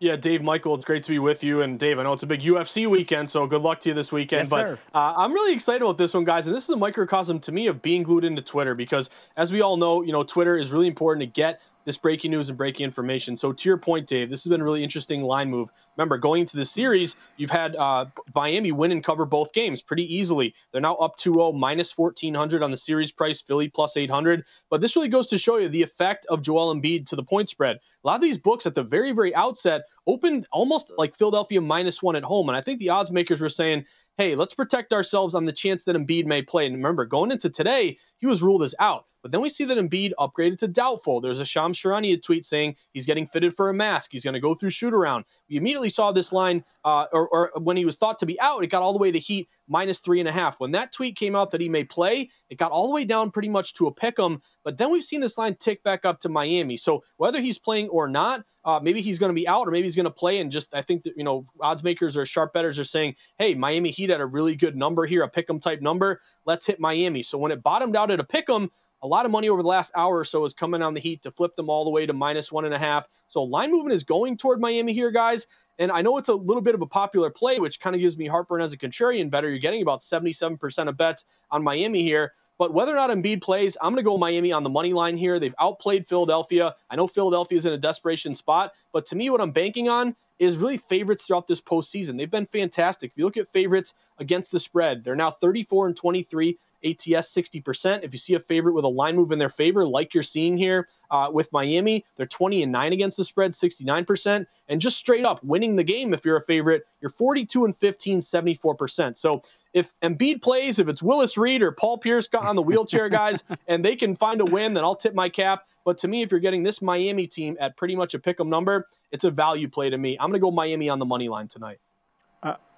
Yeah, 0.00 0.14
Dave 0.14 0.42
Michael, 0.42 0.76
it's 0.76 0.84
great 0.84 1.02
to 1.04 1.10
be 1.10 1.18
with 1.18 1.42
you. 1.42 1.62
And 1.62 1.76
Dave, 1.76 1.98
I 1.98 2.04
know 2.04 2.12
it's 2.12 2.22
a 2.22 2.26
big 2.26 2.42
UFC 2.42 2.86
weekend, 2.86 3.28
so 3.28 3.46
good 3.48 3.62
luck 3.62 3.80
to 3.80 3.88
you 3.88 3.94
this 3.94 4.12
weekend. 4.12 4.40
Yes, 4.40 4.50
but 4.50 4.78
uh, 4.94 5.14
I'm 5.16 5.32
really 5.32 5.52
excited 5.52 5.82
about 5.82 5.98
this 5.98 6.14
one, 6.14 6.22
guys. 6.22 6.46
And 6.46 6.54
this 6.54 6.62
is 6.64 6.70
a 6.70 6.76
microcosm 6.76 7.40
to 7.40 7.52
me 7.52 7.66
of 7.66 7.82
being 7.82 8.04
glued 8.04 8.24
into 8.24 8.40
Twitter 8.40 8.76
because, 8.76 9.10
as 9.36 9.52
we 9.52 9.60
all 9.60 9.76
know, 9.76 10.02
you 10.02 10.12
know, 10.12 10.22
Twitter 10.22 10.56
is 10.56 10.70
really 10.70 10.86
important 10.86 11.22
to 11.22 11.26
get 11.26 11.60
this 11.88 11.96
breaking 11.96 12.30
news 12.30 12.50
and 12.50 12.58
breaking 12.58 12.84
information. 12.84 13.34
So 13.34 13.50
to 13.50 13.68
your 13.68 13.78
point, 13.78 14.06
Dave, 14.06 14.28
this 14.28 14.44
has 14.44 14.50
been 14.50 14.60
a 14.60 14.64
really 14.64 14.84
interesting 14.84 15.22
line 15.22 15.50
move. 15.50 15.70
Remember, 15.96 16.18
going 16.18 16.42
into 16.42 16.58
the 16.58 16.64
series, 16.64 17.16
you've 17.38 17.50
had 17.50 17.74
uh, 17.76 18.04
Miami 18.34 18.72
win 18.72 18.92
and 18.92 19.02
cover 19.02 19.24
both 19.24 19.54
games 19.54 19.80
pretty 19.80 20.04
easily. 20.14 20.54
They're 20.70 20.82
now 20.82 20.96
up 20.96 21.16
2-0, 21.16 21.58
minus 21.58 21.96
1,400 21.96 22.62
on 22.62 22.70
the 22.70 22.76
series 22.76 23.10
price, 23.10 23.40
Philly 23.40 23.68
plus 23.68 23.96
800. 23.96 24.44
But 24.68 24.82
this 24.82 24.96
really 24.96 25.08
goes 25.08 25.28
to 25.28 25.38
show 25.38 25.56
you 25.56 25.68
the 25.68 25.82
effect 25.82 26.26
of 26.26 26.42
Joel 26.42 26.74
Embiid 26.74 27.06
to 27.06 27.16
the 27.16 27.24
point 27.24 27.48
spread. 27.48 27.76
A 27.76 28.06
lot 28.06 28.16
of 28.16 28.22
these 28.22 28.38
books 28.38 28.66
at 28.66 28.74
the 28.74 28.84
very, 28.84 29.12
very 29.12 29.34
outset 29.34 29.82
opened 30.06 30.46
almost 30.52 30.92
like 30.98 31.16
Philadelphia 31.16 31.62
minus 31.62 32.02
one 32.02 32.16
at 32.16 32.22
home. 32.22 32.50
And 32.50 32.56
I 32.56 32.60
think 32.60 32.80
the 32.80 32.90
odds 32.90 33.10
makers 33.10 33.40
were 33.40 33.48
saying, 33.48 33.86
hey, 34.18 34.34
let's 34.34 34.52
protect 34.52 34.92
ourselves 34.92 35.34
on 35.34 35.46
the 35.46 35.52
chance 35.52 35.84
that 35.84 35.96
Embiid 35.96 36.26
may 36.26 36.42
play. 36.42 36.66
And 36.66 36.76
remember, 36.76 37.06
going 37.06 37.30
into 37.30 37.48
today, 37.48 37.96
he 38.18 38.26
was 38.26 38.42
ruled 38.42 38.62
as 38.62 38.74
out. 38.78 39.06
But 39.22 39.32
then 39.32 39.40
we 39.40 39.48
see 39.48 39.64
that 39.64 39.78
Embiid 39.78 40.12
upgraded 40.18 40.58
to 40.58 40.68
doubtful. 40.68 41.20
There's 41.20 41.40
a 41.40 41.44
Shams 41.44 41.78
Charania 41.78 42.20
tweet 42.22 42.44
saying 42.44 42.76
he's 42.92 43.06
getting 43.06 43.26
fitted 43.26 43.54
for 43.54 43.68
a 43.68 43.74
mask. 43.74 44.10
He's 44.12 44.24
going 44.24 44.34
to 44.34 44.40
go 44.40 44.54
through 44.54 44.70
shoot 44.70 44.94
around. 44.94 45.24
We 45.48 45.56
immediately 45.56 45.90
saw 45.90 46.12
this 46.12 46.32
line, 46.32 46.64
uh, 46.84 47.06
or, 47.12 47.28
or, 47.28 47.50
when 47.60 47.76
he 47.76 47.84
was 47.84 47.96
thought 47.96 48.18
to 48.20 48.26
be 48.26 48.40
out, 48.40 48.62
it 48.62 48.68
got 48.68 48.82
all 48.82 48.92
the 48.92 48.98
way 48.98 49.10
to 49.10 49.18
Heat 49.18 49.48
minus 49.68 49.98
three 49.98 50.20
and 50.20 50.28
a 50.28 50.32
half. 50.32 50.58
When 50.60 50.70
that 50.72 50.92
tweet 50.92 51.16
came 51.16 51.34
out 51.36 51.50
that 51.50 51.60
he 51.60 51.68
may 51.68 51.84
play, 51.84 52.30
it 52.48 52.58
got 52.58 52.72
all 52.72 52.86
the 52.86 52.94
way 52.94 53.04
down 53.04 53.30
pretty 53.30 53.48
much 53.48 53.74
to 53.74 53.86
a 53.86 53.92
pick 53.92 54.18
'em. 54.18 54.40
But 54.64 54.78
then 54.78 54.90
we've 54.90 55.02
seen 55.02 55.20
this 55.20 55.36
line 55.36 55.56
tick 55.56 55.82
back 55.82 56.04
up 56.04 56.20
to 56.20 56.28
Miami. 56.28 56.76
So 56.76 57.02
whether 57.16 57.40
he's 57.40 57.58
playing 57.58 57.88
or 57.88 58.08
not, 58.08 58.44
uh, 58.64 58.80
maybe 58.82 59.00
he's 59.00 59.18
going 59.18 59.30
to 59.30 59.34
be 59.34 59.46
out, 59.48 59.68
or 59.68 59.70
maybe 59.70 59.84
he's 59.84 59.96
going 59.96 60.04
to 60.04 60.10
play. 60.10 60.40
And 60.40 60.50
just 60.50 60.74
I 60.74 60.82
think 60.82 61.02
that 61.02 61.16
you 61.16 61.24
know 61.24 61.44
odds 61.60 61.82
makers 61.82 62.16
or 62.16 62.24
sharp 62.24 62.52
bettors 62.52 62.78
are 62.78 62.84
saying, 62.84 63.16
hey, 63.38 63.54
Miami 63.54 63.90
Heat 63.90 64.10
had 64.10 64.20
a 64.20 64.26
really 64.26 64.54
good 64.54 64.76
number 64.76 65.04
here, 65.04 65.22
a 65.22 65.28
pick 65.28 65.50
'em 65.50 65.60
type 65.60 65.80
number. 65.80 66.20
Let's 66.46 66.66
hit 66.66 66.80
Miami. 66.80 67.22
So 67.22 67.36
when 67.36 67.52
it 67.52 67.62
bottomed 67.62 67.96
out 67.96 68.10
at 68.10 68.20
a 68.20 68.24
pick 68.24 68.48
'em 68.48 68.70
a 69.02 69.06
lot 69.06 69.24
of 69.26 69.32
money 69.32 69.48
over 69.48 69.62
the 69.62 69.68
last 69.68 69.92
hour 69.94 70.18
or 70.18 70.24
so 70.24 70.44
is 70.44 70.52
coming 70.52 70.82
on 70.82 70.94
the 70.94 71.00
Heat 71.00 71.22
to 71.22 71.30
flip 71.30 71.54
them 71.54 71.70
all 71.70 71.84
the 71.84 71.90
way 71.90 72.06
to 72.06 72.12
minus 72.12 72.50
one 72.50 72.64
and 72.64 72.74
a 72.74 72.78
half. 72.78 73.06
So 73.26 73.42
line 73.42 73.70
movement 73.70 73.94
is 73.94 74.04
going 74.04 74.36
toward 74.36 74.60
Miami 74.60 74.92
here, 74.92 75.10
guys. 75.10 75.46
And 75.78 75.92
I 75.92 76.02
know 76.02 76.18
it's 76.18 76.28
a 76.28 76.34
little 76.34 76.62
bit 76.62 76.74
of 76.74 76.82
a 76.82 76.86
popular 76.86 77.30
play, 77.30 77.60
which 77.60 77.78
kind 77.78 77.94
of 77.94 78.00
gives 78.00 78.16
me 78.16 78.26
heartburn 78.26 78.60
as 78.60 78.72
a 78.72 78.78
contrarian 78.78 79.30
bettor. 79.30 79.48
You're 79.48 79.58
getting 79.58 79.82
about 79.82 80.00
77% 80.00 80.88
of 80.88 80.96
bets 80.96 81.24
on 81.50 81.62
Miami 81.62 82.02
here. 82.02 82.32
But 82.58 82.74
whether 82.74 82.92
or 82.92 82.96
not 82.96 83.10
Embiid 83.10 83.40
plays, 83.40 83.76
I'm 83.80 83.92
going 83.92 84.04
to 84.04 84.08
go 84.08 84.18
Miami 84.18 84.52
on 84.52 84.64
the 84.64 84.70
money 84.70 84.92
line 84.92 85.16
here. 85.16 85.38
They've 85.38 85.54
outplayed 85.60 86.06
Philadelphia. 86.06 86.74
I 86.90 86.96
know 86.96 87.06
Philadelphia 87.06 87.56
is 87.56 87.66
in 87.66 87.72
a 87.72 87.78
desperation 87.78 88.34
spot, 88.34 88.72
but 88.92 89.06
to 89.06 89.16
me, 89.16 89.30
what 89.30 89.40
I'm 89.40 89.52
banking 89.52 89.88
on 89.88 90.16
is 90.38 90.56
really 90.56 90.76
favorites 90.76 91.24
throughout 91.24 91.46
this 91.46 91.60
postseason. 91.60 92.16
They've 92.16 92.30
been 92.30 92.46
fantastic. 92.46 93.12
If 93.12 93.18
you 93.18 93.24
look 93.24 93.36
at 93.36 93.48
favorites 93.48 93.94
against 94.18 94.52
the 94.52 94.60
spread, 94.60 95.02
they're 95.02 95.16
now 95.16 95.30
34 95.30 95.88
and 95.88 95.96
23 95.96 96.58
ATS 96.84 97.34
60%. 97.34 98.04
If 98.04 98.12
you 98.12 98.18
see 98.18 98.34
a 98.34 98.40
favorite 98.40 98.74
with 98.74 98.84
a 98.84 98.88
line 98.88 99.16
move 99.16 99.32
in 99.32 99.38
their 99.38 99.48
favor, 99.48 99.84
like 99.84 100.14
you're 100.14 100.22
seeing 100.22 100.56
here 100.56 100.88
uh, 101.10 101.28
with 101.32 101.52
Miami, 101.52 102.04
they're 102.16 102.26
20 102.26 102.62
and 102.62 102.70
9 102.70 102.92
against 102.92 103.16
the 103.16 103.24
spread, 103.24 103.52
69%. 103.52 104.46
And 104.68 104.80
just 104.80 104.96
straight 104.96 105.24
up 105.24 105.42
winning 105.42 105.74
the 105.74 105.84
game, 105.84 106.14
if 106.14 106.24
you're 106.24 106.36
a 106.36 106.42
favorite, 106.42 106.84
you're 107.00 107.10
42 107.10 107.64
and 107.64 107.76
15, 107.76 108.20
74%. 108.20 109.16
So 109.16 109.42
if 109.74 109.92
Embiid 110.02 110.42
plays, 110.42 110.78
if 110.78 110.88
it's 110.88 111.02
Willis 111.02 111.36
Reed 111.36 111.62
or 111.62 111.72
Paul 111.72 111.98
Pierce 111.98 112.28
got 112.28 112.44
on 112.44 112.56
the 112.56 112.62
wheelchair 112.62 113.08
guys, 113.10 113.42
and 113.66 113.84
they 113.84 113.96
can 113.96 114.16
find 114.16 114.40
a 114.40 114.44
win, 114.44 114.74
then 114.74 114.84
I'll 114.84 114.96
tip 114.96 115.14
my 115.14 115.28
cap. 115.28 115.64
But 115.84 115.98
to 115.98 116.08
me, 116.08 116.22
if 116.22 116.30
you're 116.30 116.40
getting 116.40 116.62
this 116.62 116.82
Miami 116.82 117.26
team 117.26 117.56
at 117.60 117.76
pretty 117.76 117.96
much 117.96 118.14
a 118.14 118.18
pick 118.18 118.40
'em 118.40 118.48
number, 118.48 118.88
it's 119.12 119.24
a 119.24 119.30
value 119.30 119.68
play 119.68 119.90
to 119.90 119.98
me. 119.98 120.16
I'm 120.18 120.30
going 120.30 120.40
to 120.40 120.44
go 120.44 120.50
Miami 120.50 120.88
on 120.88 120.98
the 120.98 121.06
money 121.06 121.28
line 121.28 121.48
tonight. 121.48 121.78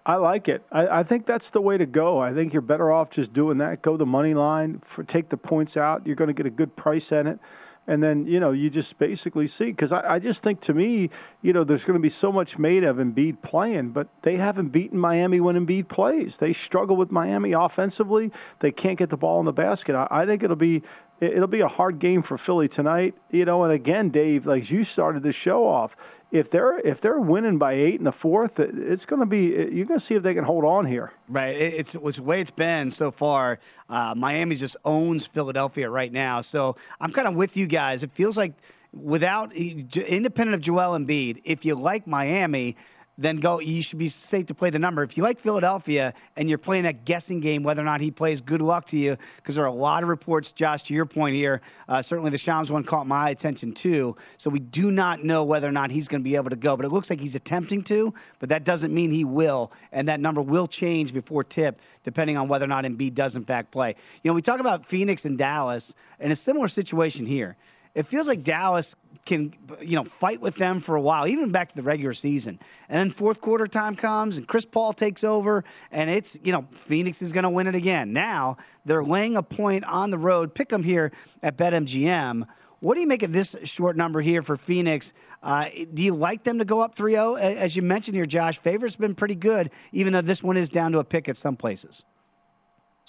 I 0.07 0.16
like 0.16 0.48
it. 0.48 0.62
I, 0.72 1.00
I, 1.00 1.03
think 1.03 1.26
that's 1.26 1.50
the 1.50 1.61
way 1.61 1.76
to 1.76 1.85
go. 1.85 2.18
I 2.18 2.33
think 2.33 2.53
you're 2.53 2.62
better 2.62 2.90
off 2.90 3.11
just 3.11 3.33
doing 3.33 3.59
that. 3.59 3.83
Go 3.83 3.96
the 3.96 4.07
money 4.07 4.35
line, 4.35 4.81
for, 4.85 5.05
take 5.05 5.29
the 5.29 5.37
points 5.37 5.76
out. 5.76 6.07
You're 6.07 6.16
going 6.16 6.29
to 6.29 6.35
get 6.35 6.46
a 6.46 6.50
good 6.50 6.74
price 6.74 7.12
at 7.12 7.26
it. 7.26 7.38
And 7.86 8.02
then 8.02 8.26
you 8.26 8.38
know 8.38 8.52
you 8.52 8.70
just 8.70 8.98
basically 8.98 9.48
see 9.48 9.66
because 9.66 9.92
I, 9.92 10.14
I, 10.14 10.18
just 10.18 10.42
think 10.42 10.60
to 10.62 10.74
me 10.74 11.10
you 11.42 11.52
know 11.52 11.64
there's 11.64 11.84
going 11.84 11.98
to 11.98 12.02
be 12.02 12.10
so 12.10 12.30
much 12.30 12.58
made 12.58 12.84
of 12.84 12.96
Embiid 12.96 13.42
playing, 13.42 13.90
but 13.90 14.08
they 14.22 14.36
haven't 14.36 14.68
beaten 14.68 14.98
Miami 14.98 15.40
when 15.40 15.56
Embiid 15.56 15.88
plays. 15.88 16.36
They 16.36 16.52
struggle 16.52 16.96
with 16.96 17.10
Miami 17.10 17.52
offensively. 17.52 18.30
They 18.60 18.70
can't 18.70 18.98
get 18.98 19.10
the 19.10 19.16
ball 19.16 19.40
in 19.40 19.46
the 19.46 19.52
basket. 19.52 19.94
I, 19.94 20.06
I 20.10 20.26
think 20.26 20.42
it'll 20.42 20.56
be 20.56 20.82
it'll 21.20 21.48
be 21.48 21.60
a 21.60 21.68
hard 21.68 21.98
game 21.98 22.22
for 22.22 22.38
Philly 22.38 22.68
tonight. 22.68 23.14
You 23.30 23.44
know, 23.44 23.64
and 23.64 23.72
again, 23.72 24.10
Dave, 24.10 24.46
like 24.46 24.70
you 24.70 24.84
started 24.84 25.22
the 25.22 25.32
show 25.32 25.66
off, 25.66 25.96
if 26.32 26.50
they're 26.50 26.78
if 26.78 27.00
they're 27.00 27.20
winning 27.20 27.58
by 27.58 27.72
eight 27.72 27.96
in 27.96 28.04
the 28.04 28.12
fourth, 28.12 28.58
it's 28.60 29.04
going 29.04 29.20
to 29.20 29.26
be 29.26 29.46
you're 29.46 29.86
going 29.86 29.98
to 29.98 30.00
see 30.00 30.14
if 30.14 30.22
they 30.22 30.34
can 30.34 30.44
hold 30.44 30.64
on 30.64 30.86
here. 30.86 31.12
Right. 31.28 31.56
It's, 31.56 31.94
it's 31.94 32.16
the 32.16 32.22
way 32.22 32.40
it's 32.40 32.50
been 32.50 32.90
so 32.90 33.10
far. 33.10 33.58
Uh, 33.88 34.14
Miami 34.16 34.54
just 34.54 34.76
owns 34.84 35.26
Philadelphia 35.26 35.90
right 35.90 36.12
now. 36.12 36.40
So 36.40 36.76
I'm 37.00 37.12
kind 37.12 37.26
of 37.26 37.34
with 37.34 37.56
you 37.56 37.66
guys. 37.66 38.02
It 38.02 38.12
feels 38.12 38.36
like 38.36 38.54
without 38.92 39.52
independent 39.52 40.54
of 40.54 40.60
Joel 40.60 40.98
Embiid, 40.98 41.40
if 41.44 41.64
you 41.64 41.74
like 41.74 42.06
Miami 42.06 42.76
then 43.20 43.37
go. 43.37 43.61
You 43.61 43.83
should 43.83 43.98
be 43.98 44.09
safe 44.09 44.46
to 44.46 44.54
play 44.54 44.70
the 44.70 44.78
number. 44.78 45.02
If 45.02 45.18
you 45.18 45.22
like 45.22 45.38
Philadelphia 45.38 46.14
and 46.38 46.48
you're 46.48 46.56
playing 46.59 46.85
that 46.85 47.04
guessing 47.04 47.40
game, 47.40 47.62
whether 47.62 47.83
or 47.83 47.85
not 47.85 48.00
he 48.00 48.11
plays, 48.11 48.40
good 48.40 48.62
luck 48.62 48.87
to 48.87 48.96
you 48.96 49.18
because 49.37 49.56
there 49.56 49.64
are 49.64 49.68
a 49.68 49.72
lot 49.72 50.02
of 50.02 50.09
reports, 50.09 50.52
Josh, 50.52 50.83
to 50.85 50.94
your 50.94 51.04
point 51.04 51.37
here. 51.37 51.61
Uh, 51.87 52.00
certainly 52.00 52.30
the 52.30 52.38
Shams 52.38 52.72
one 52.72 52.83
caught 52.83 53.06
my 53.06 53.28
attention 53.28 53.72
too. 53.72 54.16
So 54.38 54.48
we 54.48 54.59
do 54.59 54.90
not 54.90 55.22
know 55.22 55.44
whether 55.44 55.68
or 55.68 55.72
not 55.72 55.90
he's 55.90 56.09
going 56.09 56.22
to 56.22 56.24
be 56.24 56.35
able 56.35 56.48
to 56.48 56.56
go, 56.56 56.78
but 56.78 56.87
it 56.87 56.92
looks 56.92 57.11
like 57.11 57.20
he's 57.20 57.35
attempting 57.35 57.83
to, 57.85 58.14
but 58.38 58.48
that 58.48 58.64
doesn't 58.64 58.92
mean 58.92 59.11
he 59.11 59.24
will. 59.24 59.70
And 59.92 60.09
that 60.09 60.18
number 60.18 60.40
will 60.40 60.66
change 60.66 61.12
before 61.12 61.44
tip, 61.44 61.78
depending 62.04 62.38
on 62.38 62.48
whether 62.48 62.64
or 62.64 62.68
not 62.68 62.85
Embiid 62.85 63.12
does 63.12 63.37
in 63.37 63.44
fact 63.44 63.70
play. 63.70 63.94
You 64.22 64.30
know, 64.30 64.35
we 64.35 64.40
talk 64.40 64.61
about 64.61 64.87
Phoenix 64.87 65.26
and 65.26 65.37
Dallas, 65.37 65.94
and 66.18 66.33
a 66.33 66.37
similar 66.37 66.68
situation 66.68 67.26
here. 67.26 67.56
It 67.94 68.07
feels 68.07 68.29
like 68.29 68.42
Dallas 68.42 68.94
can 69.26 69.53
you 69.81 69.96
know 69.96 70.05
fight 70.05 70.40
with 70.40 70.57
them 70.57 70.81
for 70.81 70.96
a 70.96 71.00
while, 71.00 71.26
even 71.26 71.50
back 71.50 71.68
to 71.68 71.76
the 71.76 71.83
regular 71.83 72.12
season. 72.12 72.59
And 72.88 72.98
then 72.98 73.11
fourth 73.11 73.40
quarter 73.40 73.66
time 73.66 73.94
comes, 73.94 74.38
and 74.38 74.46
Chris 74.46 74.64
Paul 74.64 74.92
takes 74.92 75.24
over, 75.24 75.64
and 75.90 76.11
it's 76.11 76.38
you 76.42 76.53
know 76.53 76.66
Phoenix 76.70 77.22
is 77.22 77.33
going 77.33 77.44
to 77.44 77.50
win 77.50 77.66
it 77.66 77.74
again. 77.74 78.12
Now 78.12 78.57
they're 78.85 79.05
laying 79.05 79.37
a 79.37 79.42
point 79.42 79.85
on 79.85 80.11
the 80.11 80.18
road. 80.18 80.55
Pick 80.55 80.68
them 80.68 80.83
here 80.83 81.12
at 81.42 81.57
BetMGM. 81.57 82.46
What 82.81 82.94
do 82.94 83.03
you 83.03 83.07
make 83.07 83.22
of 83.22 83.33
this 83.33 83.55
short 83.64 83.94
number 83.94 84.22
here 84.22 84.40
for 84.40 84.57
Phoenix? 84.57 85.12
Uh, 85.42 85.66
do 85.92 86.03
you 86.03 86.14
like 86.14 86.44
them 86.44 86.59
to 86.61 86.64
go 86.64 86.81
up 86.81 86.94
3 86.94 87.12
0? 87.12 87.35
As 87.35 87.76
you 87.76 87.83
mentioned 87.83 88.14
here, 88.14 88.24
Josh, 88.24 88.59
favorite's 88.59 88.96
been 88.96 89.14
pretty 89.14 89.35
good, 89.35 89.70
even 89.92 90.14
though 90.14 90.22
this 90.22 90.42
one 90.42 90.57
is 90.57 90.70
down 90.70 90.92
to 90.92 90.98
a 90.98 91.05
pick 91.05 91.29
at 91.29 91.37
some 91.37 91.57
places. 91.57 92.05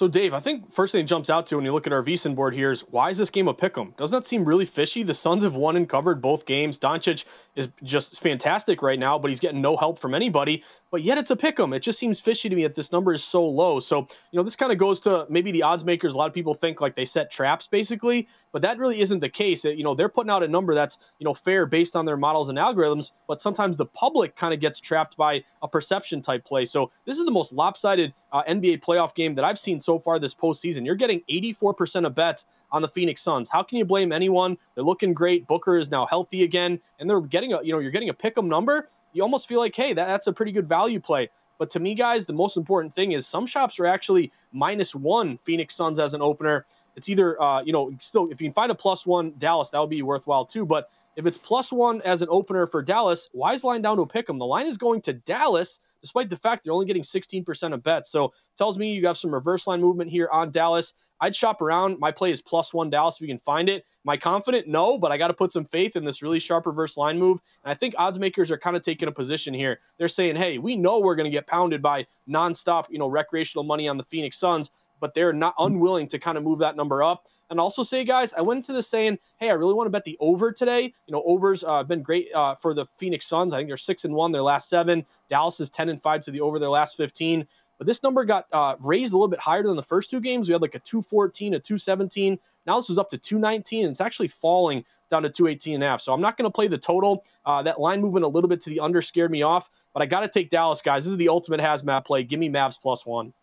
So, 0.01 0.07
Dave, 0.07 0.33
I 0.33 0.39
think 0.39 0.73
first 0.73 0.93
thing 0.93 1.03
that 1.03 1.07
jumps 1.07 1.29
out 1.29 1.45
to 1.45 1.57
when 1.57 1.63
you 1.63 1.71
look 1.71 1.85
at 1.85 1.93
our 1.93 2.01
VSiN 2.01 2.33
board 2.33 2.55
here 2.55 2.71
is 2.71 2.81
why 2.89 3.11
is 3.11 3.19
this 3.19 3.29
game 3.29 3.47
a 3.47 3.53
pick 3.53 3.77
'em? 3.77 3.93
Doesn't 3.97 4.19
that 4.19 4.25
seem 4.25 4.43
really 4.43 4.65
fishy? 4.65 5.03
The 5.03 5.13
Suns 5.13 5.43
have 5.43 5.55
won 5.55 5.75
and 5.75 5.87
covered 5.87 6.23
both 6.23 6.47
games. 6.47 6.79
Doncic 6.79 7.23
is 7.55 7.69
just 7.83 8.19
fantastic 8.19 8.81
right 8.81 8.97
now, 8.97 9.19
but 9.19 9.29
he's 9.29 9.39
getting 9.39 9.61
no 9.61 9.77
help 9.77 9.99
from 9.99 10.15
anybody 10.15 10.63
but 10.91 11.01
yet 11.01 11.17
it's 11.17 11.31
a 11.31 11.35
pick 11.35 11.59
'em. 11.59 11.73
It 11.73 11.79
just 11.81 11.97
seems 11.97 12.19
fishy 12.19 12.49
to 12.49 12.55
me 12.55 12.63
that 12.63 12.75
this 12.75 12.91
number 12.91 13.13
is 13.13 13.23
so 13.23 13.43
low. 13.45 13.79
So, 13.79 13.99
you 14.31 14.37
know, 14.37 14.43
this 14.43 14.55
kind 14.55 14.71
of 14.71 14.77
goes 14.77 14.99
to 15.01 15.25
maybe 15.29 15.51
the 15.51 15.63
odds 15.63 15.85
makers. 15.85 16.13
A 16.13 16.17
lot 16.17 16.27
of 16.27 16.33
people 16.33 16.53
think 16.53 16.81
like 16.81 16.95
they 16.95 17.05
set 17.05 17.31
traps 17.31 17.67
basically, 17.67 18.27
but 18.51 18.61
that 18.61 18.77
really 18.77 18.99
isn't 18.99 19.19
the 19.19 19.29
case. 19.29 19.63
It, 19.65 19.77
you 19.77 19.83
know, 19.83 19.95
they're 19.95 20.09
putting 20.09 20.29
out 20.29 20.43
a 20.43 20.47
number 20.47 20.75
that's, 20.75 20.97
you 21.19 21.25
know, 21.25 21.33
fair 21.33 21.65
based 21.65 21.95
on 21.95 22.05
their 22.05 22.17
models 22.17 22.49
and 22.49 22.57
algorithms, 22.57 23.11
but 23.27 23.39
sometimes 23.41 23.77
the 23.77 23.85
public 23.85 24.35
kind 24.35 24.53
of 24.53 24.59
gets 24.59 24.79
trapped 24.79 25.15
by 25.17 25.43
a 25.61 25.67
perception 25.67 26.21
type 26.21 26.43
play. 26.45 26.65
So, 26.65 26.91
this 27.05 27.17
is 27.17 27.25
the 27.25 27.31
most 27.31 27.53
lopsided 27.53 28.13
uh, 28.33 28.43
NBA 28.43 28.77
playoff 28.81 29.15
game 29.15 29.35
that 29.35 29.45
I've 29.45 29.59
seen 29.59 29.79
so 29.79 29.99
far 29.99 30.19
this 30.19 30.33
postseason. 30.33 30.85
You're 30.85 30.95
getting 30.95 31.21
84% 31.29 32.05
of 32.05 32.15
bets 32.15 32.45
on 32.71 32.81
the 32.81 32.87
Phoenix 32.87 33.21
Suns. 33.21 33.49
How 33.49 33.63
can 33.63 33.77
you 33.77 33.85
blame 33.85 34.11
anyone? 34.11 34.57
They're 34.75 34.83
looking 34.83 35.13
great. 35.13 35.47
Booker 35.47 35.77
is 35.77 35.91
now 35.91 36.05
healthy 36.05 36.43
again, 36.43 36.79
and 36.99 37.09
they're 37.09 37.21
getting 37.21 37.53
a, 37.53 37.61
you 37.63 37.71
know, 37.71 37.79
you're 37.79 37.91
getting 37.91 38.09
a 38.09 38.13
pick 38.13 38.37
'em 38.37 38.47
number 38.47 38.87
you 39.13 39.23
almost 39.23 39.47
feel 39.47 39.59
like, 39.59 39.75
hey, 39.75 39.93
that, 39.93 40.07
that's 40.07 40.27
a 40.27 40.33
pretty 40.33 40.51
good 40.51 40.67
value 40.67 40.99
play. 40.99 41.29
But 41.57 41.69
to 41.71 41.79
me, 41.79 41.93
guys, 41.93 42.25
the 42.25 42.33
most 42.33 42.57
important 42.57 42.93
thing 42.93 43.11
is 43.11 43.27
some 43.27 43.45
shops 43.45 43.79
are 43.79 43.85
actually 43.85 44.31
minus 44.51 44.95
one 44.95 45.37
Phoenix 45.37 45.75
Suns 45.75 45.99
as 45.99 46.15
an 46.15 46.21
opener. 46.21 46.65
It's 46.95 47.07
either, 47.07 47.39
uh, 47.41 47.61
you 47.61 47.71
know, 47.71 47.91
still, 47.99 48.29
if 48.31 48.41
you 48.41 48.47
can 48.47 48.53
find 48.53 48.71
a 48.71 48.75
plus 48.75 49.05
one 49.05 49.33
Dallas, 49.37 49.69
that 49.69 49.79
would 49.79 49.89
be 49.89 50.01
worthwhile 50.01 50.43
too. 50.43 50.65
But 50.65 50.89
if 51.15 51.27
it's 51.27 51.37
plus 51.37 51.71
one 51.71 52.01
as 52.01 52.23
an 52.23 52.29
opener 52.31 52.65
for 52.65 52.81
Dallas, 52.81 53.29
why 53.31 53.53
is 53.53 53.63
line 53.63 53.83
down 53.83 53.97
to 53.97 54.05
pick 54.07 54.27
'em? 54.27 54.39
The 54.39 54.45
line 54.45 54.65
is 54.65 54.77
going 54.77 55.01
to 55.01 55.13
Dallas 55.13 55.79
despite 56.01 56.29
the 56.29 56.37
fact 56.37 56.63
they're 56.63 56.73
only 56.73 56.85
getting 56.85 57.03
16% 57.03 57.73
of 57.73 57.83
bets. 57.83 58.11
So 58.11 58.33
tells 58.57 58.77
me 58.77 58.93
you 58.93 59.05
have 59.07 59.17
some 59.17 59.33
reverse 59.33 59.67
line 59.67 59.81
movement 59.81 60.09
here 60.09 60.29
on 60.31 60.51
Dallas. 60.51 60.93
I'd 61.19 61.35
shop 61.35 61.61
around. 61.61 61.99
My 61.99 62.11
play 62.11 62.31
is 62.31 62.41
plus 62.41 62.73
one 62.73 62.89
Dallas 62.89 63.15
if 63.15 63.21
you 63.21 63.27
can 63.27 63.37
find 63.37 63.69
it. 63.69 63.85
Am 64.05 64.09
I 64.09 64.17
confident? 64.17 64.67
No, 64.67 64.97
but 64.97 65.11
I 65.11 65.17
got 65.17 65.27
to 65.27 65.33
put 65.33 65.51
some 65.51 65.65
faith 65.65 65.95
in 65.95 66.03
this 66.03 66.21
really 66.21 66.39
sharp 66.39 66.65
reverse 66.65 66.97
line 66.97 67.19
move. 67.19 67.39
And 67.63 67.71
I 67.71 67.75
think 67.75 67.93
odds 67.97 68.17
makers 68.17 68.49
are 68.51 68.57
kind 68.57 68.75
of 68.75 68.81
taking 68.81 69.07
a 69.07 69.11
position 69.11 69.53
here. 69.53 69.79
They're 69.97 70.07
saying, 70.07 70.35
hey, 70.35 70.57
we 70.57 70.75
know 70.75 70.99
we're 70.99 71.15
going 71.15 71.25
to 71.25 71.31
get 71.31 71.45
pounded 71.45 71.81
by 71.81 72.07
nonstop, 72.27 72.85
you 72.89 72.97
know, 72.97 73.07
recreational 73.07 73.63
money 73.63 73.87
on 73.87 73.97
the 73.97 74.03
Phoenix 74.03 74.37
Suns 74.37 74.71
but 75.01 75.13
they're 75.13 75.33
not 75.33 75.53
unwilling 75.59 76.07
to 76.07 76.19
kind 76.19 76.37
of 76.37 76.45
move 76.45 76.59
that 76.59 76.77
number 76.77 77.03
up. 77.03 77.27
And 77.49 77.59
also 77.59 77.83
say, 77.83 78.05
guys, 78.05 78.31
I 78.33 78.39
went 78.39 78.59
into 78.59 78.71
this 78.71 78.87
saying, 78.87 79.19
hey, 79.37 79.49
I 79.49 79.53
really 79.55 79.73
want 79.73 79.87
to 79.87 79.91
bet 79.91 80.05
the 80.05 80.15
over 80.21 80.53
today. 80.53 80.83
You 80.83 81.11
know, 81.11 81.21
overs 81.25 81.65
uh, 81.65 81.79
have 81.79 81.89
been 81.89 82.01
great 82.01 82.29
uh, 82.33 82.55
for 82.55 82.73
the 82.73 82.85
Phoenix 82.97 83.27
Suns. 83.27 83.53
I 83.53 83.57
think 83.57 83.67
they're 83.67 83.75
six 83.75 84.05
and 84.05 84.13
one 84.13 84.31
their 84.31 84.41
last 84.41 84.69
seven. 84.69 85.05
Dallas 85.27 85.59
is 85.59 85.69
ten 85.69 85.89
and 85.89 86.01
five 86.01 86.21
to 86.21 86.31
the 86.31 86.39
over 86.39 86.59
their 86.59 86.69
last 86.69 86.95
fifteen. 86.95 87.45
But 87.81 87.87
this 87.87 88.03
number 88.03 88.23
got 88.25 88.45
uh, 88.51 88.75
raised 88.79 89.11
a 89.11 89.17
little 89.17 89.27
bit 89.27 89.39
higher 89.39 89.63
than 89.63 89.75
the 89.75 89.81
first 89.81 90.11
two 90.11 90.19
games. 90.19 90.47
We 90.47 90.53
had 90.53 90.61
like 90.61 90.75
a 90.75 90.79
214, 90.79 91.55
a 91.55 91.59
217. 91.59 92.37
Now 92.67 92.77
this 92.77 92.89
was 92.89 92.99
up 92.99 93.09
to 93.09 93.17
219, 93.17 93.85
and 93.85 93.91
it's 93.91 93.99
actually 93.99 94.27
falling 94.27 94.85
down 95.09 95.23
to 95.23 95.31
218 95.31 95.73
and 95.73 95.83
a 95.83 95.87
half. 95.87 95.99
So 95.99 96.13
I'm 96.13 96.21
not 96.21 96.37
going 96.37 96.45
to 96.45 96.53
play 96.53 96.67
the 96.67 96.77
total. 96.77 97.25
Uh, 97.43 97.63
that 97.63 97.79
line 97.79 97.99
movement 97.99 98.23
a 98.23 98.27
little 98.27 98.47
bit 98.47 98.61
to 98.61 98.69
the 98.69 98.81
under 98.81 99.01
scared 99.01 99.31
me 99.31 99.41
off, 99.41 99.71
but 99.95 100.03
I 100.03 100.05
got 100.05 100.19
to 100.19 100.27
take 100.27 100.51
Dallas, 100.51 100.79
guys. 100.83 101.05
This 101.05 101.13
is 101.13 101.17
the 101.17 101.29
ultimate 101.29 101.59
hazmat 101.59 102.05
play. 102.05 102.23
Give 102.23 102.39
me 102.39 102.51
Mavs 102.51 102.79
plus 102.79 103.03
one. 103.03 103.33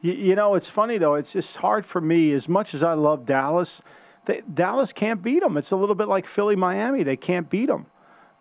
You, 0.00 0.12
you, 0.12 0.34
know, 0.34 0.54
it's 0.54 0.68
funny 0.68 0.98
though. 0.98 1.14
It's 1.14 1.32
just 1.32 1.56
hard 1.56 1.84
for 1.84 2.00
me. 2.00 2.32
As 2.32 2.48
much 2.48 2.74
as 2.74 2.82
I 2.82 2.94
love 2.94 3.26
Dallas, 3.26 3.82
they, 4.26 4.42
Dallas 4.52 4.92
can't 4.92 5.22
beat 5.22 5.40
them. 5.40 5.56
It's 5.56 5.72
a 5.72 5.76
little 5.76 5.94
bit 5.94 6.08
like 6.08 6.26
Philly, 6.26 6.56
Miami. 6.56 7.02
They 7.02 7.16
can't 7.16 7.50
beat 7.50 7.66
them, 7.66 7.86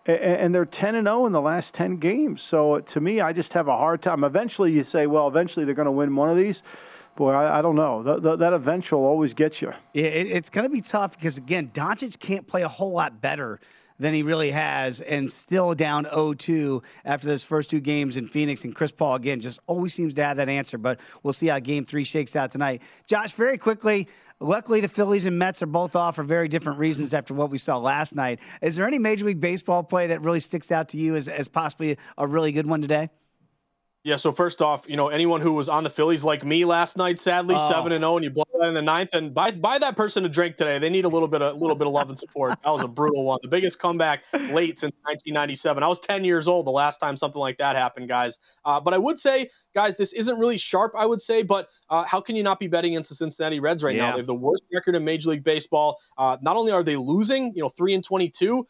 and, 0.06 0.20
and 0.20 0.56
they're 0.56 0.66
ten 0.66 0.96
and 0.96 1.08
zero 1.08 1.22
oh 1.22 1.26
in 1.26 1.32
the 1.32 1.42
last 1.42 1.74
ten 1.74 1.98
games. 1.98 2.42
So 2.42 2.76
uh, 2.76 2.82
to 2.82 3.02
me, 3.02 3.22
I 3.22 3.34
just 3.34 3.54
have 3.54 3.68
a 3.68 3.78
hard 3.78 4.02
time. 4.02 4.24
Eventually, 4.24 4.72
you 4.72 4.84
say, 4.84 5.08
well, 5.08 5.28
eventually 5.28 5.66
they're 5.66 5.76
going 5.76 5.88
to 5.88 5.92
win 5.92 6.16
one 6.16 6.30
of 6.30 6.38
these. 6.38 6.62
Boy, 7.16 7.32
I, 7.32 7.60
I 7.60 7.62
don't 7.64 7.76
know. 7.76 8.04
The, 8.04 8.20
the, 8.20 8.36
that 8.36 8.54
eventual 8.54 9.04
always 9.04 9.34
gets 9.34 9.60
you. 9.60 9.74
It, 9.96 10.04
it's 10.04 10.52
going 10.52 10.66
to 10.66 10.70
be 10.70 10.82
tough 10.82 11.18
because 11.18 11.40
again, 11.40 11.72
Doncic 11.74 12.20
can't 12.20 12.46
play 12.46 12.62
a 12.62 12.68
whole 12.68 12.92
lot 12.92 13.20
better 13.20 13.60
than 14.00 14.14
he 14.14 14.24
really 14.24 14.52
has, 14.52 15.02
and 15.02 15.32
still 15.32 15.74
down 15.74 16.06
0-2 16.06 16.84
after 17.06 17.28
those 17.28 17.44
first 17.44 17.70
two 17.70 17.80
games 17.80 18.18
in 18.18 18.28
Phoenix. 18.28 18.64
And 18.64 18.76
Chris 18.76 18.92
Paul 18.92 19.16
again 19.16 19.40
just 19.40 19.60
always 19.68 19.94
seems 19.94 20.14
to 20.16 20.24
have 20.24 20.38
that 20.38 20.50
answer. 20.50 20.78
But 20.78 21.00
we'll 21.24 21.34
see 21.34 21.48
how 21.48 21.60
Game 21.60 21.86
Three 21.86 22.04
shakes 22.04 22.36
out 22.36 22.52
tonight. 22.52 22.82
Josh, 23.08 23.32
very 23.32 23.58
quickly. 23.58 24.08
Luckily, 24.40 24.82
the 24.82 24.88
Phillies 24.88 25.26
and 25.26 25.40
Mets 25.40 25.64
are 25.64 25.68
both 25.68 25.96
off 25.96 26.16
for 26.16 26.24
very 26.24 26.48
different 26.48 26.78
reasons 26.78 27.16
after 27.16 27.34
what 27.34 27.50
we 27.50 27.58
saw 27.58 27.78
last 27.78 28.16
night. 28.16 28.40
Is 28.62 28.76
there 28.76 28.86
any 28.86 29.00
Major 29.00 29.26
League 29.26 29.40
Baseball 29.40 29.82
play 29.82 30.08
that 30.08 30.22
really 30.22 30.40
sticks 30.40 30.72
out 30.72 30.90
to 30.90 30.98
you 30.98 31.16
as, 31.16 31.28
as 31.28 31.48
possibly 31.48 31.98
a 32.20 32.28
really 32.28 32.52
good 32.52 32.68
one 32.68 32.82
today? 32.82 33.10
Yeah. 34.08 34.16
So 34.16 34.32
first 34.32 34.62
off, 34.62 34.86
you 34.88 34.96
know, 34.96 35.10
anyone 35.10 35.42
who 35.42 35.52
was 35.52 35.68
on 35.68 35.84
the 35.84 35.90
Phillies 35.90 36.24
like 36.24 36.46
me 36.46 36.64
last 36.64 36.96
night, 36.96 37.20
sadly, 37.20 37.56
oh. 37.58 37.70
seven 37.70 37.92
and 37.92 38.00
zero, 38.00 38.14
oh, 38.14 38.16
and 38.16 38.24
you 38.24 38.30
blow 38.30 38.46
that 38.58 38.68
in 38.70 38.74
the 38.74 38.82
ninth, 38.82 39.10
and 39.12 39.34
buy 39.34 39.52
buy 39.52 39.78
that 39.80 39.98
person 39.98 40.24
a 40.24 40.30
drink 40.30 40.56
today. 40.56 40.80
They 40.80 40.90
need 40.90 41.04
a 41.04 41.10
little 41.10 41.28
bit 41.28 41.42
of 41.42 41.54
a 41.54 41.60
little 41.60 41.76
bit 41.76 41.88
of 41.88 41.94
love 41.94 42.08
and 42.08 42.18
support. 42.18 42.56
That 42.64 42.72
was 42.72 42.86
a 42.86 42.88
brutal 42.88 43.26
one, 43.26 43.40
the 43.42 43.50
biggest 43.50 43.80
comeback 43.80 44.24
late 44.54 44.80
since 44.80 44.96
1997. 45.04 45.84
I 45.84 45.88
was 45.90 46.00
10 46.00 46.24
years 46.24 46.48
old 46.48 46.66
the 46.68 46.72
last 46.72 47.00
time 47.00 47.18
something 47.18 47.42
like 47.42 47.58
that 47.58 47.76
happened, 47.76 48.08
guys. 48.08 48.40
Uh, 48.64 48.80
but 48.80 48.94
I 48.94 48.98
would 48.98 49.20
say 49.20 49.50
guys, 49.78 49.96
this 49.96 50.12
isn't 50.14 50.40
really 50.40 50.58
sharp, 50.58 50.92
I 50.98 51.06
would 51.06 51.22
say, 51.22 51.44
but 51.44 51.70
uh, 51.92 52.04
how 52.04 52.20
can 52.20 52.36
you 52.36 52.42
not 52.42 52.60
be 52.60 52.66
betting 52.66 52.94
against 52.94 53.12
the 53.12 53.16
Cincinnati 53.16 53.60
Reds 53.60 53.84
right 53.84 53.96
yeah. 53.96 54.08
now? 54.08 54.12
They 54.14 54.18
have 54.18 54.26
the 54.26 54.34
worst 54.34 54.64
record 54.74 54.96
in 54.96 55.06
Major 55.06 55.30
League 55.30 55.44
Baseball. 55.44 56.00
Uh, 56.18 56.36
not 56.42 56.58
only 56.58 56.72
are 56.72 56.82
they 56.82 56.96
losing, 56.96 57.54
you 57.54 57.62
know, 57.62 57.70
three 57.70 57.94
and 57.94 58.04
twenty-two, 58.04 58.66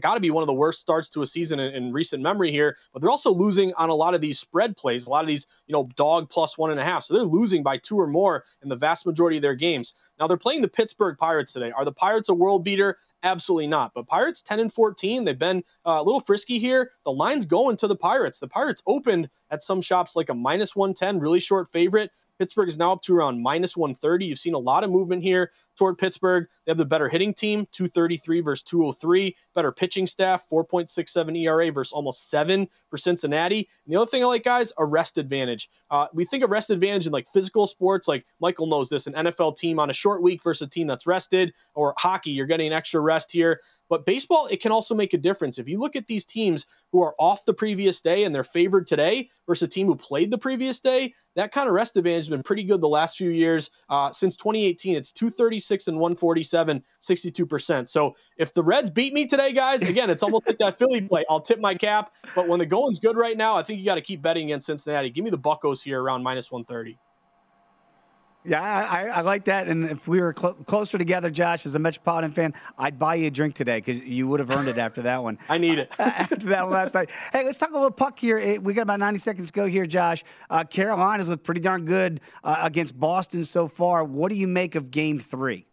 got 0.00 0.14
to 0.14 0.20
be 0.20 0.30
one 0.30 0.44
of 0.44 0.46
the 0.46 0.54
worst 0.54 0.80
starts 0.80 1.08
to 1.10 1.22
a 1.22 1.26
season 1.26 1.58
in, 1.58 1.74
in, 1.74 1.92
recent 1.92 2.22
memory 2.22 2.52
here, 2.52 2.76
but 2.92 3.02
they're 3.02 3.10
also 3.10 3.32
losing 3.32 3.74
on 3.74 3.88
a 3.88 3.94
lot 3.94 4.14
of 4.14 4.20
these 4.20 4.38
spread 4.66 4.76
plays, 4.76 5.06
a 5.06 5.10
lot 5.10 5.22
of 5.22 5.28
these, 5.28 5.46
you 5.66 5.72
know, 5.72 5.88
dog 5.96 6.28
plus 6.28 6.58
one 6.58 6.70
and 6.70 6.80
a 6.80 6.84
half. 6.84 7.04
So 7.04 7.14
they're 7.14 7.24
losing 7.24 7.62
by 7.62 7.76
two 7.78 7.98
or 7.98 8.06
more 8.06 8.44
in 8.62 8.68
the 8.68 8.76
vast 8.76 9.06
majority 9.06 9.36
of 9.36 9.42
their 9.42 9.54
games. 9.54 9.94
Now 10.18 10.26
they're 10.26 10.36
playing 10.36 10.62
the 10.62 10.68
Pittsburgh 10.68 11.16
Pirates 11.18 11.52
today. 11.52 11.72
Are 11.72 11.84
the 11.84 11.92
Pirates 11.92 12.28
a 12.28 12.34
world 12.34 12.64
beater? 12.64 12.98
Absolutely 13.22 13.66
not. 13.66 13.92
But 13.94 14.06
Pirates 14.06 14.42
10 14.42 14.60
and 14.60 14.72
14, 14.72 15.24
they've 15.24 15.38
been 15.38 15.62
uh, 15.84 15.98
a 16.00 16.02
little 16.02 16.20
frisky 16.20 16.58
here. 16.58 16.92
The 17.04 17.12
line's 17.12 17.46
going 17.46 17.76
to 17.78 17.86
the 17.86 17.96
Pirates. 17.96 18.38
The 18.38 18.48
Pirates 18.48 18.82
opened 18.86 19.28
at 19.50 19.62
some 19.62 19.80
shops 19.80 20.16
like 20.16 20.28
a 20.28 20.34
minus 20.34 20.74
110, 20.74 21.20
really 21.20 21.40
short 21.40 21.70
favorite. 21.70 22.10
Pittsburgh 22.38 22.68
is 22.68 22.76
now 22.76 22.92
up 22.92 23.02
to 23.02 23.14
around 23.14 23.40
minus 23.42 23.76
130. 23.76 24.26
You've 24.26 24.38
seen 24.38 24.54
a 24.54 24.58
lot 24.58 24.84
of 24.84 24.90
movement 24.90 25.22
here 25.22 25.50
toward 25.76 25.98
Pittsburgh. 25.98 26.46
They 26.64 26.70
have 26.70 26.78
the 26.78 26.84
better 26.84 27.08
hitting 27.08 27.34
team, 27.34 27.66
233 27.72 28.40
versus 28.40 28.62
203. 28.64 29.36
Better 29.54 29.72
pitching 29.72 30.06
staff, 30.06 30.48
4.67 30.50 31.38
ERA 31.42 31.70
versus 31.70 31.92
almost 31.92 32.30
seven 32.30 32.68
for 32.88 32.96
Cincinnati. 32.96 33.68
And 33.84 33.94
the 33.94 34.00
other 34.00 34.10
thing 34.10 34.22
I 34.22 34.26
like, 34.26 34.44
guys, 34.44 34.72
a 34.78 34.84
rest 34.84 35.18
advantage. 35.18 35.68
Uh, 35.90 36.06
we 36.12 36.24
think 36.24 36.42
of 36.42 36.50
rest 36.50 36.70
advantage 36.70 37.06
in 37.06 37.12
like 37.12 37.28
physical 37.32 37.66
sports, 37.66 38.08
like 38.08 38.26
Michael 38.40 38.66
knows 38.66 38.88
this, 38.88 39.06
an 39.06 39.14
NFL 39.14 39.56
team 39.56 39.78
on 39.78 39.90
a 39.90 39.94
short 39.94 40.22
week 40.22 40.42
versus 40.42 40.66
a 40.66 40.70
team 40.70 40.86
that's 40.86 41.06
rested, 41.06 41.52
or 41.74 41.94
hockey, 41.98 42.30
you're 42.30 42.46
getting 42.46 42.68
an 42.68 42.72
extra 42.72 43.00
rest 43.00 43.30
here. 43.30 43.60
But 43.88 44.04
baseball, 44.04 44.46
it 44.46 44.60
can 44.60 44.72
also 44.72 44.94
make 44.94 45.14
a 45.14 45.18
difference. 45.18 45.58
If 45.58 45.68
you 45.68 45.78
look 45.78 45.96
at 45.96 46.06
these 46.06 46.24
teams 46.24 46.66
who 46.90 47.02
are 47.02 47.14
off 47.18 47.44
the 47.44 47.54
previous 47.54 48.00
day 48.00 48.24
and 48.24 48.34
they're 48.34 48.44
favored 48.44 48.86
today 48.86 49.30
versus 49.46 49.62
a 49.62 49.68
team 49.68 49.86
who 49.86 49.94
played 49.94 50.30
the 50.30 50.38
previous 50.38 50.80
day, 50.80 51.14
that 51.36 51.52
kind 51.52 51.68
of 51.68 51.74
rest 51.74 51.96
advantage 51.96 52.24
has 52.24 52.28
been 52.30 52.42
pretty 52.42 52.64
good 52.64 52.80
the 52.80 52.88
last 52.88 53.16
few 53.16 53.30
years. 53.30 53.70
Uh, 53.88 54.10
since 54.10 54.36
2018, 54.36 54.96
it's 54.96 55.12
236 55.12 55.65
and 55.70 55.98
147, 55.98 56.82
62%. 57.00 57.88
So 57.88 58.14
if 58.36 58.52
the 58.52 58.62
Reds 58.62 58.90
beat 58.90 59.12
me 59.12 59.26
today, 59.26 59.52
guys, 59.52 59.82
again, 59.88 60.10
it's 60.10 60.22
almost 60.22 60.46
like 60.46 60.58
that 60.58 60.78
Philly 60.78 61.00
play. 61.02 61.24
I'll 61.28 61.40
tip 61.40 61.60
my 61.60 61.74
cap. 61.74 62.12
But 62.34 62.48
when 62.48 62.58
the 62.58 62.66
going's 62.66 62.98
good 62.98 63.16
right 63.16 63.36
now, 63.36 63.54
I 63.56 63.62
think 63.62 63.78
you 63.78 63.84
got 63.84 63.96
to 63.96 64.00
keep 64.00 64.22
betting 64.22 64.44
against 64.46 64.66
Cincinnati. 64.66 65.10
Give 65.10 65.24
me 65.24 65.30
the 65.30 65.38
Buccos 65.38 65.82
here 65.82 66.02
around 66.02 66.22
minus 66.22 66.50
130. 66.50 66.98
Yeah, 68.46 68.62
I, 68.62 69.06
I, 69.08 69.20
like 69.22 69.46
that. 69.46 69.66
And 69.66 69.90
if 69.90 70.06
we 70.06 70.20
were 70.20 70.34
cl- 70.36 70.54
closer 70.54 70.98
together, 70.98 71.30
Josh, 71.30 71.66
as 71.66 71.74
a 71.74 71.78
Metropolitan 71.80 72.32
fan, 72.32 72.54
I'd 72.78 72.98
buy 72.98 73.16
you 73.16 73.26
a 73.26 73.30
drink 73.30 73.54
today 73.54 73.78
because 73.78 74.04
you 74.04 74.28
would 74.28 74.38
have 74.40 74.50
earned 74.50 74.68
it 74.68 74.78
after 74.78 75.02
that 75.02 75.22
one. 75.22 75.38
I 75.48 75.58
need 75.58 75.78
it. 75.80 75.90
after 75.98 76.46
that 76.46 76.68
last 76.68 76.94
night. 76.94 77.10
Hey, 77.32 77.44
let's 77.44 77.56
talk 77.56 77.70
a 77.70 77.74
little 77.74 77.90
puck 77.90 78.18
here. 78.18 78.60
We 78.60 78.72
got 78.72 78.82
about 78.82 79.00
90 79.00 79.18
seconds 79.18 79.48
to 79.48 79.52
go 79.52 79.66
here, 79.66 79.84
Josh. 79.84 80.22
Uh, 80.48 80.62
Carolina's 80.64 81.28
looked 81.28 81.44
pretty 81.44 81.60
darn 81.60 81.84
good 81.84 82.20
uh, 82.44 82.60
against 82.62 82.98
Boston 82.98 83.44
so 83.44 83.66
far. 83.66 84.04
What 84.04 84.30
do 84.30 84.38
you 84.38 84.46
make 84.46 84.76
of 84.76 84.90
game 84.90 85.18
three? 85.18 85.66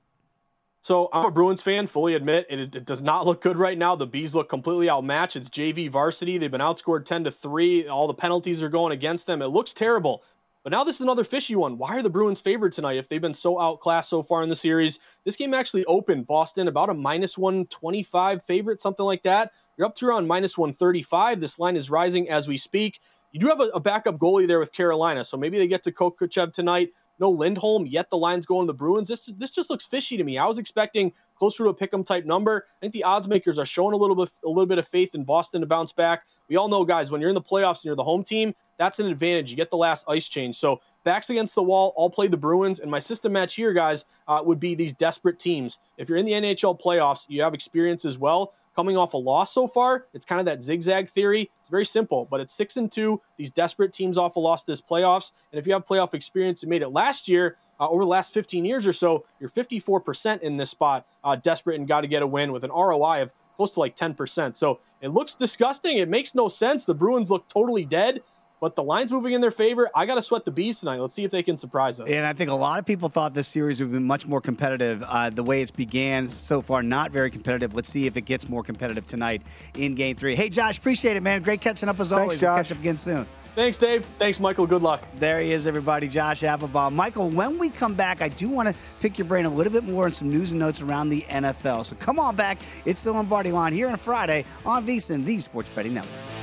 So 0.82 1.08
I'm 1.14 1.28
a 1.28 1.32
Bruins 1.32 1.62
fan, 1.62 1.88
fully 1.88 2.16
admit 2.16 2.46
it, 2.50 2.76
it, 2.76 2.86
does 2.86 3.02
not 3.02 3.26
look 3.26 3.40
good 3.40 3.56
right 3.56 3.78
now. 3.78 3.96
The 3.96 4.06
Bees 4.06 4.36
look 4.36 4.50
completely 4.50 4.90
outmatched. 4.90 5.38
It's 5.38 5.48
JV 5.48 5.90
varsity. 5.90 6.38
They've 6.38 6.52
been 6.52 6.60
outscored 6.60 7.06
10 7.06 7.24
to 7.24 7.32
3. 7.32 7.88
All 7.88 8.06
the 8.06 8.14
penalties 8.14 8.62
are 8.62 8.68
going 8.68 8.92
against 8.92 9.26
them. 9.26 9.42
It 9.42 9.48
looks 9.48 9.74
terrible. 9.74 10.24
But 10.64 10.72
now 10.72 10.86
this 10.86 10.96
is 10.96 11.02
another 11.02 11.26
fishy 11.26 11.58
one. 11.58 11.78
Why 11.78 11.98
are 11.98 12.02
the 12.02 12.10
Bruins 12.10 12.40
favored 12.40 12.72
tonight 12.72 12.98
if 12.98 13.10
they've 13.10 13.22
been 13.22 13.34
so 13.34 13.60
outclassed 13.60 14.10
so 14.10 14.24
far 14.24 14.44
in 14.44 14.50
the 14.50 14.56
series? 14.56 15.00
This 15.26 15.36
game 15.36 15.54
actually 15.54 15.84
opened 15.86 16.26
Boston 16.26 16.70
about 16.70 16.90
a 16.90 16.94
minus 16.94 17.38
125 17.38 18.44
favorite, 18.46 18.82
something 18.82 19.06
like 19.06 19.24
that. 19.24 19.52
You're 19.78 19.88
up 19.88 19.96
to 19.96 20.08
around 20.08 20.26
minus 20.26 20.58
135. 20.58 21.42
This 21.42 21.60
line 21.60 21.76
is 21.76 21.90
rising 21.90 22.30
as 22.30 22.48
we 22.48 22.58
speak. 22.58 23.02
You 23.34 23.42
do 23.42 23.48
have 23.48 23.60
a, 23.60 23.70
a 23.74 23.80
backup 23.80 24.18
goalie 24.18 24.48
there 24.48 24.60
with 24.60 24.72
Carolina, 24.72 25.26
so 25.26 25.36
maybe 25.36 25.58
they 25.58 25.68
get 25.68 25.84
to 25.84 25.92
Kochetkov 25.92 26.54
tonight. 26.54 26.92
No 27.20 27.30
Lindholm, 27.30 27.86
yet 27.86 28.10
the 28.10 28.18
line's 28.18 28.46
going 28.46 28.66
to 28.66 28.72
the 28.72 28.78
Bruins. 28.78 29.08
This 29.08 29.30
this 29.38 29.52
just 29.52 29.70
looks 29.70 29.86
fishy 29.86 30.18
to 30.18 30.24
me. 30.24 30.38
I 30.38 30.46
was 30.46 30.60
expecting 30.60 31.12
closer 31.36 31.64
to 31.64 31.70
a 31.70 31.76
pick'em 31.76 32.06
type 32.06 32.26
number. 32.26 32.66
I 32.68 32.80
think 32.82 32.94
the 32.94 33.04
odds 33.04 33.28
makers 33.28 33.60
are 33.60 33.66
showing 33.66 33.94
a 33.94 33.98
little 33.98 34.16
bit 34.16 34.32
a 34.44 34.48
little 34.48 34.66
bit 34.66 34.78
of 34.78 34.88
faith 34.88 35.14
in 35.14 35.24
Boston 35.24 35.62
to 35.62 35.68
bounce 35.68 35.92
back. 35.92 36.24
We 36.48 36.56
all 36.56 36.70
know, 36.70 36.86
guys, 36.86 37.12
when 37.12 37.22
you're 37.22 37.30
in 37.30 37.36
the 37.36 37.42
playoffs 37.42 37.78
and 37.78 37.86
you're 37.86 37.96
the 37.96 38.04
home 38.04 38.24
team, 38.24 38.54
that's 38.78 39.00
an 39.00 39.08
advantage. 39.08 39.52
You 39.52 39.58
get 39.58 39.70
the 39.70 39.78
last 39.78 40.06
ice 40.08 40.28
change. 40.28 40.56
So 40.58 40.82
backs 41.04 41.30
against 41.30 41.56
the 41.56 41.64
wall, 41.64 41.94
I'll 41.98 42.10
play 42.10 42.28
the 42.28 42.38
Bruins. 42.38 42.80
And 42.80 42.90
my 42.90 43.00
system 43.00 43.34
match 43.34 43.56
here, 43.56 43.74
guys, 43.74 44.06
uh, 44.28 44.42
would 44.44 44.60
be 44.60 44.76
these 44.76 44.94
desperate 44.94 45.40
teams. 45.40 45.80
If 45.98 46.10
you're 46.10 46.18
in 46.18 46.26
the 46.26 46.32
NHL 46.34 46.80
playoffs, 46.82 47.26
you 47.30 47.42
have 47.42 47.54
experience 47.54 48.06
as 48.06 48.18
well. 48.18 48.54
Coming 48.76 48.98
off 48.98 49.14
a 49.14 49.18
loss 49.18 49.54
so 49.54 49.68
far, 49.68 50.08
it's 50.14 50.26
kind 50.26 50.40
of 50.40 50.46
that 50.48 50.64
zigzag 50.64 51.08
theory. 51.08 51.52
It's 51.60 51.70
very 51.70 51.86
simple, 51.86 52.28
but 52.32 52.40
it's 52.40 52.54
six 52.54 52.78
and 52.78 52.92
two. 52.92 53.22
These 53.38 53.52
desperate 53.52 53.94
teams 53.94 54.18
off 54.18 54.36
a 54.36 54.40
loss 54.40 54.64
this 54.64 54.82
playoffs. 54.82 55.32
And 55.52 55.60
if 55.60 55.68
you 55.68 55.74
have 55.74 55.86
playoff 55.86 56.16
experience 56.16 56.64
and 56.64 56.72
made 56.72 56.82
it 56.82 56.90
last 56.90 57.28
year, 57.28 57.58
uh, 57.80 57.88
over 57.88 58.04
the 58.04 58.10
last 58.10 58.34
15 58.34 58.66
years 58.66 58.88
or 58.88 58.94
so, 58.94 59.26
you're 59.40 59.50
54% 59.50 60.42
in 60.42 60.58
this 60.58 60.72
spot, 60.72 61.06
uh, 61.24 61.36
desperate 61.36 61.80
and 61.80 61.88
got 61.88 62.02
to 62.02 62.08
get 62.08 62.24
a 62.24 62.28
win 62.28 62.52
with 62.52 62.64
an 62.64 62.72
ROI 62.72 63.22
of 63.22 63.34
close 63.56 63.74
to 63.74 63.80
like 63.80 63.96
10%. 63.96 64.56
So 64.56 64.80
it 65.02 65.10
looks 65.10 65.36
disgusting. 65.36 65.98
It 65.98 66.10
makes 66.10 66.34
no 66.34 66.48
sense. 66.48 66.86
The 66.86 66.94
Bruins 66.94 67.30
look 67.30 67.48
totally 67.48 67.86
dead 67.86 68.22
but 68.64 68.78
the 68.78 68.84
line's 68.84 69.12
moving 69.12 69.34
in 69.34 69.42
their 69.42 69.52
favor. 69.52 69.90
I 69.94 70.06
got 70.06 70.16
to 70.16 70.22
sweat 70.22 70.46
the 70.46 70.52
bees 70.52 70.80
tonight. 70.80 71.02
Let's 71.02 71.14
see 71.14 71.26
if 71.26 71.32
they 71.32 71.44
can 71.44 71.58
surprise 71.58 72.00
us. 72.00 72.08
And 72.08 72.26
I 72.26 72.32
think 72.32 72.50
a 72.50 72.54
lot 72.54 72.80
of 72.80 72.86
people 72.86 73.10
thought 73.10 73.34
this 73.34 73.50
series 73.50 73.82
would 73.82 73.92
be 73.92 74.00
much 74.00 74.26
more 74.26 74.40
competitive. 74.40 75.04
Uh, 75.06 75.30
the 75.30 75.44
way 75.44 75.62
it's 75.62 75.70
began 75.70 76.30
so 76.30 76.62
far, 76.62 76.82
not 76.82 77.12
very 77.12 77.30
competitive. 77.30 77.76
Let's 77.76 77.90
see 77.90 78.08
if 78.08 78.16
it 78.16 78.22
gets 78.22 78.48
more 78.48 78.64
competitive 78.64 79.06
tonight 79.06 79.42
in 79.76 79.96
Game 79.96 80.16
Three. 80.16 80.34
Hey, 80.34 80.48
Josh, 80.48 80.78
appreciate 80.78 81.18
it, 81.18 81.24
man. 81.24 81.42
Great 81.42 81.60
catching 81.60 81.90
up 81.90 82.00
as 82.00 82.12
Thanks, 82.12 82.22
always. 82.22 82.40
Josh. 82.40 82.48
We'll 82.48 82.64
catch 82.64 82.72
up 82.72 82.80
again 82.80 82.96
soon. 82.96 83.28
Thanks, 83.54 83.78
Dave. 83.78 84.06
Thanks, 84.18 84.40
Michael. 84.40 84.66
Good 84.66 84.82
luck. 84.82 85.04
There 85.18 85.42
he 85.42 85.52
is, 85.52 85.68
everybody. 85.68 86.08
Josh 86.08 86.40
Appelbaum. 86.40 86.94
Michael, 86.94 87.30
when 87.32 87.60
we 87.60 87.70
come 87.70 87.96
back, 87.96 88.22
I 88.22 88.30
do 88.30 88.48
want 88.48 88.70
to 88.70 88.76
pick 89.02 89.18
your 89.18 89.28
brain 89.28 89.44
a 89.44 89.50
little 89.50 89.74
bit 89.74 89.84
more 89.84 90.06
on 90.06 90.12
some 90.12 90.30
news 90.30 90.54
and 90.54 90.62
notes 90.62 90.80
around 90.80 91.10
the 91.10 91.24
NFL. 91.24 91.84
So 91.84 91.98
come 91.98 92.18
on 92.18 92.38
back. 92.38 92.60
It's 92.86 93.04
the 93.04 93.12
Lombardi 93.12 93.52
line 93.52 93.74
here 93.74 93.90
on 93.90 93.98
Friday 93.98 94.46
on 94.66 94.88
VSiN, 94.88 95.26
the 95.26 95.38
Sports 95.38 95.70
Betting 95.70 95.96
Network. 95.96 96.43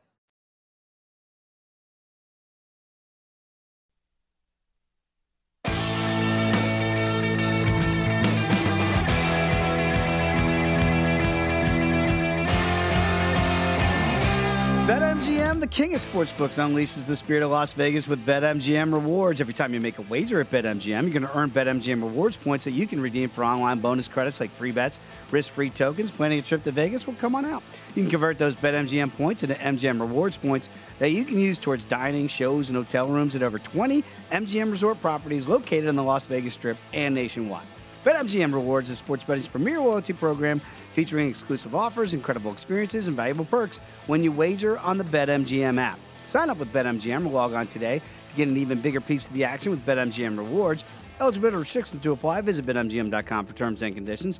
BetMGM, 14.91 15.61
the 15.61 15.67
king 15.67 15.93
of 15.93 16.01
sportsbooks, 16.01 16.59
unleashes 16.59 17.07
the 17.07 17.15
spirit 17.15 17.43
of 17.43 17.49
Las 17.49 17.71
Vegas 17.71 18.09
with 18.09 18.25
BetMGM 18.25 18.91
rewards. 18.91 19.39
Every 19.39 19.53
time 19.53 19.73
you 19.73 19.79
make 19.79 19.99
a 19.99 20.01
wager 20.01 20.41
at 20.41 20.51
BetMGM, 20.51 21.03
you're 21.03 21.17
going 21.17 21.21
to 21.21 21.33
earn 21.33 21.49
BetMGM 21.49 22.03
rewards 22.03 22.35
points 22.35 22.65
that 22.65 22.71
you 22.71 22.85
can 22.85 22.99
redeem 22.99 23.29
for 23.29 23.45
online 23.45 23.79
bonus 23.79 24.09
credits 24.09 24.41
like 24.41 24.53
free 24.53 24.73
bets, 24.73 24.99
risk-free 25.31 25.69
tokens. 25.69 26.11
Planning 26.11 26.39
a 26.39 26.41
trip 26.41 26.63
to 26.63 26.73
Vegas? 26.73 27.07
Well, 27.07 27.15
come 27.17 27.35
on 27.35 27.45
out. 27.45 27.63
You 27.95 28.03
can 28.03 28.11
convert 28.11 28.37
those 28.37 28.57
BetMGM 28.57 29.13
points 29.13 29.43
into 29.43 29.55
MGM 29.55 30.01
rewards 30.01 30.35
points 30.35 30.69
that 30.99 31.11
you 31.11 31.23
can 31.23 31.39
use 31.39 31.57
towards 31.57 31.85
dining, 31.85 32.27
shows, 32.27 32.69
and 32.69 32.75
hotel 32.75 33.07
rooms 33.07 33.33
at 33.33 33.43
over 33.43 33.59
20 33.59 34.03
MGM 34.31 34.71
resort 34.71 34.99
properties 34.99 35.47
located 35.47 35.87
on 35.87 35.95
the 35.95 36.03
Las 36.03 36.25
Vegas 36.25 36.55
Strip 36.55 36.75
and 36.91 37.15
nationwide. 37.15 37.65
BetMGM 38.03 38.51
Rewards 38.51 38.89
is 38.89 38.97
sports 38.97 39.23
betting's 39.23 39.47
premier 39.47 39.79
loyalty 39.79 40.13
program 40.13 40.59
featuring 40.93 41.29
exclusive 41.29 41.75
offers, 41.75 42.15
incredible 42.15 42.51
experiences, 42.51 43.07
and 43.07 43.15
valuable 43.15 43.45
perks 43.45 43.79
when 44.07 44.23
you 44.23 44.31
wager 44.31 44.79
on 44.79 44.97
the 44.97 45.03
BetMGM 45.03 45.79
app. 45.79 45.99
Sign 46.25 46.49
up 46.49 46.57
with 46.57 46.73
BetMGM 46.73 47.27
or 47.27 47.29
log 47.29 47.53
on 47.53 47.67
today 47.67 48.01
to 48.29 48.35
get 48.35 48.47
an 48.47 48.57
even 48.57 48.81
bigger 48.81 49.01
piece 49.01 49.27
of 49.27 49.33
the 49.33 49.43
action 49.43 49.69
with 49.69 49.85
BetMGM 49.85 50.35
Rewards. 50.35 50.83
Eligibility 51.19 51.57
restrictions 51.57 52.01
to 52.01 52.11
apply. 52.11 52.41
Visit 52.41 52.65
betmgm.com 52.65 53.45
for 53.45 53.53
terms 53.53 53.83
and 53.83 53.93
conditions. 53.93 54.39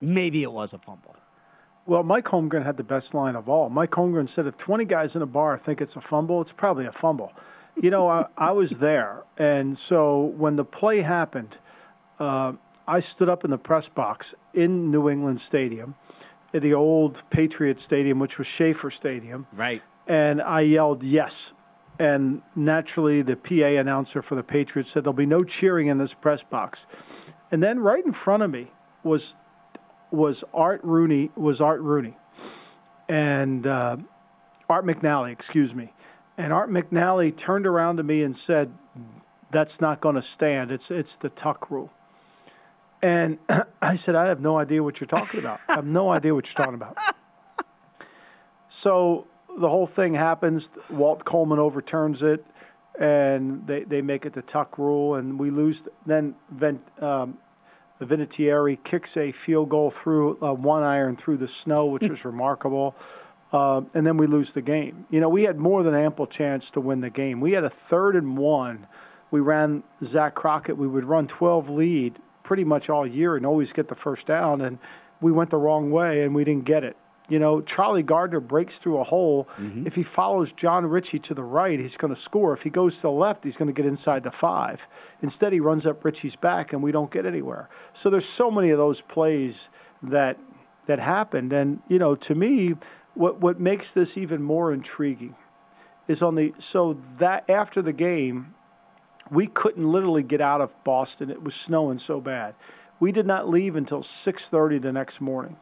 Maybe 0.00 0.42
it 0.42 0.52
was 0.52 0.72
a 0.72 0.78
fumble. 0.78 1.14
Well, 1.86 2.02
Mike 2.02 2.24
Holmgren 2.24 2.64
had 2.64 2.76
the 2.76 2.84
best 2.84 3.14
line 3.14 3.36
of 3.36 3.48
all. 3.48 3.70
Mike 3.70 3.90
Holmgren 3.90 4.28
said, 4.28 4.46
if 4.46 4.56
20 4.58 4.84
guys 4.84 5.14
in 5.14 5.22
a 5.22 5.26
bar 5.26 5.58
think 5.58 5.80
it's 5.80 5.94
a 5.94 6.00
fumble, 6.00 6.40
it's 6.40 6.52
probably 6.52 6.86
a 6.86 6.92
fumble. 6.92 7.32
You 7.80 7.90
know, 7.90 8.08
I, 8.08 8.26
I 8.36 8.50
was 8.50 8.72
there. 8.72 9.22
And 9.38 9.78
so 9.78 10.32
when 10.36 10.56
the 10.56 10.64
play 10.64 11.02
happened, 11.02 11.56
uh, 12.18 12.54
I 12.90 12.98
stood 12.98 13.28
up 13.28 13.44
in 13.44 13.52
the 13.52 13.58
press 13.58 13.88
box 13.88 14.34
in 14.52 14.90
New 14.90 15.08
England 15.08 15.40
Stadium, 15.40 15.94
at 16.52 16.60
the 16.60 16.74
old 16.74 17.22
Patriot 17.30 17.80
Stadium, 17.80 18.18
which 18.18 18.36
was 18.36 18.48
Schaefer 18.48 18.90
Stadium. 18.90 19.46
Right. 19.52 19.80
And 20.08 20.42
I 20.42 20.62
yelled, 20.62 21.04
yes. 21.04 21.52
And 22.00 22.42
naturally, 22.56 23.22
the 23.22 23.36
PA 23.36 23.78
announcer 23.80 24.22
for 24.22 24.34
the 24.34 24.42
Patriots 24.42 24.90
said, 24.90 25.04
there'll 25.04 25.12
be 25.12 25.24
no 25.24 25.38
cheering 25.38 25.86
in 25.86 25.98
this 25.98 26.14
press 26.14 26.42
box. 26.42 26.86
And 27.52 27.62
then 27.62 27.78
right 27.78 28.04
in 28.04 28.12
front 28.12 28.42
of 28.42 28.50
me 28.50 28.72
was 29.04 29.36
was 30.10 30.42
Art 30.52 30.80
Rooney 30.82 31.30
was 31.36 31.60
Art 31.60 31.80
Rooney, 31.82 32.16
and 33.08 33.64
uh, 33.64 33.96
Art 34.68 34.84
McNally, 34.84 35.30
excuse 35.30 35.72
me, 35.72 35.92
and 36.36 36.52
Art 36.52 36.68
McNally 36.68 37.36
turned 37.36 37.64
around 37.64 37.98
to 37.98 38.02
me 38.02 38.24
and 38.24 38.36
said, 38.36 38.72
"That's 39.52 39.80
not 39.80 40.00
going 40.00 40.16
to 40.16 40.22
stand. 40.22 40.72
It's 40.72 40.90
it's 40.90 41.16
the 41.16 41.28
tuck 41.28 41.70
rule." 41.70 41.92
And 43.02 43.38
I 43.82 43.96
said, 43.96 44.14
"I 44.14 44.26
have 44.26 44.40
no 44.40 44.58
idea 44.58 44.82
what 44.82 45.00
you're 45.00 45.08
talking 45.08 45.40
about. 45.40 45.60
I 45.68 45.74
have 45.74 45.86
no 45.86 46.10
idea 46.10 46.34
what 46.34 46.46
you're 46.48 46.54
talking 46.54 46.74
about." 46.74 46.96
So 48.70 49.26
the 49.58 49.68
whole 49.68 49.86
thing 49.86 50.14
happens. 50.14 50.70
Walt 50.88 51.24
Coleman 51.24 51.58
overturns 51.58 52.22
it, 52.22 52.46
and 52.98 53.66
they, 53.66 53.82
they 53.82 54.00
make 54.00 54.24
it 54.24 54.32
the 54.32 54.42
tuck 54.42 54.78
rule, 54.78 55.16
and 55.16 55.38
we 55.38 55.50
lose. 55.50 55.82
Then 56.06 56.34
Ven, 56.50 56.80
um, 57.00 57.36
Vinatieri 58.00 58.82
kicks 58.84 59.16
a 59.16 59.32
field 59.32 59.68
goal 59.68 59.90
through 59.90 60.38
uh, 60.40 60.54
one 60.54 60.82
iron 60.82 61.16
through 61.16 61.36
the 61.38 61.48
snow, 61.48 61.86
which 61.86 62.08
was 62.08 62.24
remarkable. 62.32 62.94
Uh, 63.52 63.82
and 63.94 64.06
then 64.06 64.16
we 64.16 64.28
lose 64.28 64.52
the 64.52 64.62
game. 64.62 65.04
You 65.10 65.18
know, 65.18 65.28
we 65.28 65.42
had 65.42 65.58
more 65.58 65.82
than 65.82 65.92
ample 65.92 66.28
chance 66.28 66.70
to 66.70 66.80
win 66.80 67.00
the 67.00 67.10
game. 67.10 67.40
We 67.40 67.52
had 67.52 67.64
a 67.64 67.70
third 67.70 68.14
and 68.14 68.38
one. 68.38 68.86
We 69.32 69.40
ran 69.40 69.82
Zach 70.04 70.36
Crockett. 70.36 70.78
We 70.78 70.86
would 70.86 71.04
run 71.04 71.26
12 71.26 71.68
lead 71.68 72.18
pretty 72.42 72.64
much 72.64 72.88
all 72.88 73.06
year 73.06 73.36
and 73.36 73.46
always 73.46 73.72
get 73.72 73.88
the 73.88 73.94
first 73.94 74.26
down. 74.26 74.60
And 74.60 74.78
we 75.20 75.32
went 75.32 75.50
the 75.50 75.58
wrong 75.58 75.90
way 75.90 76.22
and 76.22 76.34
we 76.34 76.44
didn't 76.44 76.64
get 76.64 76.84
it. 76.84 76.96
You 77.28 77.38
know, 77.38 77.60
Charlie 77.60 78.02
Garner 78.02 78.40
breaks 78.40 78.78
through 78.78 78.98
a 78.98 79.04
hole. 79.04 79.48
Mm-hmm. 79.56 79.86
If 79.86 79.94
he 79.94 80.02
follows 80.02 80.50
Jon 80.50 80.84
Ritchie 80.84 81.20
to 81.20 81.34
the 81.34 81.44
right, 81.44 81.78
he's 81.78 81.96
going 81.96 82.12
to 82.12 82.20
score. 82.20 82.52
If 82.52 82.62
he 82.62 82.70
goes 82.70 82.96
to 82.96 83.02
the 83.02 83.10
left, 83.12 83.44
he's 83.44 83.56
going 83.56 83.68
to 83.68 83.72
get 83.72 83.86
inside 83.86 84.24
the 84.24 84.32
five. 84.32 84.88
Instead, 85.22 85.52
he 85.52 85.60
runs 85.60 85.86
up 85.86 86.04
Ritchie's 86.04 86.34
back, 86.34 86.72
and 86.72 86.82
we 86.82 86.90
don't 86.90 87.10
get 87.10 87.24
anywhere. 87.24 87.68
So 87.94 88.10
there's 88.10 88.28
so 88.28 88.50
many 88.50 88.70
of 88.70 88.78
those 88.78 89.00
plays 89.00 89.68
that 90.02 90.38
that 90.86 90.98
happened, 90.98 91.52
and 91.52 91.80
you 91.88 92.00
know, 92.00 92.16
to 92.16 92.34
me, 92.34 92.74
what 93.14 93.40
what 93.40 93.60
makes 93.60 93.92
this 93.92 94.16
even 94.16 94.42
more 94.42 94.72
intriguing 94.72 95.36
is 96.08 96.22
on 96.22 96.34
the 96.34 96.52
so 96.58 96.96
that 97.18 97.48
after 97.48 97.80
the 97.80 97.92
game, 97.92 98.54
we 99.30 99.46
couldn't 99.46 99.90
literally 99.90 100.22
get 100.22 100.40
out 100.40 100.60
of 100.60 100.70
Boston. 100.84 101.30
It 101.30 101.42
was 101.42 101.54
snowing 101.54 101.98
so 101.98 102.20
bad. 102.20 102.54
We 102.98 103.12
did 103.12 103.26
not 103.26 103.48
leave 103.48 103.76
until 103.76 104.02
6:30 104.02 104.80
the 104.80 104.92
next 104.92 105.20
morning. 105.20 105.56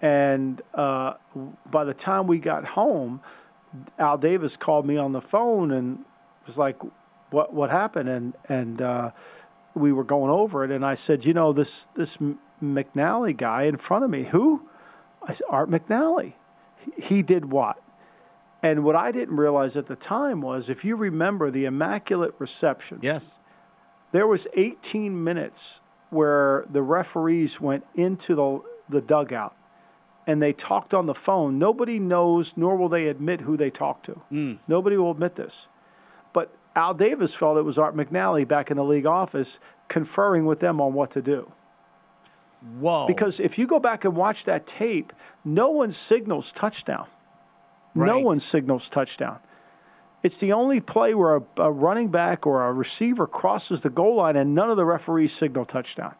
And 0.00 0.62
uh, 0.74 1.14
by 1.70 1.84
the 1.84 1.92
time 1.92 2.26
we 2.26 2.38
got 2.38 2.64
home, 2.64 3.20
Al 3.98 4.16
Davis 4.16 4.56
called 4.56 4.86
me 4.86 4.96
on 4.96 5.12
the 5.12 5.20
phone 5.20 5.72
and 5.72 6.04
was 6.46 6.56
like, 6.56 6.76
"What 7.30 7.52
what 7.52 7.70
happened?" 7.70 8.08
And 8.08 8.34
and 8.48 8.80
uh, 8.80 9.10
we 9.74 9.92
were 9.92 10.04
going 10.04 10.30
over 10.30 10.64
it, 10.64 10.70
and 10.70 10.84
I 10.84 10.94
said, 10.94 11.24
"You 11.24 11.34
know, 11.34 11.52
this 11.52 11.86
this 11.94 12.16
McNally 12.62 13.36
guy 13.36 13.64
in 13.64 13.76
front 13.76 14.04
of 14.04 14.10
me, 14.10 14.24
who? 14.24 14.62
Art 15.48 15.70
McNally. 15.70 16.32
He 16.96 17.22
did 17.22 17.44
what?" 17.44 17.76
And 18.62 18.84
what 18.84 18.96
I 18.96 19.10
didn't 19.10 19.36
realize 19.36 19.76
at 19.76 19.86
the 19.86 19.96
time 19.96 20.42
was, 20.42 20.68
if 20.68 20.84
you 20.84 20.96
remember 20.96 21.50
the 21.50 21.64
immaculate 21.64 22.34
reception, 22.38 22.98
yes, 23.02 23.38
there 24.12 24.26
was 24.26 24.46
18 24.54 25.22
minutes 25.22 25.80
where 26.10 26.66
the 26.70 26.82
referees 26.82 27.60
went 27.60 27.86
into 27.94 28.34
the 28.34 28.60
the 28.90 29.00
dugout 29.00 29.56
and 30.26 30.42
they 30.42 30.52
talked 30.52 30.94
on 30.94 31.06
the 31.06 31.14
phone. 31.14 31.58
Nobody 31.58 31.98
knows, 31.98 32.52
nor 32.56 32.76
will 32.76 32.88
they 32.88 33.08
admit 33.08 33.40
who 33.40 33.56
they 33.56 33.70
talked 33.70 34.06
to. 34.06 34.20
Mm. 34.30 34.58
Nobody 34.68 34.96
will 34.96 35.10
admit 35.10 35.34
this. 35.36 35.66
But 36.32 36.54
Al 36.76 36.94
Davis 36.94 37.34
felt 37.34 37.58
it 37.58 37.62
was 37.62 37.78
Art 37.78 37.96
McNally 37.96 38.46
back 38.46 38.70
in 38.70 38.76
the 38.76 38.84
league 38.84 39.06
office 39.06 39.58
conferring 39.88 40.46
with 40.46 40.60
them 40.60 40.80
on 40.80 40.92
what 40.92 41.10
to 41.12 41.22
do. 41.22 41.50
Whoa. 42.78 43.06
Because 43.06 43.40
if 43.40 43.58
you 43.58 43.66
go 43.66 43.78
back 43.78 44.04
and 44.04 44.14
watch 44.14 44.44
that 44.44 44.66
tape, 44.66 45.12
no 45.44 45.70
one 45.70 45.90
signals 45.90 46.52
touchdown. 46.52 47.06
No 47.94 48.20
one 48.20 48.40
signals 48.40 48.88
touchdown. 48.88 49.38
It's 50.22 50.36
the 50.36 50.52
only 50.52 50.80
play 50.80 51.14
where 51.14 51.36
a, 51.36 51.42
a 51.56 51.72
running 51.72 52.08
back 52.08 52.46
or 52.46 52.66
a 52.66 52.72
receiver 52.72 53.26
crosses 53.26 53.80
the 53.80 53.90
goal 53.90 54.16
line 54.16 54.36
and 54.36 54.54
none 54.54 54.70
of 54.70 54.76
the 54.76 54.84
referees 54.84 55.32
signal 55.32 55.64
touchdown. 55.64 56.14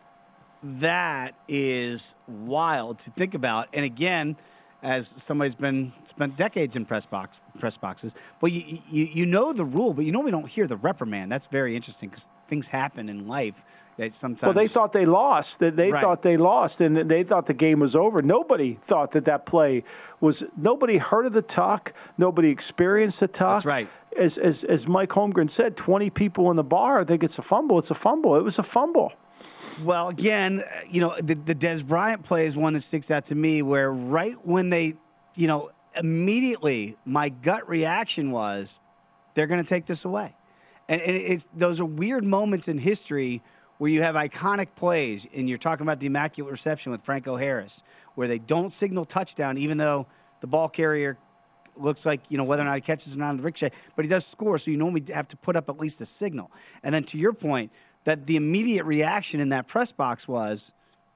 That 0.63 1.35
is 1.49 2.15
wild 2.27 2.99
to 3.01 3.11
think 3.11 3.35
about. 3.35 3.69
And 3.73 3.85
again, 3.85 4.37
as 4.83 5.07
somebody's 5.07 5.55
been 5.55 5.93
spent 6.05 6.37
decades 6.37 6.77
in 6.77 6.85
press 6.85 7.07
box 7.07 7.41
press 7.59 7.77
boxes, 7.77 8.15
well, 8.41 8.51
you 8.51 8.79
you, 8.91 9.05
you 9.05 9.27
know 9.27 9.53
the 9.53 9.65
rule, 9.65 9.93
but 9.93 10.05
you 10.05 10.13
know 10.13 10.21
we 10.21 10.31
don't 10.31 10.49
hear 10.49 10.67
the 10.67 10.77
reprimand. 10.77 11.31
That's 11.31 11.47
very 11.47 11.77
interesting 11.77 12.09
because 12.09 12.29
things 12.49 12.69
happen 12.69 13.09
in 13.09 13.27
life 13.27 13.65
that 13.97 14.13
sometimes. 14.13 14.43
Well, 14.43 14.63
they 14.65 14.69
thought 14.69 14.93
they 14.93 15.07
lost. 15.07 15.59
That 15.59 15.77
they 15.77 15.91
Right. 15.93 16.01
thought 16.03 16.23
they 16.23 16.37
lost, 16.37 16.81
and 16.81 16.97
they 16.97 17.23
thought 17.23 17.47
the 17.47 17.55
game 17.55 17.81
was 17.81 17.95
over. 17.95 18.23
Nobody 18.23 18.79
thought 18.87 19.13
that 19.13 19.27
that 19.27 19.47
play 19.47 19.85
was. 20.21 20.43
Nobody 20.57 20.97
heard 20.97 21.27
of 21.27 21.33
the 21.33 21.43
talk. 21.43 21.93
Nobody 22.19 22.49
experienced 22.49 23.21
the 23.21 23.29
talk. 23.29 23.57
That's 23.57 23.67
right. 23.67 23.89
As 24.17 24.39
as 24.39 24.65
as 24.65 24.89
Mike 24.89 25.11
Holmgren 25.11 25.51
said, 25.51 25.77
twenty 25.77 26.11
people 26.11 26.51
in 26.51 26.57
the 26.57 26.65
bar 26.65 27.05
think 27.05 27.23
it's 27.23 27.39
a 27.39 27.43
fumble. 27.43 27.79
It's 27.79 27.91
a 27.91 27.95
fumble. 27.95 28.37
It 28.37 28.43
was 28.43 28.59
a 28.59 28.63
fumble. 28.65 29.13
Well, 29.83 30.09
again, 30.09 30.61
uh, 30.61 30.81
you 30.91 31.01
know, 31.01 31.17
the, 31.19 31.35
the 31.35 31.55
Dez 31.55 31.87
Bryant 31.87 32.23
play 32.23 32.47
is 32.47 32.57
one 32.57 32.73
that 32.75 32.81
sticks 32.81 33.11
out 33.11 33.27
to 33.27 33.35
me 33.35 33.63
where 33.63 33.91
right 33.91 34.35
when 34.45 34.71
they, 34.71 34.95
you 35.37 35.47
know, 35.47 35.71
immediately 35.97 36.97
my 37.05 37.29
gut 37.29 37.69
reaction 37.69 38.31
was 38.31 38.79
they're 39.35 39.47
going 39.47 39.63
to 39.63 39.69
take 39.69 39.87
this 39.87 40.05
away. 40.05 40.35
And, 40.89 41.01
and 41.01 41.17
it's 41.17 41.49
those 41.55 41.81
are 41.81 41.85
weird 41.85 42.25
moments 42.25 42.69
in 42.69 42.79
history 42.79 43.43
where 43.79 43.91
you 43.91 44.03
have 44.03 44.15
iconic 44.15 44.75
plays, 44.75 45.27
and 45.35 45.49
you're 45.49 45.57
talking 45.57 45.87
about 45.87 46.01
the 46.01 46.07
immaculate 46.07 46.51
reception 46.51 46.93
with 46.93 47.03
Franco 47.03 47.37
Harris, 47.37 47.83
where 48.15 48.29
they 48.29 48.37
don't 48.37 48.71
signal 48.71 49.07
touchdown, 49.07 49.57
even 49.57 49.79
though 49.79 50.07
the 50.41 50.47
ball 50.47 50.69
carrier 50.69 51.17
looks 51.77 52.05
like 52.05 52.21
you 52.29 52.37
know 52.37 52.45
whether 52.45 52.63
or 52.63 52.67
not 52.67 52.75
he 52.75 52.83
catches 52.83 53.15
it 53.15 53.23
on 53.23 53.37
the 53.39 53.43
ricochet, 53.43 53.73
but 53.97 54.05
he 54.05 54.09
does 54.09 54.27
score, 54.27 54.59
so 54.59 54.71
you 54.71 54.77
normally 54.77 55.03
have 55.15 55.29
to 55.29 55.37
put 55.37 55.57
up 55.57 55.71
at 55.71 55.79
least 55.79 56.01
a 56.03 56.07
signal. 56.07 56.51
And 56.83 56.95
then 56.95 57.05
to 57.05 57.19
your 57.19 57.33
point, 57.33 57.73
that 58.05 58.27
the 58.27 58.37
immediate 58.37 58.85
reaction 58.85 59.41
in 59.41 59.51
that 59.51 59.67
press 59.67 59.93
box 59.93 60.27
was, 60.27 60.73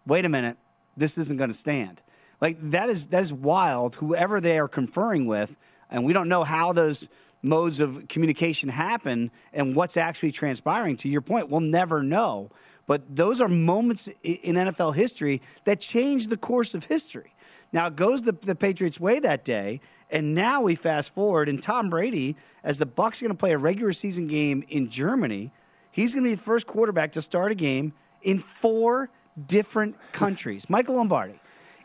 "Wait 0.06 0.24
a 0.24 0.28
minute, 0.28 0.56
this 0.96 1.16
isn't 1.18 1.36
going 1.36 1.50
to 1.50 1.56
stand." 1.56 2.02
Like 2.40 2.58
that 2.70 2.88
is 2.88 3.08
that 3.08 3.20
is 3.20 3.32
wild. 3.32 3.96
Whoever 3.96 4.40
they 4.40 4.58
are 4.58 4.68
conferring 4.68 5.26
with, 5.26 5.56
and 5.90 6.04
we 6.04 6.12
don't 6.12 6.28
know 6.28 6.44
how 6.44 6.72
those 6.72 7.08
modes 7.42 7.78
of 7.78 8.08
communication 8.08 8.70
happen 8.70 9.30
and 9.52 9.76
what's 9.76 9.96
actually 9.96 10.32
transpiring. 10.32 10.96
To 10.96 11.08
your 11.08 11.20
point, 11.20 11.50
we'll 11.50 11.60
never 11.60 12.02
know. 12.02 12.50
But 12.86 13.16
those 13.16 13.40
are 13.40 13.48
moments 13.48 14.08
in 14.22 14.56
NFL 14.56 14.94
history 14.94 15.40
that 15.64 15.80
change 15.80 16.26
the 16.26 16.36
course 16.36 16.74
of 16.74 16.84
history. 16.84 17.34
Now 17.72 17.86
it 17.86 17.96
goes 17.96 18.22
the, 18.22 18.32
the 18.32 18.54
Patriots' 18.54 19.00
way 19.00 19.20
that 19.20 19.44
day, 19.44 19.80
and 20.10 20.34
now 20.34 20.62
we 20.62 20.74
fast 20.74 21.14
forward, 21.14 21.48
and 21.48 21.62
Tom 21.62 21.90
Brady, 21.90 22.36
as 22.62 22.78
the 22.78 22.86
Bucs 22.86 23.20
are 23.20 23.24
going 23.24 23.30
to 23.30 23.34
play 23.34 23.52
a 23.52 23.58
regular 23.58 23.92
season 23.92 24.26
game 24.26 24.64
in 24.68 24.88
Germany, 24.88 25.50
he's 25.94 26.12
going 26.12 26.24
to 26.24 26.30
be 26.30 26.34
the 26.34 26.42
first 26.42 26.66
quarterback 26.66 27.12
to 27.12 27.22
start 27.22 27.52
a 27.52 27.54
game 27.54 27.92
in 28.22 28.38
four 28.40 29.08
different 29.46 29.96
countries. 30.10 30.68
Michael 30.68 30.96
Lombardi, 30.96 31.38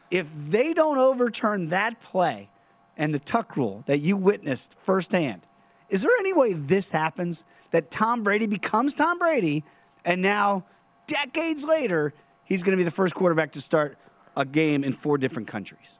if 0.10 0.34
they 0.50 0.74
don't 0.74 0.98
overturn 0.98 1.68
that 1.68 2.00
play 2.00 2.50
and 2.98 3.14
the 3.14 3.20
tuck 3.20 3.56
rule 3.56 3.84
that 3.86 4.00
you 4.00 4.18
witnessed 4.18 4.76
firsthand, 4.82 5.46
is 5.90 6.02
there 6.02 6.12
any 6.20 6.34
way 6.34 6.54
this 6.54 6.90
happens 6.90 7.46
that 7.70 7.92
Tom 7.92 8.24
Brady 8.24 8.48
becomes 8.48 8.96
Tom 8.96 9.20
Brady, 9.20 9.64
and 10.04 10.24
now 10.24 10.66
decades 11.06 11.64
later 11.64 12.12
he's 12.44 12.64
going 12.64 12.76
to 12.76 12.78
be 12.78 12.84
the 12.84 12.92
first 12.92 13.14
quarterback 13.14 13.52
to 13.52 13.62
start 13.62 13.96
a 14.36 14.44
game 14.44 14.84
in 14.84 14.92
four 14.92 15.20
different 15.20 15.48
countries? 15.48 16.00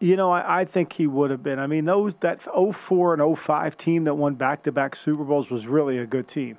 You 0.00 0.16
know, 0.16 0.30
I, 0.30 0.60
I 0.60 0.64
think 0.64 0.92
he 0.92 1.06
would 1.06 1.30
have 1.30 1.42
been. 1.44 1.60
I 1.60 1.68
mean, 1.68 1.84
those 1.84 2.16
that 2.16 2.40
04 2.42 3.14
and 3.14 3.38
05 3.38 3.76
team 3.76 4.04
that 4.04 4.14
won 4.14 4.34
back-to-back 4.34 4.96
Super 4.96 5.24
Bowls 5.24 5.50
was 5.50 5.66
really 5.68 5.98
a 5.98 6.06
good 6.06 6.26
team. 6.26 6.58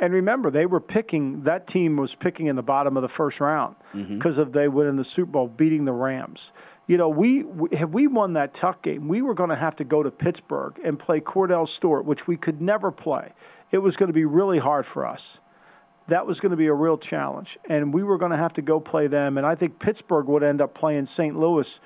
And 0.00 0.12
remember, 0.14 0.50
they 0.50 0.66
were 0.66 0.80
picking. 0.80 1.42
That 1.42 1.66
team 1.66 1.96
was 1.96 2.14
picking 2.14 2.46
in 2.46 2.56
the 2.56 2.62
bottom 2.62 2.96
of 2.96 3.02
the 3.02 3.08
first 3.08 3.38
round 3.38 3.76
mm-hmm. 3.94 4.16
because 4.16 4.38
of 4.38 4.52
they 4.52 4.66
win 4.66 4.86
in 4.88 4.96
the 4.96 5.04
Super 5.04 5.30
Bowl, 5.32 5.46
beating 5.48 5.84
the 5.84 5.92
Rams. 5.92 6.52
You 6.86 6.96
know, 6.96 7.08
we, 7.08 7.44
we 7.44 7.76
have 7.76 7.92
we 7.92 8.06
won 8.08 8.32
that 8.32 8.54
tuck 8.54 8.82
game. 8.82 9.06
We 9.06 9.22
were 9.22 9.34
going 9.34 9.50
to 9.50 9.56
have 9.56 9.76
to 9.76 9.84
go 9.84 10.02
to 10.02 10.10
Pittsburgh 10.10 10.80
and 10.82 10.98
play 10.98 11.20
Kordell 11.20 11.68
Stewart, 11.68 12.04
which 12.04 12.26
we 12.26 12.36
could 12.36 12.60
never 12.60 12.90
play. 12.90 13.32
It 13.70 13.78
was 13.78 13.96
going 13.96 14.08
to 14.08 14.12
be 14.14 14.24
really 14.24 14.58
hard 14.58 14.86
for 14.86 15.06
us. 15.06 15.38
that 16.08 16.26
was 16.26 16.40
going 16.40 16.50
to 16.50 16.56
be 16.56 16.66
a 16.66 16.74
real 16.74 16.98
challenge, 16.98 17.58
and 17.68 17.94
we 17.94 18.02
were 18.02 18.18
going 18.18 18.32
to 18.32 18.36
have 18.36 18.52
to 18.54 18.62
go 18.62 18.80
play 18.80 19.06
them. 19.06 19.38
And 19.38 19.46
I 19.46 19.54
think 19.54 19.78
Pittsburgh 19.78 20.26
would 20.26 20.42
end 20.42 20.60
up 20.60 20.74
playing 20.74 21.06
St. 21.06 21.38
Louis 21.38 21.78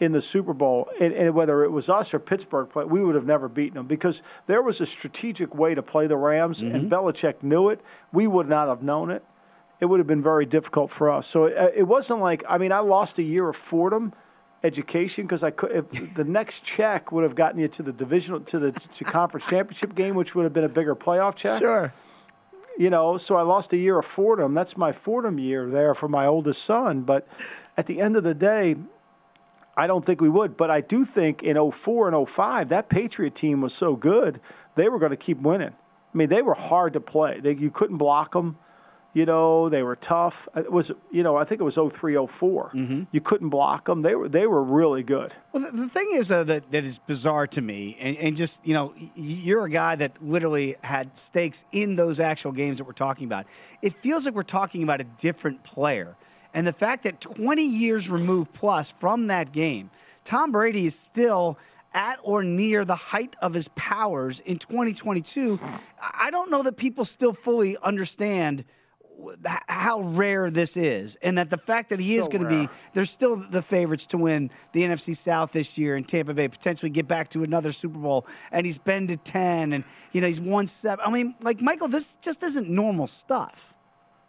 in 0.00 0.12
the 0.12 0.22
Super 0.22 0.54
Bowl, 0.54 0.88
and, 0.98 1.12
and 1.12 1.34
whether 1.34 1.62
it 1.62 1.70
was 1.70 1.90
us 1.90 2.14
or 2.14 2.18
Pittsburgh, 2.18 2.70
play, 2.70 2.84
we 2.84 3.04
would 3.04 3.14
have 3.14 3.26
never 3.26 3.48
beaten 3.48 3.74
them 3.74 3.86
because 3.86 4.22
there 4.46 4.62
was 4.62 4.80
a 4.80 4.86
strategic 4.86 5.54
way 5.54 5.74
to 5.74 5.82
play 5.82 6.06
the 6.06 6.16
Rams, 6.16 6.62
mm-hmm. 6.62 6.74
and 6.74 6.90
Belichick 6.90 7.42
knew 7.42 7.68
it. 7.68 7.80
We 8.10 8.26
would 8.26 8.48
not 8.48 8.68
have 8.68 8.82
known 8.82 9.10
it. 9.10 9.22
It 9.78 9.84
would 9.86 10.00
have 10.00 10.06
been 10.06 10.22
very 10.22 10.46
difficult 10.46 10.90
for 10.90 11.10
us. 11.10 11.26
So 11.26 11.44
it, 11.44 11.74
it 11.76 11.82
wasn't 11.82 12.20
like 12.20 12.42
I 12.48 12.58
mean 12.58 12.72
I 12.72 12.80
lost 12.80 13.18
a 13.18 13.22
year 13.22 13.48
of 13.48 13.56
Fordham 13.56 14.12
education 14.64 15.24
because 15.24 15.42
I 15.42 15.50
could 15.50 15.72
if 15.72 16.14
the 16.14 16.24
next 16.24 16.64
check 16.64 17.12
would 17.12 17.24
have 17.24 17.34
gotten 17.34 17.60
you 17.60 17.68
to 17.68 17.82
the 17.82 17.92
divisional 17.92 18.40
to 18.40 18.58
the 18.58 18.72
to 18.72 19.04
conference 19.04 19.46
championship 19.46 19.94
game, 19.94 20.14
which 20.14 20.34
would 20.34 20.44
have 20.44 20.52
been 20.52 20.64
a 20.64 20.68
bigger 20.68 20.96
playoff 20.96 21.36
check. 21.36 21.58
Sure. 21.58 21.92
You 22.78 22.88
know, 22.88 23.18
so 23.18 23.36
I 23.36 23.42
lost 23.42 23.74
a 23.74 23.76
year 23.76 23.98
of 23.98 24.06
Fordham. 24.06 24.54
That's 24.54 24.78
my 24.78 24.92
Fordham 24.92 25.38
year 25.38 25.68
there 25.68 25.94
for 25.94 26.08
my 26.08 26.24
oldest 26.24 26.64
son. 26.64 27.02
But 27.02 27.28
at 27.76 27.86
the 27.86 28.00
end 28.00 28.16
of 28.16 28.24
the 28.24 28.32
day, 28.32 28.76
I 29.80 29.86
don't 29.86 30.04
think 30.04 30.20
we 30.20 30.28
would. 30.28 30.56
But 30.56 30.70
I 30.70 30.82
do 30.82 31.06
think 31.06 31.42
in 31.42 31.70
04 31.70 32.08
and 32.08 32.28
05, 32.28 32.68
that 32.68 32.90
Patriot 32.90 33.34
team 33.34 33.62
was 33.62 33.72
so 33.72 33.96
good, 33.96 34.40
they 34.74 34.88
were 34.90 34.98
going 34.98 35.10
to 35.10 35.16
keep 35.16 35.40
winning. 35.40 35.72
I 35.72 36.16
mean, 36.16 36.28
they 36.28 36.42
were 36.42 36.54
hard 36.54 36.92
to 36.92 37.00
play. 37.00 37.40
They, 37.40 37.54
you 37.54 37.70
couldn't 37.70 37.96
block 37.96 38.32
them. 38.32 38.58
You 39.12 39.26
know, 39.26 39.68
they 39.68 39.82
were 39.82 39.96
tough. 39.96 40.48
It 40.54 40.70
was, 40.70 40.92
you 41.10 41.22
know, 41.24 41.36
I 41.36 41.44
think 41.44 41.60
it 41.60 41.64
was 41.64 41.74
03, 41.74 42.14
4 42.14 42.70
mm-hmm. 42.74 43.02
You 43.10 43.20
couldn't 43.20 43.48
block 43.48 43.86
them. 43.86 44.02
They 44.02 44.14
were, 44.14 44.28
they 44.28 44.46
were 44.46 44.62
really 44.62 45.02
good. 45.02 45.32
Well, 45.52 45.64
the, 45.64 45.72
the 45.72 45.88
thing 45.88 46.10
is 46.12 46.28
though, 46.28 46.44
that 46.44 46.70
that 46.70 46.84
is 46.84 47.00
bizarre 47.00 47.48
to 47.48 47.60
me, 47.60 47.96
and, 47.98 48.16
and 48.18 48.36
just 48.36 48.64
you 48.64 48.72
know, 48.72 48.94
you're 49.16 49.64
a 49.64 49.70
guy 49.70 49.96
that 49.96 50.22
literally 50.22 50.76
had 50.84 51.16
stakes 51.16 51.64
in 51.72 51.96
those 51.96 52.20
actual 52.20 52.52
games 52.52 52.78
that 52.78 52.84
we're 52.84 52.92
talking 52.92 53.24
about. 53.24 53.46
It 53.82 53.94
feels 53.94 54.26
like 54.26 54.34
we're 54.36 54.42
talking 54.42 54.84
about 54.84 55.00
a 55.00 55.04
different 55.04 55.64
player, 55.64 56.16
and 56.54 56.66
the 56.66 56.72
fact 56.72 57.04
that 57.04 57.20
20 57.20 57.62
years 57.62 58.10
removed 58.10 58.52
plus 58.52 58.90
from 58.90 59.28
that 59.28 59.52
game, 59.52 59.90
Tom 60.24 60.52
Brady 60.52 60.86
is 60.86 60.98
still 60.98 61.58
at 61.92 62.18
or 62.22 62.42
near 62.42 62.84
the 62.84 62.94
height 62.94 63.36
of 63.42 63.54
his 63.54 63.68
powers 63.68 64.40
in 64.40 64.58
2022. 64.58 65.58
I 66.20 66.30
don't 66.30 66.50
know 66.50 66.62
that 66.62 66.76
people 66.76 67.04
still 67.04 67.32
fully 67.32 67.76
understand 67.82 68.64
how 69.68 70.00
rare 70.00 70.50
this 70.50 70.76
is, 70.76 71.16
and 71.16 71.36
that 71.36 71.50
the 71.50 71.58
fact 71.58 71.90
that 71.90 72.00
he 72.00 72.16
is 72.16 72.24
so 72.24 72.30
going 72.30 72.44
to 72.44 72.48
be, 72.48 72.68
they're 72.94 73.04
still 73.04 73.36
the 73.36 73.60
favorites 73.60 74.06
to 74.06 74.16
win 74.16 74.50
the 74.72 74.82
NFC 74.82 75.14
South 75.14 75.52
this 75.52 75.76
year, 75.76 75.96
and 75.96 76.08
Tampa 76.08 76.32
Bay 76.32 76.48
potentially 76.48 76.90
get 76.90 77.06
back 77.06 77.28
to 77.30 77.42
another 77.42 77.70
Super 77.70 77.98
Bowl, 77.98 78.26
and 78.50 78.64
he's 78.64 78.78
been 78.78 79.06
to 79.08 79.16
ten, 79.18 79.74
and 79.74 79.84
you 80.12 80.20
know 80.22 80.26
he's 80.26 80.40
won 80.40 80.66
seven. 80.66 81.04
I 81.04 81.10
mean, 81.10 81.34
like 81.42 81.60
Michael, 81.60 81.88
this 81.88 82.16
just 82.22 82.42
isn't 82.42 82.68
normal 82.68 83.06
stuff. 83.06 83.74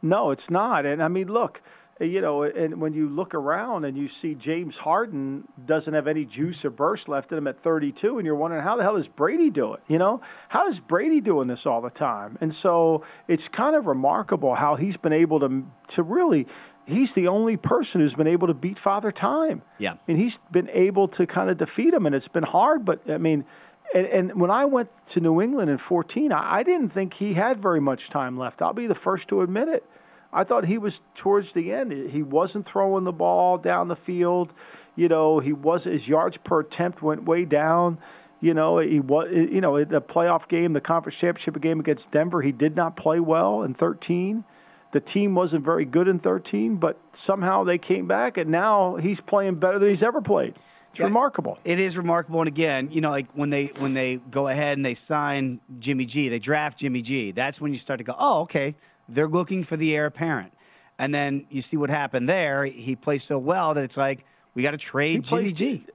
No, 0.02 0.32
it's 0.32 0.50
not, 0.50 0.86
and 0.86 1.02
I 1.02 1.08
mean, 1.08 1.32
look 1.32 1.62
you 2.02 2.22
know, 2.22 2.44
and 2.44 2.82
when 2.82 2.94
you 2.94 3.08
look 3.08 3.36
around 3.36 3.86
and 3.86 3.98
you 3.98 4.08
see 4.08 4.34
James 4.34 4.78
Harden 4.78 5.48
doesn't 5.66 5.94
have 5.94 6.08
any 6.08 6.26
juice 6.26 6.66
or 6.66 6.70
burst 6.70 7.08
left 7.08 7.32
in 7.32 7.38
him 7.38 7.48
at 7.48 7.60
32, 7.60 8.18
and 8.18 8.26
you're 8.26 8.36
wondering 8.36 8.64
how 8.64 8.76
the 8.76 8.84
hell 8.84 8.96
does 8.96 9.08
Brady 9.08 9.50
do 9.50 9.74
it? 9.74 9.82
You 9.88 10.00
know, 10.00 10.22
how 10.50 10.68
is 10.68 10.80
Brady 10.80 11.22
doing 11.22 11.48
this 11.48 11.66
all 11.66 11.82
the 11.82 11.90
time? 11.90 12.38
And 12.42 12.54
so 12.54 13.04
it's 13.28 13.48
kind 13.48 13.76
of 13.76 13.88
remarkable 13.88 14.56
how 14.56 14.76
he's 14.76 14.98
been 14.98 15.14
able 15.14 15.40
to 15.42 15.66
to 15.90 16.04
really. 16.04 16.48
He's 16.88 17.14
the 17.14 17.28
only 17.28 17.58
person 17.58 18.02
who's 18.02 18.16
been 18.16 18.28
able 18.28 18.48
to 18.48 18.56
beat 18.56 18.80
Father 18.80 19.12
Time. 19.12 19.62
Yeah, 19.78 19.96
and 20.08 20.18
he's 20.18 20.40
been 20.52 20.70
able 20.70 21.08
to 21.10 21.28
kind 21.28 21.50
of 21.50 21.58
defeat 21.58 21.94
him, 21.94 22.08
and 22.08 22.16
it's 22.16 22.28
been 22.28 22.44
hard. 22.44 22.84
But 22.84 23.08
I 23.08 23.20
mean, 23.20 23.46
and, 23.94 24.08
and, 24.08 24.42
when 24.42 24.50
I 24.50 24.66
went 24.66 24.90
to 25.10 25.20
New 25.20 25.42
England 25.42 25.70
in 25.70 25.78
14, 25.78 26.32
I, 26.32 26.56
I, 26.58 26.64
didn't 26.64 26.90
think 26.90 27.14
he 27.14 27.34
had 27.34 27.62
very 27.62 27.80
much 27.80 28.10
time 28.10 28.38
left. 28.38 28.62
I'll 28.62 28.74
be 28.74 28.88
the 28.88 28.96
first 28.96 29.28
to 29.30 29.42
admit 29.42 29.68
it. 29.68 29.86
I 30.34 30.44
thought 30.44 30.66
he 30.66 30.78
was 30.78 31.02
towards 31.16 31.54
the 31.54 31.74
end. 31.74 31.92
He 32.10 32.24
wasn't 32.24 32.66
throwing 32.66 33.04
the 33.04 33.12
ball 33.12 33.58
down 33.58 33.88
the 33.88 33.96
field. 33.96 34.54
You 34.96 35.08
know, 35.08 35.40
he 35.40 35.54
was 35.54 35.86
his 35.86 36.08
yards 36.08 36.38
per 36.38 36.62
attempt 36.62 37.02
went 37.02 37.24
way 37.24 37.46
down. 37.46 37.98
You 38.40 38.54
know, 38.54 38.80
he 38.80 39.00
was. 39.00 39.30
You 39.32 39.62
know, 39.62 39.84
the 39.84 40.02
playoff 40.02 40.48
game, 40.48 40.74
the 40.74 40.82
conference 40.82 41.18
championship 41.18 41.60
game 41.62 41.80
against 41.80 42.12
Denver, 42.12 42.42
he 42.42 42.52
did 42.52 42.76
not 42.76 42.96
play 42.96 43.20
well 43.20 43.64
in 43.64 43.74
13. 43.74 44.44
The 44.92 45.00
team 45.00 45.36
wasn't 45.36 45.64
very 45.64 45.86
good 45.86 46.10
in 46.10 46.20
13, 46.20 46.76
but 46.76 46.98
somehow 47.14 47.64
they 47.64 47.78
came 47.78 48.08
back, 48.08 48.38
and 48.38 48.50
now 48.50 48.96
he's 48.96 49.22
playing 49.22 49.56
better 49.56 49.80
than 49.80 49.90
he's 49.90 50.04
ever 50.04 50.22
played. 50.22 50.56
It's 50.92 51.00
yeah, 51.00 51.06
remarkable. 51.06 51.58
It 51.64 51.80
is 51.80 51.98
remarkable, 51.98 52.42
and 52.42 52.50
again, 52.50 52.90
you 52.92 53.00
know, 53.00 53.12
like 53.12 53.32
when 53.32 53.50
they 53.50 53.68
when 53.78 53.94
they 53.94 54.18
go 54.18 54.50
ahead 54.50 54.78
and 54.78 54.86
they 54.86 54.94
sign 54.94 55.62
Jimmy 55.80 56.04
G, 56.04 56.28
they 56.28 56.40
draft 56.40 56.80
Jimmy 56.80 57.02
G. 57.02 57.32
That's 57.32 57.62
when 57.62 57.72
you 57.72 57.78
start 57.78 58.00
to 58.00 58.04
go, 58.04 58.14
oh, 58.20 58.42
okay, 58.42 58.76
they're 59.12 59.28
looking 59.28 59.64
for 59.64 59.78
the 59.78 59.96
heir 59.96 60.06
apparent. 60.06 60.54
And 60.98 61.14
then 61.14 61.46
you 61.50 61.62
see 61.62 61.78
what 61.78 61.90
happened 61.90 62.30
there. 62.30 62.66
He 62.66 62.96
plays 62.96 63.24
so 63.24 63.38
well 63.38 63.74
that 63.74 63.84
it's 63.84 63.98
like, 63.98 64.26
we 64.54 64.64
got 64.64 64.72
to 64.72 64.78
trade 64.78 65.24
Jimmy 65.24 65.52
G. 65.52 65.86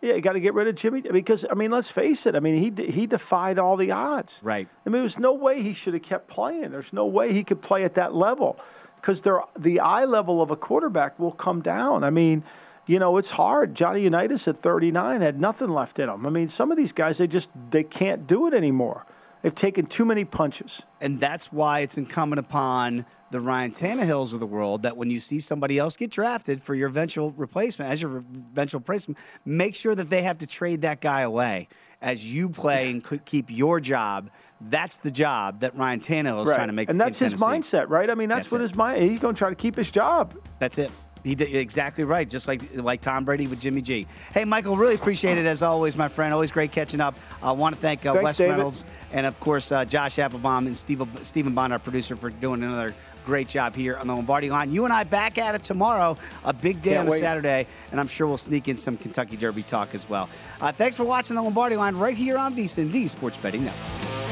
Yeah, 0.00 0.14
you 0.14 0.20
got 0.20 0.32
to 0.32 0.40
get 0.40 0.54
rid 0.54 0.66
of 0.66 0.74
Jimmy 0.74 1.00
because 1.00 1.44
I 1.48 1.54
mean, 1.54 1.70
let's 1.70 1.88
face 1.88 2.26
it. 2.26 2.34
I 2.34 2.40
mean, 2.40 2.56
he 2.56 2.90
he 2.90 3.06
defied 3.06 3.58
all 3.58 3.76
the 3.76 3.92
odds. 3.92 4.40
Right. 4.42 4.66
I 4.84 4.90
mean, 4.90 5.02
there's 5.02 5.18
no 5.18 5.32
way 5.32 5.62
he 5.62 5.72
should 5.72 5.94
have 5.94 6.02
kept 6.02 6.26
playing. 6.26 6.72
There's 6.72 6.92
no 6.92 7.06
way 7.06 7.32
he 7.32 7.44
could 7.44 7.62
play 7.62 7.84
at 7.84 7.94
that 7.94 8.12
level 8.14 8.58
because 8.96 9.22
the 9.22 9.80
eye 9.80 10.04
level 10.04 10.42
of 10.42 10.50
a 10.50 10.56
quarterback 10.56 11.18
will 11.20 11.32
come 11.32 11.60
down. 11.60 12.02
I 12.02 12.10
mean, 12.10 12.42
you 12.86 12.98
know, 12.98 13.16
it's 13.16 13.30
hard. 13.30 13.76
Johnny 13.76 14.02
Unitas 14.02 14.48
at 14.48 14.60
39 14.60 15.20
had 15.20 15.40
nothing 15.40 15.68
left 15.68 16.00
in 16.00 16.08
him. 16.08 16.26
I 16.26 16.30
mean, 16.30 16.48
some 16.48 16.72
of 16.72 16.76
these 16.76 16.92
guys 16.92 17.18
they 17.18 17.28
just 17.28 17.50
they 17.70 17.84
can't 17.84 18.26
do 18.26 18.48
it 18.48 18.54
anymore. 18.54 19.06
They've 19.42 19.54
taken 19.54 19.86
too 19.86 20.04
many 20.04 20.24
punches. 20.24 20.82
And 21.00 21.18
that's 21.18 21.52
why 21.52 21.80
it's 21.80 21.98
incumbent 21.98 22.38
upon 22.38 23.04
the 23.32 23.40
Ryan 23.40 23.72
Tannehills 23.72 24.34
of 24.34 24.40
the 24.40 24.46
world 24.46 24.82
that 24.82 24.96
when 24.96 25.10
you 25.10 25.18
see 25.18 25.40
somebody 25.40 25.78
else 25.78 25.96
get 25.96 26.10
drafted 26.10 26.62
for 26.62 26.74
your 26.74 26.88
eventual 26.88 27.32
replacement, 27.32 27.90
as 27.90 28.00
your 28.00 28.18
eventual 28.18 28.80
replacement, 28.80 29.18
make 29.44 29.74
sure 29.74 29.94
that 29.94 30.10
they 30.10 30.22
have 30.22 30.38
to 30.38 30.46
trade 30.46 30.82
that 30.82 31.00
guy 31.00 31.22
away 31.22 31.68
as 32.00 32.32
you 32.32 32.50
play 32.50 32.90
and 32.90 33.24
keep 33.24 33.46
your 33.48 33.80
job. 33.80 34.30
That's 34.60 34.96
the 34.98 35.10
job 35.10 35.60
that 35.60 35.76
Ryan 35.76 36.00
Tannehill 36.00 36.42
is 36.42 36.48
right. 36.48 36.54
trying 36.54 36.68
to 36.68 36.74
make. 36.74 36.88
And 36.90 37.00
that's 37.00 37.18
his 37.18 37.34
mindset, 37.34 37.88
right? 37.88 38.10
I 38.10 38.14
mean, 38.14 38.28
that's, 38.28 38.46
that's 38.46 38.52
what 38.52 38.60
it. 38.60 38.64
his 38.64 38.74
mind. 38.74 39.10
He's 39.10 39.18
going 39.18 39.34
to 39.34 39.38
try 39.38 39.48
to 39.48 39.56
keep 39.56 39.76
his 39.76 39.90
job. 39.90 40.36
That's 40.58 40.78
it. 40.78 40.90
He 41.24 41.34
did 41.34 41.54
exactly 41.54 42.04
right, 42.04 42.28
just 42.28 42.48
like 42.48 42.62
like 42.74 43.00
Tom 43.00 43.24
Brady 43.24 43.46
with 43.46 43.60
Jimmy 43.60 43.80
G. 43.80 44.06
Hey, 44.32 44.44
Michael, 44.44 44.76
really 44.76 44.94
appreciate 44.94 45.38
it 45.38 45.46
as 45.46 45.62
always, 45.62 45.96
my 45.96 46.08
friend. 46.08 46.34
Always 46.34 46.50
great 46.50 46.72
catching 46.72 47.00
up. 47.00 47.14
I 47.42 47.52
want 47.52 47.74
to 47.74 47.80
thank 47.80 48.04
uh, 48.04 48.12
Thanks, 48.14 48.24
Wes 48.24 48.36
David. 48.38 48.50
Reynolds 48.52 48.84
and 49.12 49.26
of 49.26 49.38
course 49.40 49.70
uh, 49.70 49.84
Josh 49.84 50.16
Appelbaum 50.16 50.66
and 50.66 50.76
Steve, 50.76 51.06
Stephen 51.22 51.54
Bond, 51.54 51.72
our 51.72 51.78
producer, 51.78 52.16
for 52.16 52.30
doing 52.30 52.62
another 52.62 52.94
great 53.24 53.48
job 53.48 53.76
here 53.76 53.96
on 53.96 54.06
the 54.08 54.14
Lombardi 54.14 54.50
line. 54.50 54.72
You 54.72 54.84
and 54.84 54.92
I 54.92 55.04
back 55.04 55.38
at 55.38 55.54
it 55.54 55.62
tomorrow. 55.62 56.16
A 56.44 56.52
big 56.52 56.80
day 56.80 56.94
Can't 56.94 57.02
on 57.02 57.06
a 57.06 57.10
wait. 57.10 57.20
Saturday, 57.20 57.66
and 57.92 58.00
I'm 58.00 58.08
sure 58.08 58.26
we'll 58.26 58.36
sneak 58.36 58.68
in 58.68 58.76
some 58.76 58.96
Kentucky 58.96 59.36
Derby 59.36 59.62
talk 59.62 59.94
as 59.94 60.08
well. 60.08 60.28
Uh, 60.60 60.72
thanks 60.72 60.96
for 60.96 61.04
watching 61.04 61.36
the 61.36 61.42
Lombardi 61.42 61.76
line 61.76 61.96
right 61.96 62.16
here 62.16 62.36
on 62.36 62.54
VSiN, 62.56 62.90
the 62.90 63.06
Sports 63.06 63.38
Betting 63.38 63.64
Network. 63.64 64.31